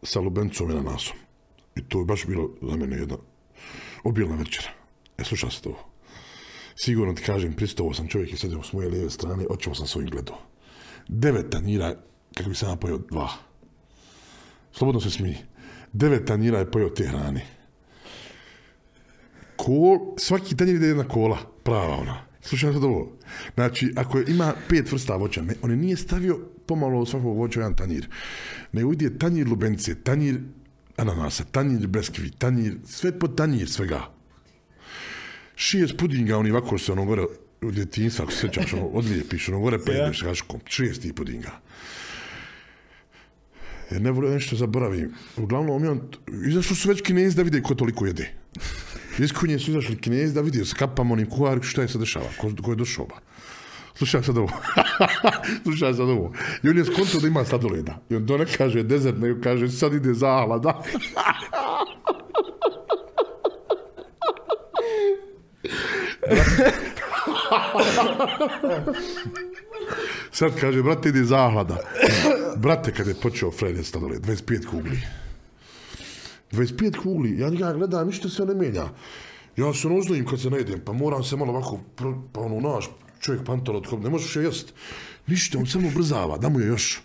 [0.04, 1.18] sa lubencom i ananasom.
[1.76, 3.18] I to je baš bilo za mene jedna
[4.04, 4.70] obilna večera.
[5.18, 5.78] E, slušaj se to.
[6.76, 10.10] Sigurno ti kažem, pristovao sam čovjek i sedio s moje lijeve strane, očeo sam svojim
[10.10, 10.38] gledao.
[11.08, 11.96] Devet tanjira,
[12.34, 13.30] kako bi sam ja pojeo dva.
[14.72, 15.38] Slobodno se smiji.
[15.96, 17.46] Devet tanjira je pojeo te hrane.
[19.56, 22.18] Kol, svaki tanjir ide jedna kola, prava ona.
[22.42, 23.18] Slušaj sad ovo.
[23.54, 27.60] Znači, ako ima pet vrsta voća, ne, on je nije stavio pomalo od svakog voća
[27.60, 28.10] u jedan tanjir.
[28.72, 30.40] Nego ide tanjir lubenice, tanjir
[30.98, 34.12] ananasa, tanjir breskvi, tanjir, sve po tanjir svega.
[35.56, 37.24] Šest pudinga, oni ovako se ono gore
[37.62, 41.60] u djetinjstvu, ako se sjećaš, ono, odlijepiš, ono gore pojedeš kaškom, šest tih pudinga.
[43.92, 45.14] Jer ne volim nešto zaboravim.
[45.38, 46.02] Uglavnom, on,
[46.48, 48.34] izašli su već kinezi da vide ko toliko jede.
[49.20, 52.28] Iz kunje su izašli kinezi da vide s kapama onim kuhar šta je se dešava,
[52.38, 53.16] ko, ko je došao ba.
[53.96, 54.50] Slušaj sad ovo.
[55.64, 56.34] Slušaj sad ovo.
[56.64, 58.00] I on je skonto da ima sladoleda.
[58.10, 60.82] I on to ne kaže dezert, nego kaže sad ide zahlada.
[70.32, 71.78] Sad kaže, brate, ide zahlada.
[72.58, 75.00] Brate, kad je počeo Fred je sladoled, 25 kugli.
[76.52, 78.90] 25 kugli, ja njega gledam, ništa se ne mijenja.
[79.58, 81.80] Ja se rozlojim kad se najedem, pa moram se malo ovako,
[82.34, 84.74] pa ono, naš, čovjek pantala od ne možeš je jest.
[85.28, 87.02] Ništa, on samo brzava, da mu je još.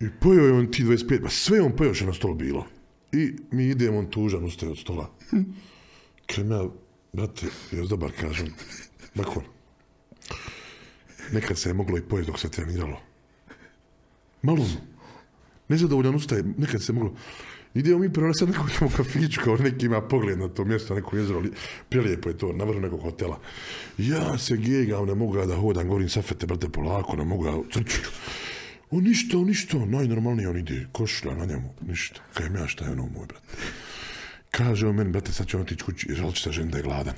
[0.00, 2.66] I pojeo je on ti 25, pa sve on pojeo što je na stolu bilo.
[3.12, 5.10] I mi idemo, on tužan, ustaje od stola.
[6.26, 6.64] Kažem ja,
[7.12, 8.54] brate, još dobar, kažem,
[9.14, 9.42] bakon.
[11.32, 13.05] Nekad se je moglo i pojesti dok se treniralo.
[14.46, 14.64] Malo.
[15.68, 17.14] Nezadovoljan ustaje, nekad se moglo.
[17.74, 21.16] Idemo mi prvo sad nekom tamo kafiću, kao neki ima pogled na to mjesto, neko
[21.16, 21.52] jezero, li-
[21.88, 23.40] prelijepo je to, na vrhu nekog hotela.
[23.98, 27.54] Ja se gegam, ne mogu ja da hodam, govorim safete, brate, polako, ne mogu ja,
[27.72, 28.00] crču.
[28.90, 32.20] O ništa, o ništa, najnormalnije on ide, košlja na njemu, ništa.
[32.34, 33.46] Kajem ja šta je ono moj, brate.
[34.50, 36.82] Kaže on meni, brate, sad će on otići kući, žal će se ženi da je
[36.82, 37.14] gladan.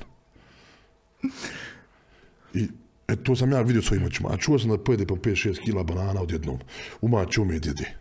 [2.53, 2.67] I
[3.09, 4.29] e, to sam ja vidio svojim očima.
[4.33, 6.59] A čuo sam da pojede po 5-6 kila banana odjednom.
[7.01, 7.95] Umać ume djede.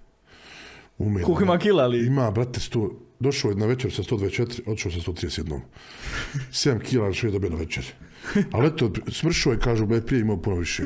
[0.99, 1.23] Ume.
[1.23, 2.07] Koliko ima kila ali?
[2.07, 2.91] Ima, brate, sto,
[3.21, 5.61] došao je na večer sa 124, otišao sa 131.
[6.53, 7.85] 7 kila što je dobio na večer.
[8.53, 10.83] Ali eto, smršao je, kažu, bre, prije imao puno više.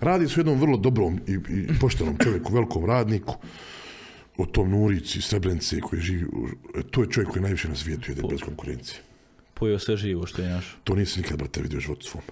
[0.00, 3.34] Radi se o jednom vrlo dobrom i, i poštenom čovjeku, velikom radniku,
[4.36, 6.26] o tom Nurici, Srebrenici koji živi,
[6.74, 9.00] e, to je čovjek koji najviše na svijetu jede bez konkurencije.
[9.54, 10.76] Pojeo sve živo što je naš.
[10.84, 12.22] To nisi nikad, brate, vidio u životu svom.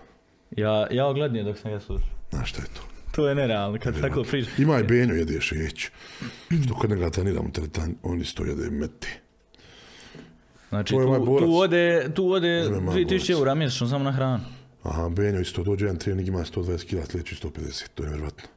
[0.52, 2.08] Ja, ja oglednije dok sam ga slušao.
[2.30, 2.80] Znaš šta je to?
[3.12, 4.58] To je nerealno, kad tako pričaš.
[4.58, 5.88] Ima i Benjo jede šeć.
[6.64, 9.08] Što kod njega treniramo teretan, on isto jede meti.
[10.68, 13.30] Znači, To tu, tu ode, tu ode To je moj 2000 borac.
[13.30, 14.44] eura mjesečno samo na hranu.
[14.82, 18.48] Aha, Benjo isto dođe jedan trening, ima 120 kila, sljedeći 150, to je nevjerojatno.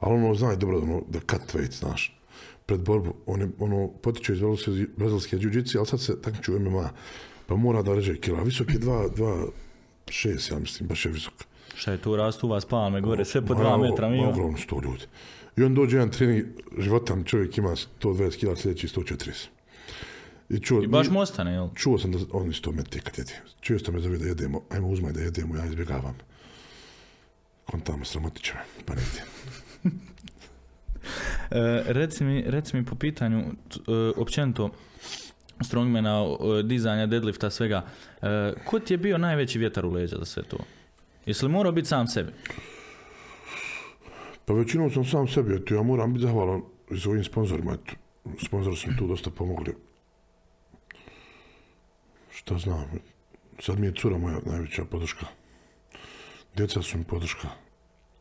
[0.00, 2.20] Ali ono zna i dobro ono, da cut weight, znaš,
[2.66, 4.38] pred borbu, on je, ono, potiče iz
[4.96, 6.90] brazilske- jiu ali sad se takmiči u MMA,
[7.46, 8.42] pa mora da reže kila.
[8.42, 9.48] Visok je 2, 2,
[10.06, 11.34] 6, ja mislim, baš je visok.
[11.74, 14.24] Šta je tu rastu vas palme gore, sve po Ma, 2 o- metra mi.
[14.24, 15.04] Ogromno sto ljudi.
[15.56, 16.44] I on dođe jedan trening,
[16.78, 17.68] životan čovjek ima
[18.00, 19.46] 120 kila, sljedeći 140.
[20.48, 21.68] I, čuo, I baš mu ostane, jel?
[21.74, 23.32] Čuo sam da on isto meti kad jede.
[23.60, 26.16] Često me zove da jedemo, ajmo uzmaj da jedemo, ja izbjegavam.
[27.64, 29.00] Kontamo sramotit će me, pa ne.
[31.50, 34.70] E, reci, mi, reci mi po pitanju t- e, općenito
[35.64, 36.24] strongmana,
[36.64, 37.86] dizanja, deadlifta, svega.
[38.22, 40.56] E, ko ti je bio najveći vjetar u leđa za sve to?
[41.26, 42.32] Jesi li morao biti sam sebi?
[44.44, 46.62] Pa većinom sam sam sebi, eto, ja moram biti zahvalan
[46.98, 47.92] svojim sponzorima, eto.
[48.46, 49.74] Sponzori su mi tu dosta pomogli.
[52.32, 52.84] Šta znam,
[53.58, 55.26] sad mi je cura moja najveća podrška.
[56.56, 57.48] Djeca su mi podrška.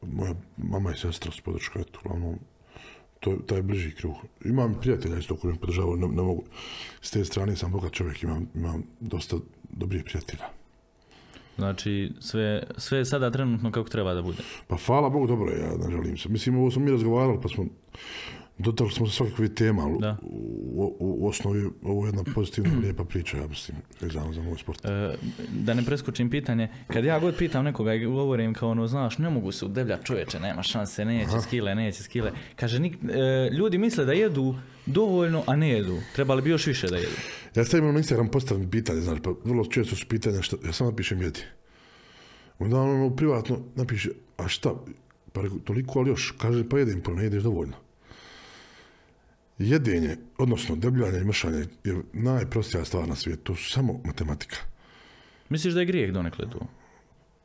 [0.02, 2.40] Moja mama i sestra su podrška, eto, uglavnom,
[3.20, 4.16] to taj bliži kruh.
[4.46, 6.44] Imam prijatelja isto koji me podržavaju, ne, ne mogu,
[7.02, 9.36] s te strane sam bogat čovjek, imam, imam dosta
[9.70, 10.46] dobrih prijatelja.
[11.58, 14.38] Znači, sve, sve je sada trenutno kako treba da bude.
[14.68, 16.30] Pa hvala Bogu, dobro ja ne želim se.
[16.30, 17.66] Mislim, ovo smo mi razgovarali, pa smo
[18.60, 20.18] dotakli smo se svakakvih tema, ali Da.
[20.22, 24.86] u, u, osnovi ovo je jedna pozitivna, lijepa priča, ja mislim, vezano za moj sport.
[24.86, 25.16] E,
[25.54, 29.30] da ne preskočim pitanje, kad ja god pitam nekoga i govorim kao ono, znaš, ne
[29.30, 32.32] mogu se udebljati čovječe, nema šanse, neće skile, neće skile.
[32.56, 34.56] Kaže, nik, e, ljudi misle da jedu
[34.86, 35.98] dovoljno, a ne jedu.
[36.16, 37.16] Trebali bi još više da jedu.
[37.56, 40.88] Ja stavim na Instagram postavim pitanje, znaš, pa vrlo često su pitanja, šta, ja sam
[40.88, 41.40] napišem jedi.
[42.60, 44.74] Onda on ono privatno napiše, a šta,
[45.34, 47.89] pa toliko, ali još, kaže, pa jedem, pa ne jedeš dovoljno.
[49.60, 54.56] Jedenje, odnosno debljanje i mršanje je najprostija stvar na svijetu, to su samo matematika.
[55.50, 56.60] Misliš da je grijeh donekle tu?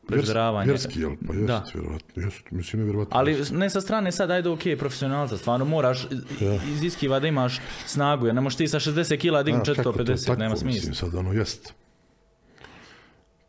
[0.07, 0.67] Pretjeravanje.
[0.67, 1.17] Vjerski, jel?
[1.27, 1.65] Pa jest, Da.
[1.75, 2.23] vjerovatno.
[2.23, 3.19] Jest, mislim, nevjerovatno.
[3.19, 6.07] Ali ne sa strane sad, ajde ok, profesionalca, stvarno moraš
[6.41, 6.59] Ja.
[6.65, 10.57] iziskiva da imaš snagu, jer ne možeš ti sa 60 kila to 450, tako, nema
[10.57, 10.77] smisla.
[10.79, 11.75] Mislim, sad ono jest.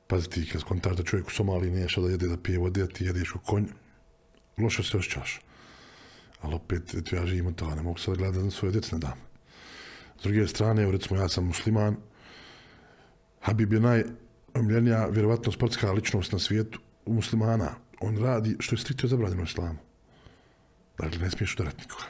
[0.07, 2.83] Pazi ti, kad skontaš da čovjek u Somaliji nije šao da jede, da pije vode,
[2.83, 3.65] a ti jedeš u konj,
[4.57, 5.39] loše se osjećaš.
[6.45, 8.99] Ali opet, eto, ja živim od toga, ne mogu sad gledati da svoje djece ne
[8.99, 9.17] dam.
[10.19, 11.95] S druge strane, evo, recimo, ja sam musliman,
[13.41, 17.76] Habib je najomljenija, vjerovatno, sportska ličnost na svijetu muslimana.
[18.01, 19.77] On radi što je striktno zabranjeno u islamu.
[20.97, 22.05] Dakle, ne smiješ udarati nikoga.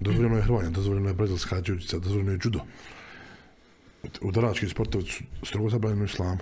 [0.00, 2.60] Dozvoljeno je hrvanje, dozvoljeno je brazilska džuđica, dozvoljeno je judo.
[4.20, 6.40] Udarački sportovi su strogo zabranjeni u islamu.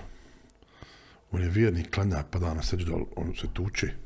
[1.31, 4.04] On je vjernik, klanja, pada na seđu, on se tuče.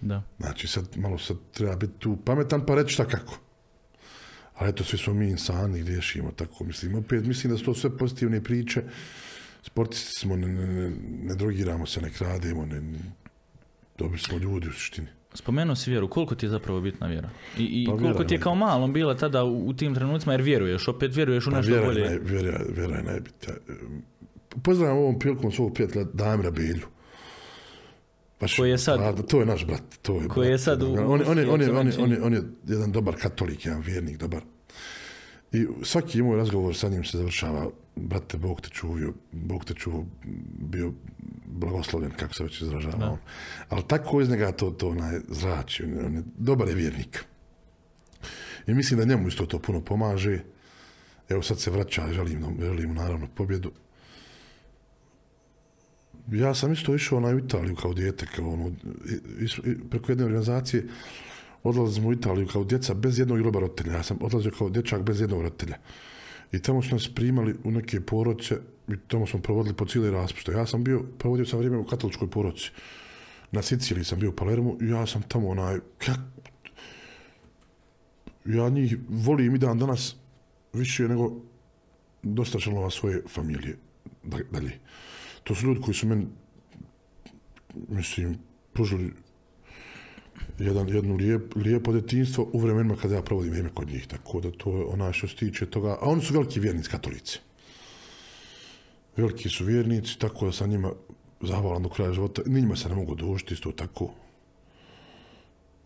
[0.00, 0.22] Da.
[0.38, 3.38] Znači, sad malo sad treba biti tu pametan pa reći šta kako.
[4.54, 6.94] Ali eto, svi smo mi insani, griješimo, tako mislim.
[6.94, 8.82] Opet, mislim da su to sve pozitivne priče.
[9.62, 10.90] Sportisti smo, ne, ne,
[11.22, 12.98] ne, drogiramo se, ne krademo, ne, ne,
[13.98, 15.06] dobri smo ljudi u suštini.
[15.34, 17.30] Spomenuo si vjeru, koliko ti je zapravo bitna vjera?
[17.58, 20.32] I, i Pa koliko ti je je- kao malom bila tada u, u tim trenucima,
[20.32, 22.04] jer vjeruješ, opet vjeruješ u Pa nešto vjera, je bolje.
[22.06, 23.56] naj, vjera, vjera je najbitnija.
[24.62, 26.86] Pozdravljam ovom prilikom svog prijatelja Damira Belju.
[28.40, 29.82] Baš, Koji je sad- a, to je naš brat.
[30.02, 32.12] To je Koji je brat, sad u- on, on, je- on, je, on, je, on,
[32.12, 34.42] je, on, je, je jedan dobar katolik, jedan vjernik, dobar.
[35.52, 37.66] I svaki moj razgovor sa njim se završava,
[37.96, 40.04] brate, Bog te čuvio, Bog te čuvao,
[40.60, 40.92] bio
[41.46, 43.18] blagoslovljen, kako se već izražava on.
[43.68, 47.24] Ali tako iz njega to, to onaj zrači, on je, je dobar je vjernik.
[48.66, 50.40] I mislim da njemu isto to puno pomaže.
[51.28, 53.72] Evo sad se vraća, želim, želim naravno pobjedu.
[56.32, 58.72] Ja sam isto išao na Italiju kao dijete, kao ono,
[59.90, 60.86] preko jedne organizacije
[61.62, 63.92] odlazimo u Italiju kao djeca bez jednog ili oba roditelja.
[63.92, 65.76] Ja sam odlazio kao dječak bez jednog roditelja.
[66.52, 68.56] I tamo su nas primali u neke poroce
[68.88, 70.52] i tamo smo provodili po cijeli raspušta.
[70.52, 72.70] Ja sam bio, provodio sam vrijeme u katoličkoj poroci.
[73.50, 76.18] Na Siciliji sam bio u Palermu i ja sam tamo onaj, kak,
[78.44, 80.16] ja njih volim i dan danas
[80.72, 81.32] više nego
[82.22, 83.76] dosta članova svoje familije
[84.22, 84.78] da- dalje.
[85.48, 86.26] To su ljudi koji su meni,
[87.88, 88.38] mislim,
[88.72, 89.12] pružili
[90.58, 94.06] jedan, jedno lijep, lijepo detinstvo u vremenima kada ja provodim vrijeme kod njih.
[94.06, 95.96] Tako da to je ona što se tiče toga.
[96.00, 97.38] A oni su veliki vjernici katolici.
[99.16, 100.92] Veliki su vjernici, tako da sam njima
[101.40, 102.42] zahvalan do kraja života.
[102.46, 104.10] Ni njima se ne mogu dužiti, isto tako.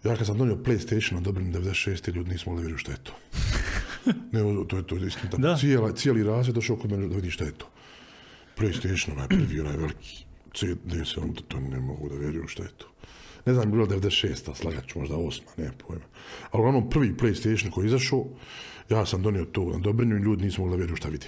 [0.04, 2.14] Ja kad sam donio PlayStation na Dublin 96.
[2.14, 3.12] ljudi nismo mogli vjeruju šta je to.
[4.32, 5.56] ne, to je to je istina.
[5.94, 7.71] Cijeli razred došao kod mene da vidi šta je to.
[8.58, 10.24] PlayStation, onaj prvi, onaj veliki
[10.54, 12.86] CD, se on, to ne mogu da vjeruju šta je to.
[13.46, 14.54] Ne znam, bilo 96.
[14.54, 15.40] slagat ću, možda 8.
[15.56, 16.04] ne pojma.
[16.50, 18.26] Ali uglavnom prvi PlayStation koji je izašao,
[18.90, 21.26] ja sam donio to na Dobrinju i ljudi nisu mogli da vjeruju šta vidi.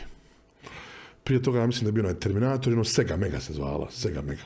[1.25, 4.23] Prije toga ja mislim da je bio onaj Terminator, jedno Sega Mega se zvala, Sega
[4.23, 4.43] Mega.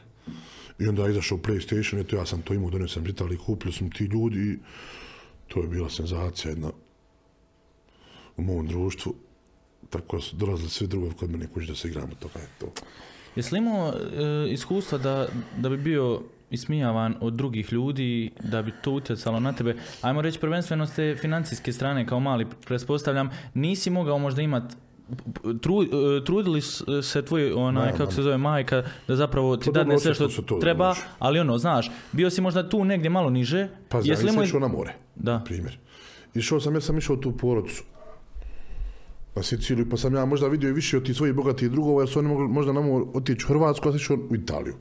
[0.78, 3.72] I onda je izašao PlayStation, eto ja sam to imao, donio sam iz Italije, kupili
[3.72, 4.58] sam ti ljudi i
[5.48, 6.70] to je bila senzacija jedna
[8.36, 9.14] u mom društvu.
[9.90, 12.66] Tako da su dolazili svi drugovi kod mene kući da se igramo toga je to.
[13.36, 16.20] Jesi li imao e, iskustva da, da bi bio
[16.50, 19.74] ismijavan od drugih ljudi, da bi to utjecalo na tebe?
[20.02, 24.62] Ajmo reći prvenstveno s te financijske strane kao mali, pretpostavljam, nisi mogao možda imat
[25.62, 25.86] Tru, e,
[26.24, 26.60] trudili
[27.02, 30.48] se tvoj onaj, kako se zove, majka, da zapravo ti dadne sve što osjetilo se
[30.48, 31.06] to, treba, znaš.
[31.18, 33.68] ali ono, znaš, bio si možda tu negdje malo niže.
[33.88, 35.42] Pa Jesi znam, imao- išao na more, Da.
[35.44, 35.78] primjer.
[36.34, 37.82] Išao sam, ja sam išao tu porodcu
[39.38, 42.08] na Siciliju, pa sam ja možda vidio i više od tih svojih bogatih drugova, jer
[42.08, 44.74] su oni mogli možda na more otići u Hrvatsku, a sam išao u Italiju.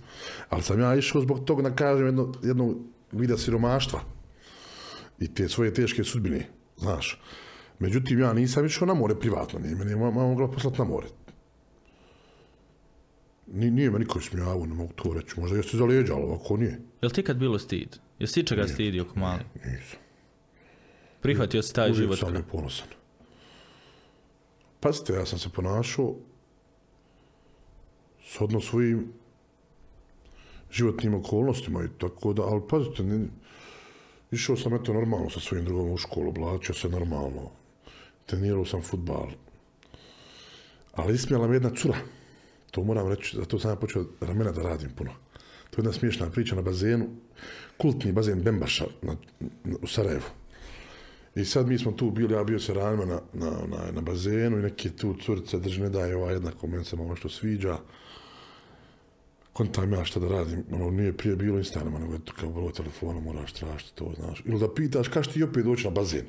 [0.49, 2.77] Ali sam ja išao zbog toga da kažem jedno, jednog
[3.11, 4.01] vida siromaštva
[5.19, 6.47] i te svoje teške sudbine,
[6.77, 7.21] znaš.
[7.79, 11.07] Međutim, ja nisam išao na more privatno, nije meni mama mogla poslati na more.
[13.47, 15.39] Ni, nije me niko smijavao, ne mogu to reći.
[15.39, 16.81] Možda jeste za leđa, ali ovako nije.
[17.01, 17.97] Jel ti kad bilo stid?
[18.19, 19.43] Jesi ti čega stidio mali?
[19.55, 19.99] Nisam.
[21.21, 22.19] Prihvatio si taj Uvijek život?
[22.19, 22.87] sam bio ponosan.
[24.79, 26.15] Pazite, ja sam se ponašao
[28.27, 29.13] shodno svojim
[30.71, 33.27] životnim okolnostima i tako da, ali pazite, ne,
[34.31, 37.51] išao sam eto normalno sa svojim drugom u školu, oblačio se normalno,
[38.25, 39.27] trenirao sam futbal,
[40.93, 41.97] ali ismijala me jedna cura,
[42.71, 45.11] to moram reći, zato sam ja počeo ramena da radim puno.
[45.69, 47.07] To je jedna smiješna priča na bazenu,
[47.77, 49.15] kultni bazen Bembaša na,
[49.63, 50.25] na, u Sarajevu.
[51.37, 54.57] I sad mi smo tu bili, ja bio se ranima na, na, na, na bazenu
[54.59, 57.77] i neke tu curice drži, ne daje ova jedna ko meni se što sviđa.
[59.53, 63.53] Kontam ja šta da radim, ono nije prije bilo Instagrama, nego kao broj telefona, moraš
[63.53, 64.41] tražiti to, znaš.
[64.45, 66.25] Ili da pitaš, kaš ti opet doći na bazen?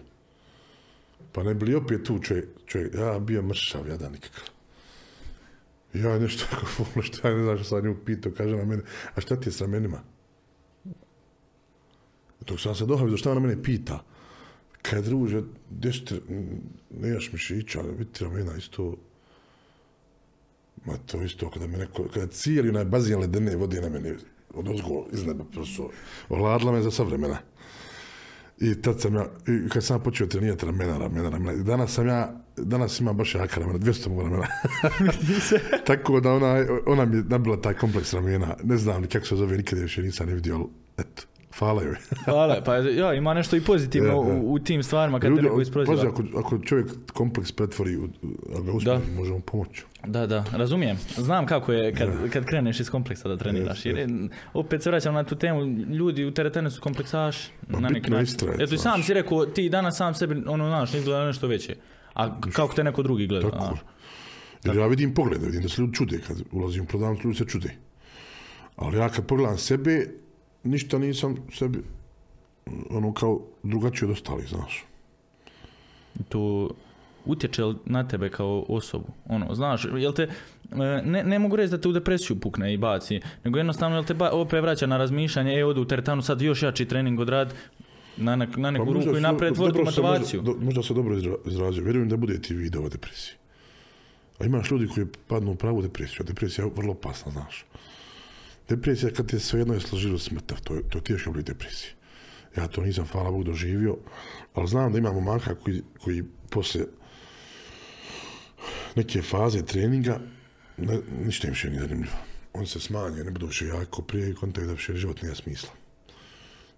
[1.33, 4.49] Pa ne bili opet tu čovjek, čovjek ja bio mršav, jadan nikakav.
[5.95, 8.83] Ja nešto tako fulno, što ja ne znam što sam nju pitao, kaže na mene,
[9.15, 10.03] a šta ti je s ramenima?
[12.47, 14.05] Dok sam se dohavio, šta ona mene pita?
[14.91, 16.21] Kaj druže, gdje ste,
[16.91, 18.97] nemaš mišića, vidite ramena isto,
[20.85, 24.15] ma to isto, kada me neko, kada cijeli onaj bazijan ledene vode na mene,
[24.55, 25.91] od ozgo, iz neba, prosto,
[26.29, 27.39] ovladla me za sva vremena.
[28.61, 32.07] I tad sam ja, i kad sam počeo trenirati ramena, ramena, ramena, i danas sam
[32.07, 34.47] ja, danas imam baš jaka ramena, 200 mu ramena.
[35.87, 39.37] Tako da ona, ona mi je nabila taj kompleks ramena, ne znam ni kako se
[39.37, 40.67] zove, nikad je više nisam ne vidio, ali
[40.97, 41.23] eto,
[41.59, 41.97] hvala joj.
[42.25, 44.35] Hvala, pa ja, ima nešto i pozitivno Ja, ja.
[44.35, 45.97] u, u tim stvarima kad te Ljudi, neko isproziva.
[45.97, 48.09] pazi, ako, ako čovjek kompleks pretvori, u,
[48.57, 49.17] a ga uspije, Da.
[49.17, 49.85] može mu pomoći.
[50.07, 50.97] Da, da, razumijem.
[51.17, 53.87] Znam kako je kad, kad kreneš iz kompleksa da treniraš.
[53.87, 54.09] Jer je,
[54.55, 57.51] opet se vraćam na tu temu, ljudi u teretanu su kompleksaši.
[57.73, 58.35] Pa na neki način.
[58.59, 61.77] Eto i sam si rekao, ti danas sam sebi, ono, znaš, izgleda nešto veće.
[62.15, 63.79] A kako te neko drugi gleda, Tako.
[64.65, 67.45] Jer ja vidim poglede, vidim da se ljudi čude, kad ulazim u prodavnicu, ljudi se
[67.45, 67.71] čude.
[68.77, 70.07] Ali ja kad pogledam sebe,
[70.65, 71.79] ništa nisam sebi
[72.91, 74.85] ono kao drugačije od ostalih, znaš.
[76.29, 76.71] to
[77.25, 79.07] utječe na tebe kao osobu?
[79.27, 82.79] Ono, znaš, jel te, e, ne, ne mogu reći da te u depresiju pukne i
[82.79, 86.41] baci, nego jednostavno jel te ba, opet vraća na razmišljanje, e, odu u teretanu, sad
[86.43, 87.55] još jači trening odrad,
[88.17, 90.43] na, na, na neku Pa ruku i napred se motivaciju.
[90.43, 91.85] Možda, do- možda se dobro izra- izrazio.
[91.85, 93.35] Vjerujem da bude ti video o depresiji.
[94.39, 96.17] A imaš ljudi koji padnu u pravu depresiju.
[96.21, 97.65] a Depresija je vrlo opasna, znaš.
[98.69, 101.93] Depresija kad te svejedno je složilo smrtav, to to je teško oblik depresije.
[102.57, 103.97] Ja to nisam, hvala Bog, doživio,
[104.55, 106.87] ali znam da imamo momaka koji, koji poslije
[108.97, 110.21] neke faze treninga,
[110.77, 112.17] ne, ništa im više nije zanimljivo.
[112.53, 115.71] On se smanje, ne budu više jako prije i kontakt da više život nije smisla.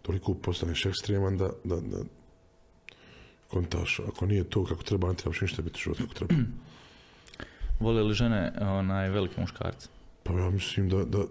[0.03, 1.99] Toliko postaneš ekstreman da, da, da
[3.49, 6.35] kontaš, ako nije to kako treba, ne trebaš ništa biti život kako treba.
[7.81, 9.89] Vole li žene onaj velike muškarce?
[10.23, 11.25] Pa ja mislim da, da,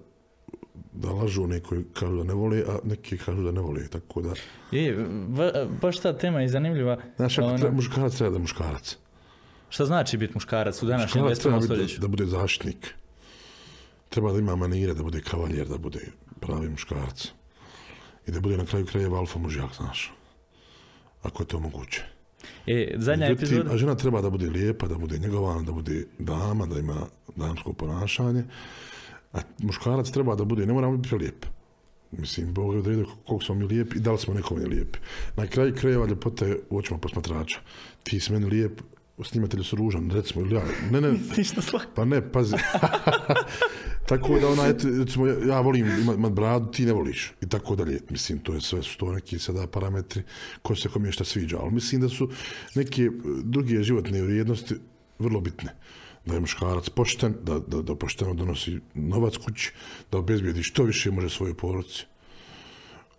[0.94, 4.34] da lažu koji kažu da ne vole, a neki kažu da ne vole, tako da...
[5.28, 6.98] Ba- baš ta tema je zanimljiva.
[7.16, 8.98] Znaš, ako Ono, treba, muškarac treba da muškarac.
[9.70, 11.62] Šta znači biti muškarac u današnjem Muškarac treba 21.
[11.62, 12.02] biti, stoljeću?
[12.02, 12.94] da bude zaštitnik.
[14.10, 16.00] Treba da ima manire, da bude kavaljer, da bude
[16.40, 17.28] pravi muškarac.
[18.28, 20.14] I da bude na kraju krajeva alfa mužjak, znaš.
[21.24, 22.04] Ako je to moguće.
[22.68, 23.74] E, zadnja Međutim, epizoda...
[23.74, 27.74] A žena treba da bude lijepa, da bude njegovana, da bude dama, da ima damsko
[27.74, 28.44] ponašanje.
[29.34, 31.46] A muškarac treba da bude, ne moramo biti lijep.
[32.12, 35.00] Mislim, Bog je odredio koliko smo mi lijepi i da li smo nekome lijepi.
[35.36, 37.60] Na kraju krajeva ljepota je u očima posmatrača.
[38.04, 38.82] Ti si meni lijep,
[39.24, 41.14] snimatelj su ružan, recimo, ili ja, ne, ne,
[41.96, 42.56] pa ne, pazi.
[44.10, 45.86] tako da ona, eto, recimo, ja, volim
[46.18, 47.34] imat, bradu, ti ne voliš.
[47.42, 48.00] I tako dalje.
[48.10, 50.24] Mislim, to je sve, su to neki sada parametri
[50.62, 51.58] ko se kome šta sviđa.
[51.62, 52.30] Ali mislim da su
[52.76, 53.10] neke
[53.44, 54.76] druge životne vrijednosti
[55.20, 55.76] vrlo bitne.
[56.30, 59.72] Da je muškarac pošten, da, da, da pošteno donosi novac kući,
[60.12, 62.06] da obezbijedi što više može svojoj porodici.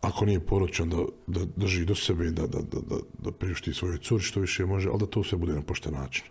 [0.00, 0.96] Ako nije poročan, da,
[1.26, 4.88] da drži do sebe, da, da, da, da, da priušti svojoj curi što više može,
[4.88, 6.24] ali da to sve bude na pošten način.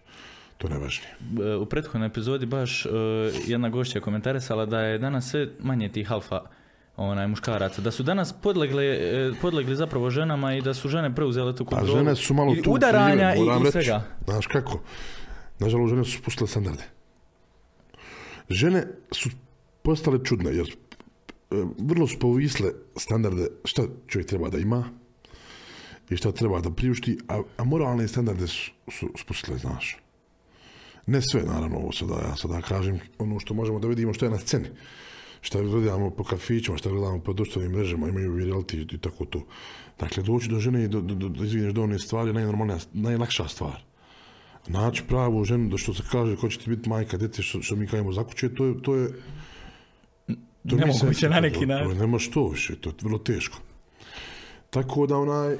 [0.58, 1.10] To je najvažnije.
[1.42, 2.90] E, u prethodnoj epizodi baš e,
[3.48, 6.42] jedna gošća je komentarisala da je danas sve manje tih alfa
[6.98, 11.56] onaj muškaraca, da su danas podlegle, e, podlegli zapravo ženama i da su žene preuzele
[11.56, 11.98] tu A kontrolu.
[11.98, 14.04] žene su malo I tu udaranja i, i svega.
[14.26, 14.80] Znaš kako?
[15.60, 16.84] Nažalost, žene su spustile standarde.
[18.50, 19.30] Žene su
[19.82, 20.76] postale čudne, jer e,
[21.78, 24.90] vrlo su povisle standarde šta čovjek treba da ima
[26.10, 29.98] i šta treba da priušti, a, a moralne standarde su, su spustile, znaš.
[31.06, 34.32] Ne sve, naravno, ovo sada, ja sada kažem ono što možemo da vidimo što je
[34.32, 34.68] na sceni.
[35.42, 39.46] Šta gledamo po kafićima, šta gledamo po društvenim mrežama, imaju reality i tako to.
[40.00, 43.48] Dakle, doći do žene i do, do, do, izvineš do one stvari je najnormalnija, najlakša
[43.48, 43.89] stvar.
[44.68, 47.76] Naći pravu ženu, da što se kaže, ko će ti biti majka, djece, što, što
[47.76, 49.10] mi kažemo za kuće, to je, to je,
[50.70, 51.98] to Nemoguće na neki način.
[51.98, 53.58] Nema što više, to je vrlo teško.
[54.70, 55.58] Tako da onaj,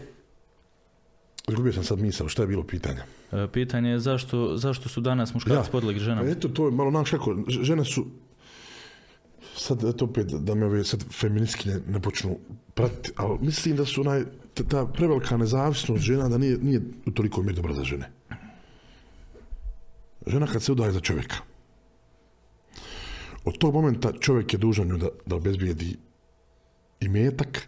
[1.48, 3.00] izgubio sam sad misao, šta je bilo pitanje?
[3.32, 5.72] E, pitanje je zašto, zašto su danas muškarci Ja.
[5.72, 6.30] podlegli ženama?
[6.30, 8.06] Eto, to je malo, znaš kako, žene su,
[9.56, 12.38] sad eto opet da me ove sad feministkinje ne počnu
[12.74, 14.24] pratiti, ali mislim da su onaj,
[14.54, 18.12] ta, ta prevelika nezavisnost žena da nije, nije u toliko mjeri dobra za žene.
[20.28, 21.38] Žena kad se udaje za čovjeka,
[23.46, 25.98] od tog momenta čovjek je dužan da, da obezbijedi
[27.00, 27.68] i metak,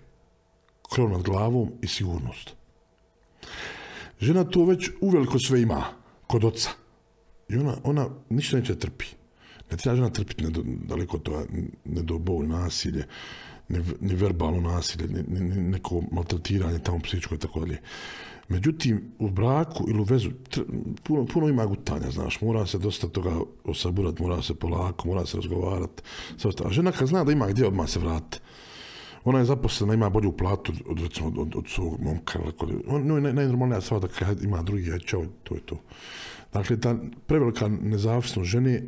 [0.94, 2.56] krov nad glavom i sigurnost.
[4.20, 5.86] Žena to već uveliko sve ima,
[6.28, 6.70] kod oca.
[7.50, 9.06] I ona, ona ništa neće trpi.
[9.72, 10.46] Ne treba žena trpiti
[10.84, 11.46] daleko toga,
[11.86, 13.06] ne do bol, nasilje,
[14.00, 17.78] ni, verbalno nasilje, ni neko maltretiranje tamo psihičko i tako dalje.
[18.52, 20.30] Međutim, u braku ili u vezu,
[21.04, 25.38] puno, puno ima gutanja, znaš, mora se dosta toga osaburat, mora se polako, mora se
[25.38, 26.02] razgovarat.
[26.38, 26.70] sve ostalo.
[26.70, 28.40] A žena kad zna da ima gdje, odmah se vrati.
[29.24, 32.40] Ona je zaposlena, ima bolju platu od, recimo, od, od, od svog momka.
[32.88, 35.78] On, no, naj, najnormalnija stvar da kad ima drugi, aj čao, to je to.
[36.54, 36.96] Dakle, ta
[37.28, 38.84] prevelika nezavisnost žene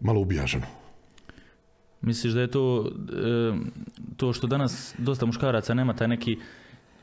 [0.00, 0.66] malo ubija ženu.
[2.00, 3.52] Misliš da je to, e,
[4.16, 6.38] to što danas dosta muškaraca nema taj neki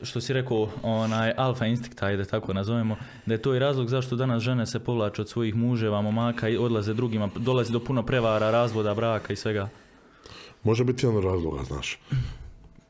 [0.02, 2.96] što si rekao, onaj alfa instinkt, ajde tako nazovemo,
[3.26, 6.56] da je to i razlog zašto danas žene se povlače od svojih muževa, momaka i
[6.56, 9.68] odlaze drugima, dolazi do puno prevara, razvoda, braka i svega.
[10.62, 11.98] Može biti jedan razloga, znaš.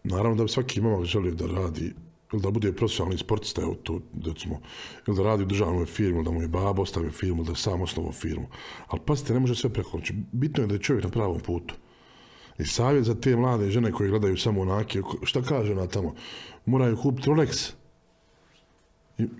[0.04, 1.94] Naravno da bi svaki momak želio da radi
[2.32, 4.60] ili da bude profesionalni sportista, evo to, recimo,
[5.06, 7.52] ili da radi u državnoj firmi, ili da mu je baba ostavio firmu, ili da
[7.52, 8.46] je sam osnovao firmu.
[8.86, 10.00] Ali pazite, ne može sve preko.
[10.32, 11.74] Bitno je da je čovjek na pravom putu.
[12.60, 16.14] I savjet za te mlade žene koje gledaju samo onake, šta kaže ona tamo?
[16.66, 17.72] Moraju kupiti Rolex.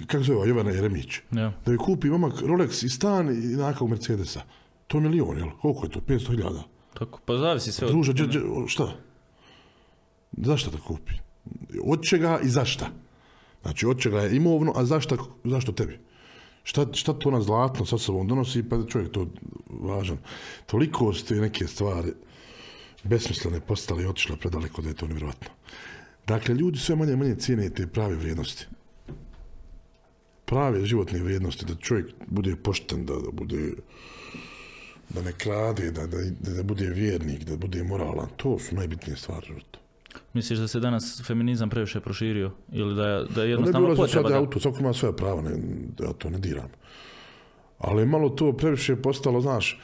[0.07, 1.21] Kako se zove, Jovana Jeremić?
[1.31, 1.53] Ja.
[1.67, 4.43] Da je kupi momak Rolex i stan i nakog Mercedesa.
[4.87, 5.49] To je milion, jel?
[5.63, 6.01] Koliko je to?
[6.01, 6.63] 500 hiljada.
[6.95, 7.93] Tako, pa zavisi sve od...
[7.93, 8.93] Druže, dže, dže, o, šta?
[10.33, 11.13] Zašto da kupi?
[11.85, 12.87] Od čega i zašta?
[13.63, 15.99] Znači, od čega je imovno, a zašta, zašto tebi?
[16.63, 19.27] Šta, šta to na zlatno sa sobom donosi, pa čovjek to
[19.71, 20.19] važan.
[20.67, 22.13] Toliko su te neke stvari
[23.05, 25.49] besmislene postale i otišle predaleko da je to nevjerojatno.
[26.27, 28.67] Dakle, ljudi sve manje manje cijene te prave vrijednosti.
[30.45, 33.73] Prave životne vrijednosti, da čovjek bude pošten, da, da bude
[35.15, 36.19] da ne krade, da, da,
[36.57, 39.79] da, bude vjernik, da bude moralan, to su najbitnije stvari u životu.
[40.33, 42.51] Misliš da se danas feminizam previše proširio?
[42.73, 44.39] Ili da, da je Ne bi jednostavno ulazio potreba sad da...
[44.39, 45.51] auto, svako ima svoje pravo, ne,
[46.01, 46.69] ja to ne diram.
[47.79, 49.81] Ali malo to previše postalo, znaš,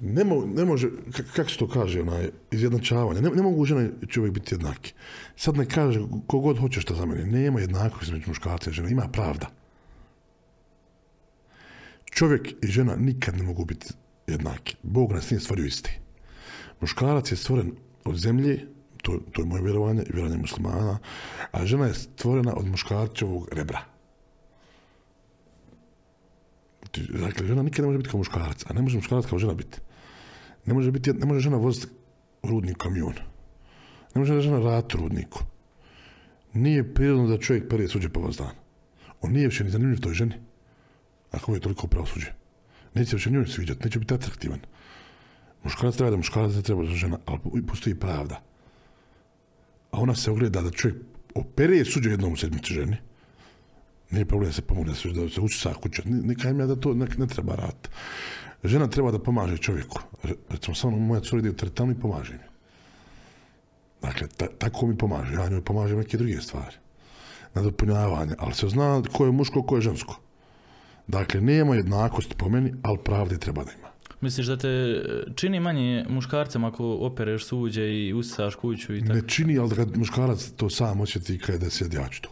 [0.00, 0.88] ne, mo, ne može,
[1.36, 3.66] kako se to kaže, onaj, izjednačavanje, ne, ne mogu
[4.08, 4.92] čovjek biti jednaki.
[5.36, 9.08] Sad ne kaže kogod hoće šta za mene, nema jednakosti između muškarca i žene, ima
[9.12, 9.50] pravda.
[12.10, 13.86] Čovjek i žena nikad ne mogu biti
[14.26, 14.76] jednaki.
[14.82, 16.00] Bog nas nije stvorio isti.
[16.80, 17.72] Muškarac je stvoren
[18.04, 18.66] od zemlje,
[19.02, 20.98] to, to je moje vjerovanje i vjerovanje muslimana,
[21.52, 23.80] a žena je stvorena od muškarčevog rebra.
[26.96, 29.78] Dakle, žena nikad ne može biti kao muškarac, a ne može muškarac kao žena biti.
[30.66, 31.86] Ne može, biti, ne može žena voziti
[32.42, 33.14] rudni kamion.
[34.14, 35.44] Ne može žena raditi rudniku.
[36.52, 38.54] Nije prirodno da čovjek pere suđe po vas dan.
[39.20, 40.34] On nije više ni zanimljiv toj ženi.
[41.30, 42.32] Ako mu je toliko pravosuđe.
[42.94, 44.60] Neće više njoj sviđati, neće biti atraktivan.
[45.62, 48.42] Muškarac treba da muškarac ne treba da žena, ali postoji pravda.
[49.90, 50.98] A ona se ogleda da čovjek
[51.34, 52.96] opere suđe jednom u sedmici ženi.
[54.10, 56.02] Nije problem da se pomogne, da se, da se uči sa kuće.
[56.04, 57.88] Ne, ne ja da to ne, ne treba raditi.
[58.64, 60.00] Žena treba da pomaže čovjeku.
[60.22, 62.50] Re- Recimo, samo moja cura ide u teretanu i pomaže mi.
[64.02, 65.34] Dakle, ta, tako mi pomaže.
[65.34, 66.76] Ja njoj pomažem neke druge stvari.
[67.54, 68.34] Nadopunjavanje.
[68.38, 70.20] Ali se zna ko je muško, ko je žensko.
[71.06, 73.88] Dakle, nema jednakosti po meni, ali pravde treba da ima.
[74.20, 75.02] Misliš da te e,
[75.34, 79.12] čini manje muškarcem ako opereš suđe i usisaš kuću i tako?
[79.12, 82.30] Ne čini, ali kad muškarac to sam osjeti kada da sjedi ja to.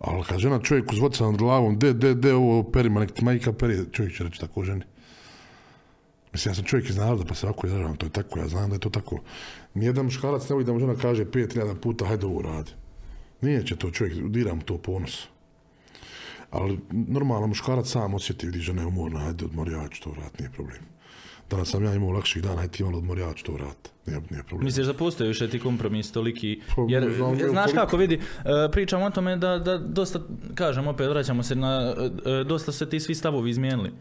[0.00, 3.52] Ali kad žena čovjeku zvoca nad glavom, de, de, de, ovo perima, nek ti majka
[3.52, 4.82] peri, čovjek će reći tako ženi.
[6.36, 8.68] Mislim, ja sam čovjek iz naroda, pa se ovako izražavam, to je tako, ja znam
[8.70, 9.20] da je to tako.
[9.74, 12.70] Nijedan muškarac ne voli da mu žena kaže 5000 puta, hajde ovo radi.
[13.40, 15.24] Nije će to čovjek, diram to ponos.
[16.50, 20.38] Ali normalno muškarac sam osjeti, vidi žena je umorna, hajde odmori, ja ću to vrat,
[20.38, 20.78] nije problem.
[21.50, 24.20] Danas sam ja imao lakših dana, hajde ti malo odmori, ja ću to vrat, nije,
[24.30, 24.64] nije problem.
[24.64, 26.60] Misliš da postoji više ti kompromis toliki?
[26.76, 28.20] Pa, Jer, znam, znaš koliko- kako vidi, e,
[28.72, 30.20] pričam o tome da, da dosta,
[30.54, 31.94] kažem opet, vraćamo se na,
[32.26, 33.92] e, dosta se ti svi stavovi izmijenili.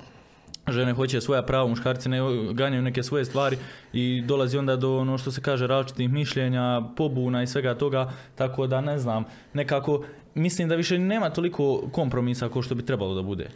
[0.67, 2.19] Žene hoće svoja prava, muškarci ne
[2.53, 3.57] ganjaju neke svoje stvari
[3.93, 8.67] i dolazi onda do ono što se kaže različitih mišljenja, pobuna i svega toga, tako
[8.67, 10.03] da ne znam, nekako
[10.35, 13.49] mislim da više nema toliko kompromisa kao što bi trebalo da bude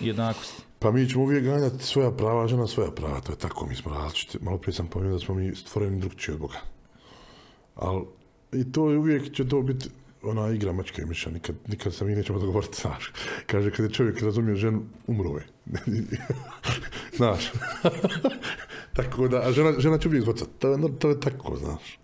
[0.00, 0.62] jednakosti.
[0.78, 3.94] Pa mi ćemo uvijek ganjati svoja prava, žena svoja prava, to je tako, mi smo
[3.94, 4.38] različiti.
[4.40, 6.58] Malo prije sam pomenuo da smo mi stvoreni drugčiji od Boga.
[7.74, 8.04] Ali
[8.52, 9.88] i to je uvijek će to biti
[10.22, 13.12] ona igra mačke i miša, nikad, nikad se mi nećemo dogovoriti, znaš.
[13.46, 15.46] Kaže, kad je čovjek razumio ženu, umro je.
[17.16, 17.52] znaš.
[18.96, 21.98] tako da, a žena, žena će uvijek zvocati, to je, to je tako, znaš.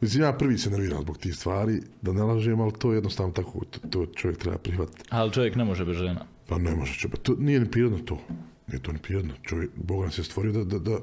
[0.00, 3.32] Mislim, ja prvi se nerviram zbog tih stvari, da ne lažem, ali to je jednostavno
[3.32, 5.04] tako, to, to čovjek treba prihvatiti.
[5.10, 6.26] Ali čovjek ne može bez žena.
[6.48, 8.18] Pa ne može će, pa to nije ni prirodno to.
[8.66, 9.34] Nije to ni prirodno.
[9.42, 10.98] Čovjek, Bog nas je stvorio da, da, da,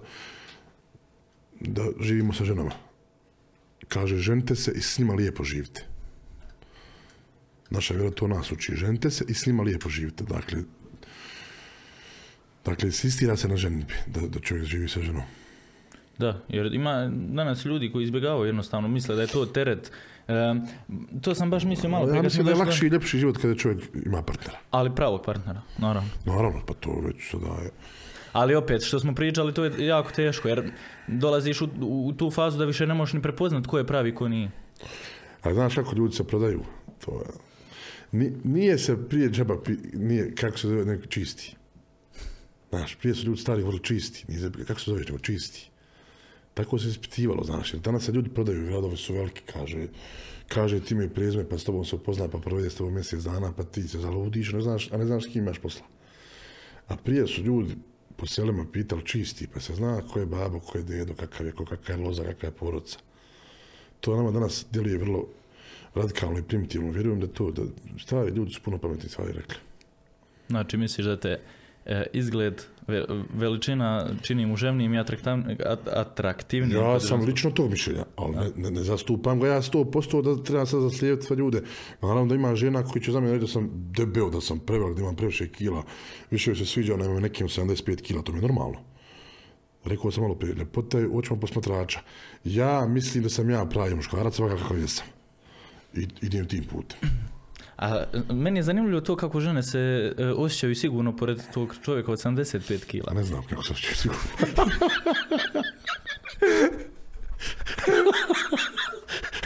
[1.59, 2.71] da živimo sa ženama.
[3.87, 5.85] Kaže, ženite se i s njima lijepo živite.
[7.69, 8.75] Naša vjera to nas uči.
[8.75, 10.23] Ženite se i s njima lijepo živite.
[10.23, 10.63] Dakle,
[12.69, 15.23] dakle, insistira se na ženitbi, da, da čovjek živi sa ženom.
[16.17, 19.91] Da, jer ima danas ljudi koji izbjegavaju jednostavno, misle da je to teret.
[20.27, 20.33] E,
[21.21, 23.83] to sam baš mislio malo ja mislim da je lakši i ljepši život kada čovjek
[24.05, 24.57] ima partnera.
[24.71, 26.09] Ali pravog partnera, naravno.
[26.25, 27.71] Naravno, pa to već sada je...
[28.33, 30.71] Ali opet, što smo pričali, to je jako teško, jer
[31.07, 34.27] dolaziš u, u tu fazu da više ne možeš ni prepoznat ko je pravi, ko
[34.27, 34.51] nije.
[35.41, 36.63] A znaš kako ljudi se prodaju?
[37.05, 37.25] To je...
[38.11, 39.57] Ni- Nije se prije džaba,
[39.93, 41.55] nije, kako se zove, nego čisti.
[42.69, 44.25] Znaš, prije su ljudi stari vrlo čisti.
[44.67, 45.69] Kako se zove, nego čisti.
[46.53, 49.87] Tako se ispitivalo, znaš, jer danas se ljudi prodaju, gradovi su veliki, kaže,
[50.47, 53.53] kaže ti mi prezme, pa s tobom se upozna, pa provede s tobom mjesec dana,
[53.57, 55.85] pa ti se zaludiš, ne znaš, a ne znaš s kim imaš posla.
[56.87, 57.75] A prije su ljudi
[58.15, 61.51] po selima pitali čisti, pa se zna ko je babo, ko je dedo, kakav je,
[61.51, 62.99] ko, kakva je loza, kakva je porodica
[64.01, 65.27] to nama danas djeluje vrlo
[65.95, 66.91] radikalno i primitivno.
[66.91, 67.61] Vjerujem da to, da
[67.99, 69.55] stvari, ljudi su puno pametni stvari rekli.
[70.47, 71.39] Znači, misliš da te
[72.13, 76.81] izgled, ve- veličina čini muževnijim i atraktav- at- atraktivnijim?
[76.81, 80.65] Ja sam lično tog mišljenja, ali ne, ne, ne zastupam ga ja 100% da treba
[80.65, 81.61] sad zaslijevati sve ljude.
[82.01, 84.95] Naravno da ima žena koji će za mene reći da sam debel, da sam prevelik,
[84.95, 85.83] da imam previše kila.
[86.31, 88.79] Više se sviđa, ima nekim 75 kila, to mi je normalno.
[89.85, 91.99] Rekao sam malo prije, ljepota je očima posmatrača.
[92.43, 95.05] Ja mislim da sam ja pravi muškarac, svakako kakav jesam.
[95.93, 96.99] I idem tim putem.
[97.79, 102.19] A meni je zanimljivo to kako žene se e, osjećaju sigurno pored tog čovjeka od
[102.19, 103.13] 75 kila.
[103.13, 104.21] Ne znam kako se će sigurno.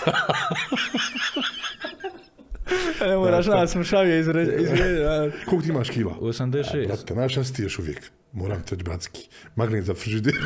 [3.08, 4.66] Ne moraš nas smšavije izrediti.
[5.46, 6.14] Koliko ti imaš kila?
[6.22, 6.88] 86.
[6.88, 8.12] Brate, znaš šta si ti još uvijek?
[8.34, 10.34] moram te reći bratski, magnet za frižider.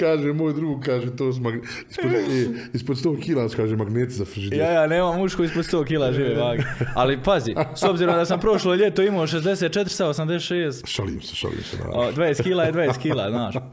[0.00, 1.60] kaže moj drug, kaže to su magne...
[1.90, 4.58] ispod, e, ispod 100 kila, kaže magneti za frižider.
[4.58, 6.62] Ja, ja, nemam muško ispod 100 kila žive vage.
[6.94, 11.62] Ali pazi, s obzirom da sam prošlo ljeto imao 64 sa 86, Šalim se, šalim
[11.62, 11.76] se.
[11.76, 11.88] Da.
[11.88, 13.54] o, 20 kila je 20 kila, znaš.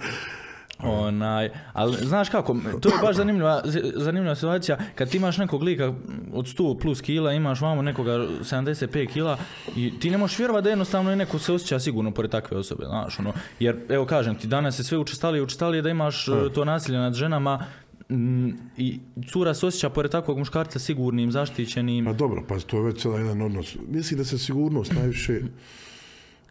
[0.83, 3.61] Onaj, ali znaš kako, to je baš zanimljiva,
[3.95, 5.93] zanimljiva situacija kad ti imaš nekog lika
[6.33, 9.37] od 100 plus kila, imaš vamo nekoga 75 kila
[9.75, 12.85] i ti ne možeš vjerovati da jednostavno je neko se osjeća sigurno pored takve osobe,
[12.85, 16.31] znaš, ono, jer evo kažem ti, danas je sve učestalije i učestalije da imaš e,
[16.53, 17.65] to nasilje nad ženama
[18.09, 18.99] mm, i
[19.31, 22.05] cura se osjeća pored takvog muškarca sigurnim, zaštićenim.
[22.05, 23.75] Pa dobro, pa to je već jedan odnos.
[23.87, 25.41] Mislim da se sigurnost najviše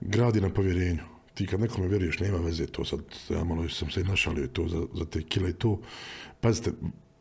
[0.00, 1.11] gradi na povjerenju.
[1.34, 3.00] Ti kad nekome vjeruješ, nema veze to sad,
[3.30, 5.80] ja malo sam se našalio to za, za te kile i to.
[6.40, 6.72] Pazite,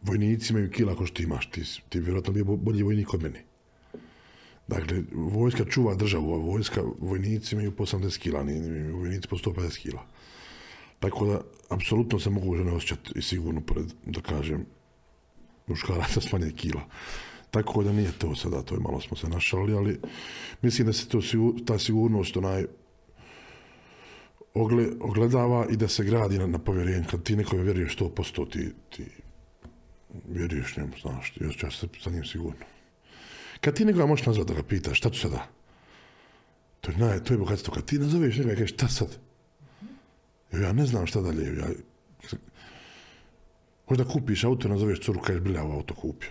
[0.01, 3.43] vojnici imaju kila ako što ti imaš, ti, ti vjerojatno bio bolji vojnik od mene.
[4.67, 9.38] Dakle, vojska čuva državu, a vojska, vojnici imaju po 80 kila, ni, ni vojnici po
[9.38, 10.05] 150 kila.
[10.99, 14.65] Tako da, apsolutno se mogu žene osjećati i sigurno, pored, da kažem,
[15.67, 16.81] muškaraca s manje kila.
[17.51, 19.99] Tako da nije to sada, to je malo smo se našalili, ali
[20.61, 21.19] mislim da se to,
[21.65, 22.65] ta sigurnost onaj
[24.53, 27.06] ogle, ogledava i da se gradi na, na povjerenju.
[27.11, 29.06] Kad ti nekome vjeruješ 100%, ti, ti
[30.30, 32.65] vjeruješ njemu, znaš, ti osjećaš se sa njim sigurno.
[33.61, 35.48] Kad ti nekoga možeš nazvati da ga pitaš, šta ću sada?
[36.82, 37.73] To je, naj, to je bogatstvo.
[37.73, 39.18] Kad ti nazoveš nekoga i kažeš, šta sad?
[40.53, 41.57] Ja ne znam šta dalje.
[41.57, 41.68] Ja,
[43.90, 46.30] možda kupiš auto, nazoveš curu, kažeš, bilja, ovo auto kupio.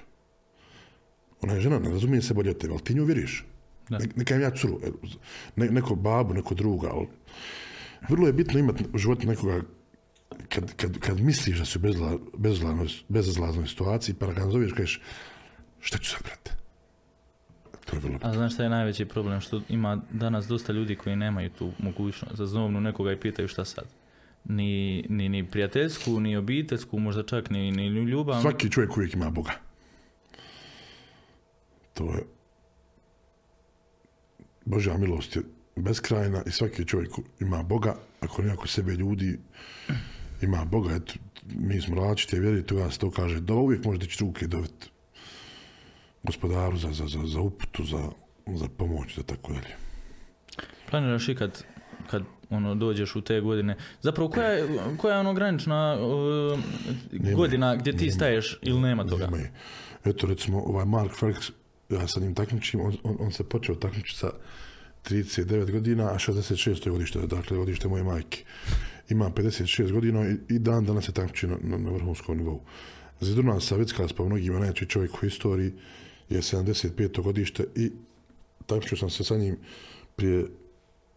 [1.43, 3.45] Ona je žena, ne razumije se bolje od tebe, ali ti nju vjeriš.
[3.89, 4.91] Ne, neka im ja curu, e,
[5.57, 7.07] ne, neko babu, neko druga, ali
[8.09, 9.63] vrlo je bitno imati u životu nekoga
[10.49, 12.19] kad, kad, kad misliš da si u bezla,
[13.09, 15.01] bezlaznoj, situaciji, pa ga nazoveš, kažeš,
[15.81, 16.57] šta ću sad, brate?
[17.85, 18.31] To je vrlo bitno.
[18.31, 19.41] A znaš šta je najveći problem?
[19.41, 23.65] Što ima danas dosta ljudi koji nemaju tu mogućnost da zovnu nekoga i pitaju šta
[23.65, 23.85] sad.
[24.45, 28.41] Ni, ni, ni prijateljsku, ni obiteljsku, možda čak ni, ni ljubav.
[28.41, 29.53] Svaki čovjek uvijek ima Boga.
[31.95, 32.25] To je...
[34.65, 35.43] Božja milost je
[35.77, 37.11] beskrajna i svaki čovjek
[37.41, 37.97] ima Boga.
[38.21, 39.39] Ako oko sebe ljudi,
[40.43, 40.95] ima Boga.
[40.95, 41.15] Eto,
[41.47, 43.41] mi smo različite vjeri, toga se to kaže.
[43.41, 44.91] Da uvijek može dići ruke i dobiti
[46.23, 48.09] gospodaru za, za, za, za uputu, za,
[48.47, 49.77] za pomoć, za tako dalje.
[50.91, 51.65] Planiraš i kad,
[52.11, 53.77] kad ono, dođeš u te godine.
[54.03, 56.59] Zapravo, koja je, koja je ono granična uh,
[57.35, 59.27] godina gdje ti staješ ili nema toga?
[59.27, 59.49] Nema.
[60.05, 61.51] Eto recimo ovaj Mark Felix,
[61.89, 64.31] ja sa njim takmičim, on, on, on se počeo takmičiti sa
[65.11, 68.45] 39 godina, a 66 je godište, dakle godište moje majke.
[69.09, 72.61] Ima 56 godina i, i dan danas se takmiči na, na, na vrhunskom nivou.
[73.20, 75.73] Zidurna Savicka, pa mnogima najjači čovjek u historiji,
[76.28, 77.23] je 75.
[77.23, 77.91] godište i
[78.66, 79.57] takmičio sam se sa njim
[80.16, 80.47] prije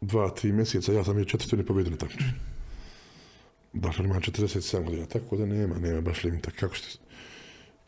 [0.02, 2.32] dva, tri mjeseca, ja sam je četvrtini pobjedio na takmičenju.
[3.74, 6.52] Dakle, ima 47 godina, tako da nema, nema baš limita.
[6.52, 6.98] Kako ste,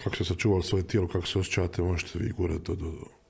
[0.03, 3.24] kako ste sačuvali svoje tijelo, kako se osjećate, možete vi gurati do, do, do.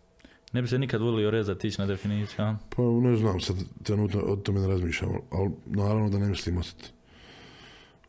[0.56, 2.56] Ne bi se nikad volio rezati ići na definiciju, a?
[2.70, 6.90] Pa ne znam, sad trenutno o tome ne razmišljam, ali naravno da ne mislim ostati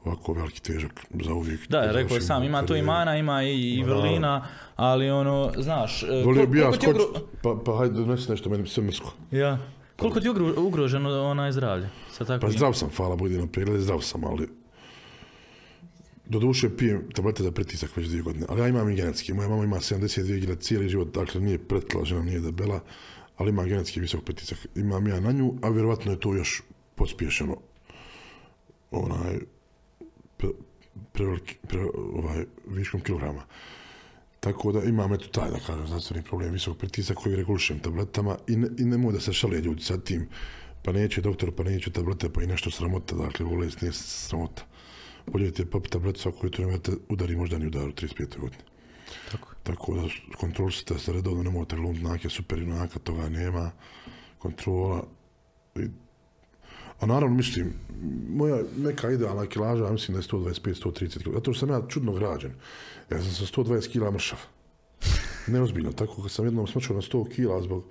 [0.04, 1.68] ovako veliki težak za uvijek.
[1.68, 2.86] Da, rekao sam, ima tu i karijeru.
[2.86, 4.46] mana, ima i, i vrlina,
[4.76, 6.02] ali ono, znaš...
[6.02, 9.12] e, Volio bi ja ugro- pa, pa hajde donesi nešto meni sve mrsko.
[9.30, 9.58] Ja.
[9.96, 11.88] Koliko ti je ugro- ugroženo onaj zdravlje?
[12.10, 14.48] Sa Pa zdrav sam, hvala Budi na pregled, zdrav sam, ali
[16.28, 19.34] do duše pijem tablete za pritisak već dvije godine, ali ja imam i genetski.
[19.34, 22.80] Moja mama ima 72 gila cijeli život, dakle nije pretila žena, nije debela,
[23.36, 24.58] ali ima genetski visok pritisak.
[24.74, 26.62] Imam ja na nju, a vjerovatno je to još
[26.94, 27.56] pospješeno
[28.90, 29.38] onaj
[30.36, 30.48] pre,
[31.12, 33.42] preveliki, pre, ovaj, viškom kilograma.
[34.40, 38.56] Tako da imam eto taj, da kažem, zdravstveni problem, visok pritisak koji regulišem tabletama i,
[38.56, 40.28] ne, i nemoj da se šale ljudi sa tim,
[40.82, 44.62] pa neće doktor, pa neće tablete, pa i nešto sramota, dakle, bolest nije sramota.
[45.34, 48.38] Je popiti tabletu svako jutro, nego da te udari moždani udar u 35.
[48.38, 48.62] godine.
[49.30, 49.48] Tako.
[49.62, 50.02] Tako da
[50.36, 53.70] kontrolisite se redovno, nemojte glumiti nake super junaka, toga nema,
[54.38, 55.06] kontrola.
[55.76, 55.88] I,
[57.00, 57.72] a naravno, mislim,
[58.28, 62.52] moja neka idealna kilaža, mislim da je 125-130 kg, zato što sam ja čudno građen.
[63.10, 64.38] Ja sam sa 120 kg mršav.
[65.46, 67.84] Neozbiljno, tako kad sam jednom smrčao na 100 kg zbog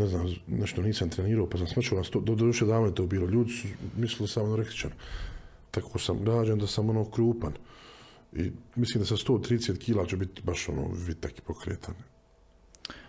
[0.00, 3.06] ne znam, nešto nisam trenirao, pa sam smrčao na 100, do duše davno je to
[3.06, 4.90] bilo, ljudi su mislili sam anorektičan.
[5.70, 7.52] Tako sam građen da sam ono krupan.
[8.32, 11.94] I mislim da sa 130 kila će biti baš ono vitak i pokretan.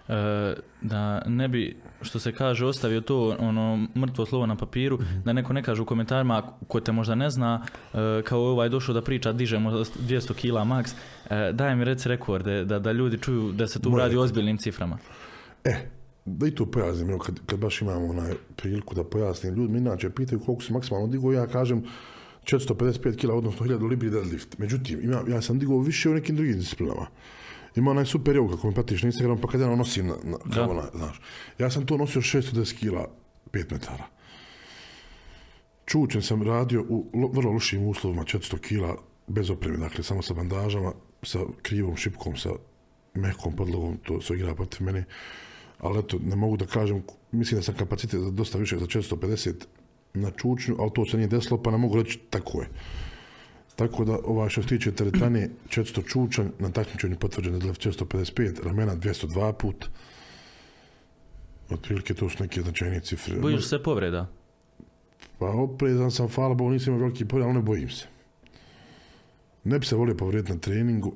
[0.08, 5.34] E, da ne bi, što se kaže, ostavio to ono mrtvo slovo na papiru, da
[5.34, 9.02] neko ne kaže u komentarima, ko te možda ne zna, e, kao ovaj došao da
[9.02, 10.94] priča, dižemo 200 kila max,
[11.30, 14.22] e, daj mi reci rekorde, da, da ljudi čuju da se tu Moj radi o
[14.22, 14.98] ozbiljnim ciframa.
[15.64, 15.76] E,
[16.26, 20.10] da i to pojasnim, evo, kad, kad baš imamo onaj priliku da pojasnim ljudima, inače
[20.10, 21.84] pitaju koliko se maksimalno digo, ja kažem
[22.46, 24.58] 455 kila, odnosno 1000 libri deadlift.
[24.58, 27.08] Međutim, ima, ja sam digao više u nekim drugim disciplinama.
[27.76, 30.38] Ima onaj super yoga kako mi pratiš na Instagram, pa kad ja nosim, na, na,
[30.54, 31.22] kao onaj, znaš.
[31.60, 33.08] Ja sam to nosio 610 kila,
[33.52, 34.08] 5 metara.
[35.86, 38.98] Čučen sam radio u lo, vrlo lošim uslovima, 400 kila,
[39.28, 40.94] bez opreme, dakle, samo sa bandažama,
[41.24, 42.50] sa krivom šipkom, sa
[43.14, 45.04] mehkom podlogom, to se igra protiv mene.
[45.80, 49.54] Ali eto, ne mogu da kažem, mislim da sam kapacitet za dosta više za 450
[50.14, 52.68] na čučnju, ali to se nije desilo, pa ne mogu reći tako je.
[53.76, 58.64] Tako da, ovaj što se tiče teretane, 400 čučan, na takmičenju potvrđeno da je 455,
[58.64, 59.90] ramena 202 put.
[61.70, 63.40] Otprilike to su neke značajnije cifre.
[63.40, 64.28] Bojiš se povreda?
[65.40, 68.06] Pa oprezan sam, hvala Bogu, nisam imao veliki povreda, ali ne bojim se.
[69.64, 71.14] Ne bi se volio povrediti na treningu.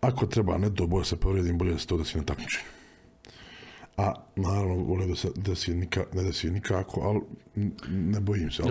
[0.00, 2.77] Ako treba, ne do boja se povredim, bolje da se to desi na takmičenju.
[3.98, 7.20] A naravno, volio da se desi nika, ne desi nikako, ali
[7.56, 8.62] n- ne bojim se.
[8.62, 8.68] Ko,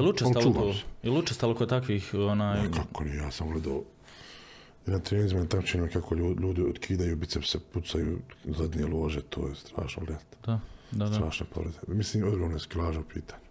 [0.74, 0.84] se.
[1.04, 2.64] je li učestalo kod takvih onaj...
[2.64, 3.84] Ma kako nije, ja sam gledao
[4.86, 10.38] na treninzima, na takmičenjima kako ljudi, otkidaju bicepse, pucaju zadnje lože, to je strašno gledati.
[10.46, 10.60] Da,
[10.92, 11.14] da, da.
[11.14, 11.78] Strašna povreda.
[11.88, 13.44] Mislim, ogromna je kilaža u pitanju.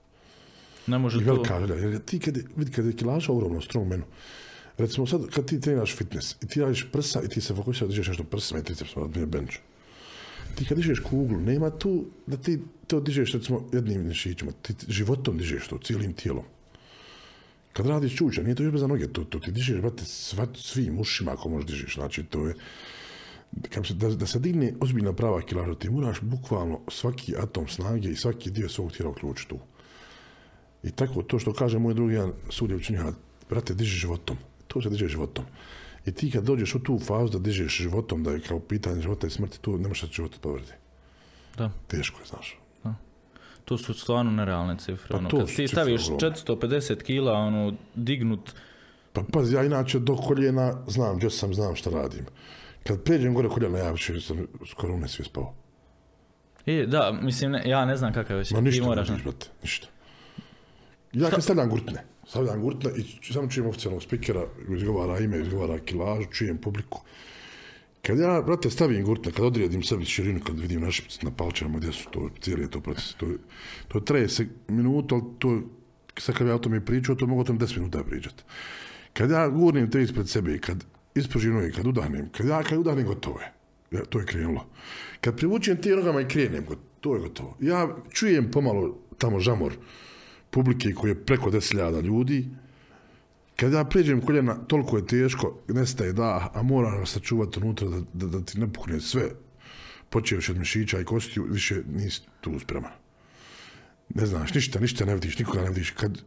[0.86, 1.32] Ne može I to...
[1.32, 4.04] velika želja, jer ti kad, vidi kad je kilaža ogromno, strongmanu,
[4.78, 8.10] recimo sad kad ti treniraš fitness i ti radiš prsa i ti se fokusiraš da
[8.10, 9.56] nešto prsima i tricepsima, na bench.
[10.54, 15.38] Ti kad dižeš kuglu, nema tu da ti to dižeš recimo jednim mišićima, ti životom
[15.38, 16.44] dižeš to, cijelim tijelom.
[17.72, 20.98] Kad radiš čuča, nije to još za noge, to, to ti dižeš, brate, sva, svim
[20.98, 22.54] ušima ako možeš dižeš, znači to je,
[23.70, 28.10] kam se, da, da se digne ozbiljna prava kilaža, ti moraš bukvalno svaki atom snage
[28.10, 29.58] i svaki dio svog tijela uključiti tu.
[30.82, 33.12] I tako, to što kaže moj drugi jedan sudje učenjaka,
[33.48, 34.36] brate, diži životom.
[34.68, 35.44] To se diže životom.
[36.06, 39.26] I ti kad dođeš u tu fazu da dižeš životom, da je kao pitanje života
[39.26, 40.72] i smrti, tu ne možeš da život povredi.
[41.58, 41.70] Da.
[41.86, 42.58] Teško je, znaš.
[43.64, 45.08] To su stvarno nerealne cifre.
[45.08, 46.36] Pa ono, to kad ti staviš ogromne.
[46.36, 48.54] 450 kila, ono, dignut,
[49.16, 52.26] Pa pazi, ja inače do koljena znam gdje sam, znam šta radim.
[52.86, 55.54] Kad pređem gore koljena, ja više sam skoro u nesvijest pao.
[56.66, 59.08] E, da, mislim, ne, ja ne znam kakav je Ma ti ništa ne moraš...
[59.08, 59.86] brate, ništa.
[61.12, 64.46] Ja kad stavljam gurtne, stavljam gurtne i samo čujem oficijalnog spikera,
[64.76, 67.02] izgovara ime, izgovara kilažu, čujem publiku.
[68.02, 71.92] Kad ja, brate, stavim gurtne, kad odredim sebi širinu, kad vidim naše na palčama gdje
[71.92, 73.26] su to, cijeli je to proces, to,
[73.88, 75.60] to traje se minuta, ali to,
[76.18, 78.42] sad kad ja o tome pričao, to mogu o tom 10 minuta pričati.
[79.12, 80.84] Kad ja gurnim te ispred sebe, kad
[81.14, 83.52] ispružim noge, kad udahnem, kad ja kad udahnem, gotovo je.
[83.90, 84.66] Ja, to je krenulo.
[85.20, 86.66] Kad privučem te nogama i krenem,
[87.00, 87.56] to je gotovo.
[87.60, 89.72] Ja čujem pomalo tamo žamor
[90.50, 92.48] publike koji je preko 10.000 ljudi,
[93.56, 98.00] kad ja pređem koljena, toliko je teško, nestaje da, a mora nas sačuvati unutra da,
[98.12, 99.30] da, da ti ne pukne sve,
[100.10, 102.92] počevši od mišića i kostiju, više nisi tu spreman.
[104.14, 105.90] Ne znaš, ništa, ništa ne vidiš, nikoga ne vidiš.
[105.90, 106.18] Kad,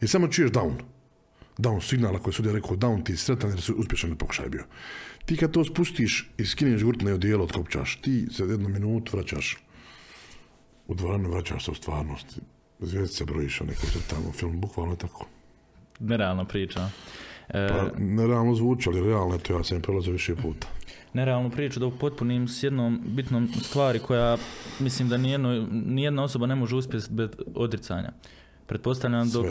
[0.00, 0.72] I samo čuješ down.
[1.58, 4.64] Down signala koji su rekao down, ti si sretan jer su uspješan pokušaj bio.
[5.26, 9.58] Ti kad to spustiš i skineš gurtne odijelo, otkopčaš, ti se jednu minutu vraćaš
[10.86, 12.38] u dvoranu, vraćaš se u stvarnost.
[12.86, 15.26] Zvijezdice brojiš, onaj koji se tamo film, bukvalno tako.
[15.98, 16.88] Nerealna priča.
[17.48, 20.66] E, Pa, nerealno zvuči, ali realno, eto, ja sam prelazio više puta.
[21.12, 24.36] nerealnu priču da upotpunim s jednom bitnom stvari koja
[24.80, 28.12] mislim da nijedno, nijedna osoba ne može uspjeti bez odricanja.
[28.66, 29.46] Pretpostavljam dok,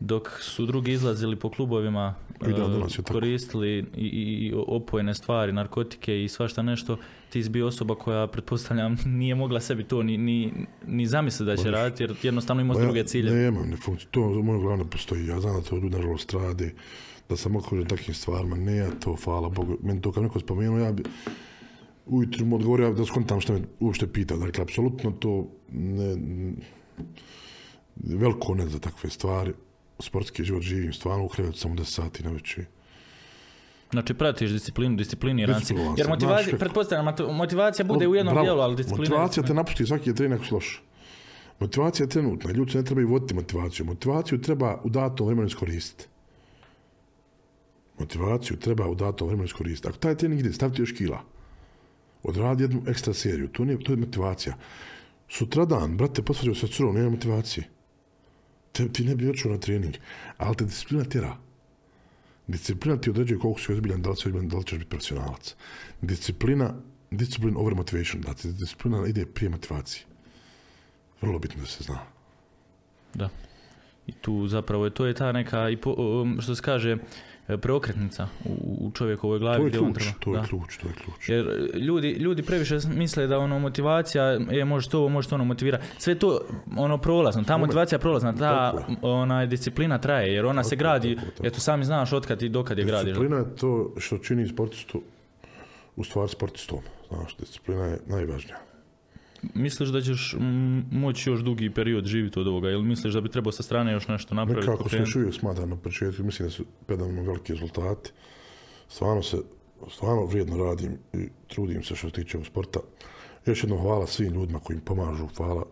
[0.00, 3.12] dok su drugi izlazili po klubovima, I dan e, danas je tako.
[3.12, 6.96] koristili i, i, opojne stvari, narkotike i svašta nešto,
[7.30, 10.52] ti si bio osoba koja, pretpostavljam, nije mogla sebi to ni, ni,
[10.86, 13.36] ni zamisliti da će raditi, jer jednostavno ima Pa druge ciljeve.
[13.36, 15.26] Nemam, ne funkci- to u mojoj glavi ne postoji.
[15.26, 16.74] Ja znam da to ljudi nažalost rade,
[17.28, 18.56] da sam okružen takvim stvarima.
[18.56, 19.78] Ne, ja to, hvala Bogu.
[19.82, 21.02] Meni to kad neko spomenuo, ja bi
[22.06, 24.36] ujutru mu odgovorio ja da skontam što me uopšte pita.
[24.36, 26.16] Dakle, apsolutno to ne,
[27.96, 29.52] veliko ne za takve stvari.
[29.98, 32.64] Sportski život živim stvarno u krevetu samo 10 sati na večer.
[33.90, 35.74] Znači, pratiš disciplinu, discipliniran si.
[35.74, 38.44] Jer sam, motivacija, pretpostavljam, motivacija bude u jednom Bravo.
[38.44, 39.10] dijelu, ali disciplina...
[39.10, 40.82] Motivacija te napusti svaki trening ako loš.
[41.60, 42.52] Motivacija je trenutna.
[42.52, 43.86] Ljudi se ne trebaju voditi motivaciju.
[43.86, 46.06] Motivaciju treba u datom vremenu iskoristiti.
[47.98, 49.88] Motivaciju treba u datom vremenu iskoristiti.
[49.88, 51.22] Ako taj trening ide, staviti još kila.
[52.22, 53.48] Odradi jednu ekstra seriju.
[53.48, 54.56] To, nije, to je motivacija.
[55.28, 57.75] Sutradan, brate, posvađao se curom, nema motivacije.
[58.76, 59.94] Te, ti ne bi očeo na trening.
[60.38, 61.36] Ali te disciplina tjera.
[62.46, 65.54] Disciplina ti određuje koliko si ozbiljan, da li si ozbiljan, da li ćeš biti profesionalac.
[66.00, 66.74] Disciplina,
[67.10, 70.04] discipline over motivation, ti disciplina ide prije motivacije.
[71.20, 71.98] Vrlo bitno da se zna.
[73.14, 73.28] Da.
[74.06, 76.96] I tu zapravo je, to je ta neka, i po, um, što se kaže,
[77.60, 80.12] preokretnica u, čovjekovoj glavi To je ključ, treba.
[80.20, 80.46] to je da.
[80.46, 81.28] ključ, to je ključ.
[81.28, 85.44] Jer e, ljudi, ljudi previše misle da ono motivacija je može to, može to ono
[85.44, 85.78] motivira.
[85.98, 86.40] Sve to
[86.76, 91.16] ono prolazno, ta motivacija je prolazna, ta ona disciplina traje jer ona se Tako, gradi,
[91.16, 91.46] tako, tako.
[91.46, 93.04] eto sami znaš otkad i dokad je gradiš.
[93.14, 95.02] Disciplina je to što čini sportistu
[95.96, 96.78] u stvari sportistom.
[97.08, 98.65] Znaš, disciplina je najvažnija.
[99.54, 100.36] Misliš da ćeš
[100.90, 104.08] moći još dugi period živjeti od ovoga ili misliš da bi trebao sa strane još
[104.08, 104.66] nešto napraviti?
[104.66, 105.08] Nekako pokrenuti?
[105.08, 108.10] još uvijek smatram na početku, mislim da su pedalno veliki rezultati.
[108.88, 109.36] Stvarno se,
[109.90, 112.80] stvarno vrijedno radim i trudim se što se tiče ovog sporta.
[113.46, 115.64] Još jednom hvala svim ljudima koji mi pomažu, hvala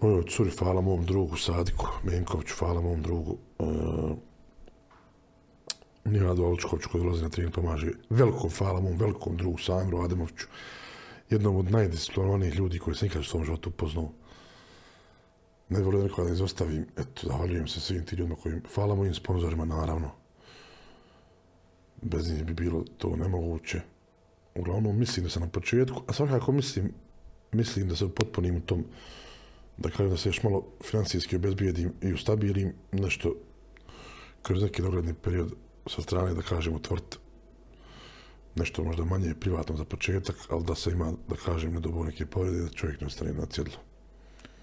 [0.00, 4.10] mojoj curi, hvala mom drugu Sadiku Menkoviću, hvala mom drugu uh,
[6.04, 7.90] Niladu Alučkoviću koji dolazi na trening pomaže.
[8.10, 10.46] Velikom hvala mom velikom drugu Samru Ademoviću,
[11.30, 14.10] jednom od najdisciplinovanijih ljudi koji sam ikad u svom životu upoznao
[15.68, 19.64] ne volim nikoga da izostavim, eto, zahvaljujem se svim tim ljudima kojim, hvala mojim sponzorima,
[19.64, 20.10] naravno.
[22.02, 23.80] Bez njih bi bilo to nemoguće.
[24.54, 26.92] Uglavnom, mislim da sam na početku, a svakako mislim,
[27.52, 28.84] mislim da se potpunim u tom,
[29.76, 33.34] da kažem da se još malo financijski obezbijedim i ustabilim nešto
[34.42, 35.52] kroz neki dogledni period
[35.86, 37.16] sa strane, da kažem, otvoriti
[38.54, 42.26] nešto možda manje privatno za početak, ali da se ima, da kažem, ne dobu neke
[42.26, 43.74] povrede, da čovjek ne ostane na cjedlu.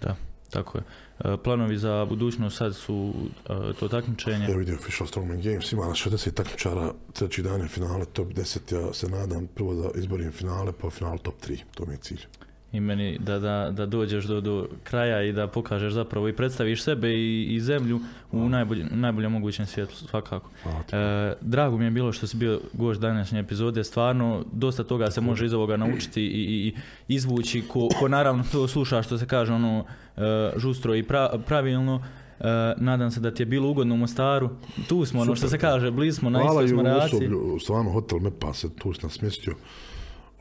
[0.01, 0.15] Da,
[0.49, 0.83] tako je.
[1.19, 3.13] E, Planovi za budućnost sad su
[3.49, 4.45] e, to takmičenje.
[4.49, 8.75] Ja vidio Official Strongman Games, ima na 60 takmičara, treći dan je finale, top 10,
[8.75, 12.25] ja se nadam prvo da izborim finale, pa final top 3, to mi je cilj.
[12.73, 16.83] I meni da, da, da dođeš do, do kraja i da pokažeš zapravo i predstaviš
[16.83, 17.99] sebe i, i zemlju
[18.31, 20.49] u najboljem, najboljem mogućem svijetu svakako.
[20.63, 20.79] Hvala.
[20.91, 25.21] E, drago mi je bilo što si bio gost današnje epizode, stvarno dosta toga se
[25.21, 26.73] može iz ovoga naučiti i, i, i
[27.07, 29.85] izvući ko, ko naravno to sluša što se kaže ono
[30.17, 30.21] e,
[30.57, 32.03] žustro i pra- pravilno.
[32.39, 32.43] E,
[32.77, 34.49] nadam se da ti je bilo ugodno u Mostaru.
[34.89, 35.59] Tu smo, ono što se Super.
[35.59, 37.17] kaže, blizu smo, na Hvala istoj i smo u relaciji.
[37.17, 39.53] osoblju, stvarno hotel Mepa se tu nas smjestio.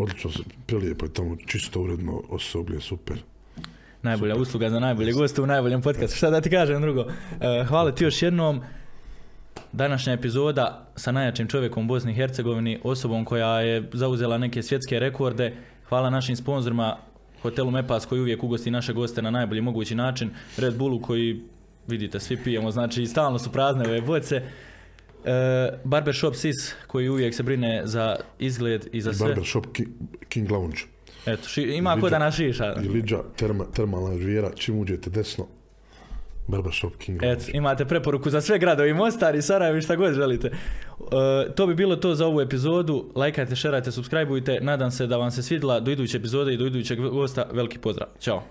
[0.00, 0.30] Odlično
[0.66, 3.16] prelijepo je tamo čisto uredno osoblje, super.
[4.02, 6.16] Najbolja usluga za najbolje goste u najboljem podcastu.
[6.16, 7.00] Šta da ti kažem drugo?
[7.00, 8.60] E, hvala ti još jednom.
[9.72, 15.00] Današnja epizoda sa najjačim čovjekom u Bosni i Hercegovini, osobom koja je zauzela neke svjetske
[15.00, 15.54] rekorde.
[15.88, 16.96] Hvala našim sponzorima,
[17.42, 21.42] hotelu Mepas koji uvijek ugosti naše goste na najbolji mogući način, Red Bullu koji
[21.86, 24.42] vidite svi pijemo, znači stalno su prazne ove boce.
[25.24, 29.26] E, Barbershop Sis koji uvijek se brine za izgled i za sve.
[29.26, 29.88] Barbershop Ki-
[30.28, 30.76] King Lounge
[31.26, 32.74] Eto, ši, ima ko da nas šiša.
[32.84, 35.46] i Liđa, terma, termalna rivijera, čim uđete desno,
[36.48, 37.42] Barbershop King Lounge.
[37.42, 40.48] Eto, imate preporuku za sve gradovi, Mostar i Sarajevo i šta god želite.
[40.48, 43.12] E, to bi bilo to za ovu epizodu.
[43.14, 44.58] Lajkajte, šerajte, subscribeujte.
[44.62, 47.46] Nadam se da vam se svidjela do iduće epizode i do idućeg gosta.
[47.52, 48.08] Veliki pozdrav.
[48.20, 48.42] Ćao.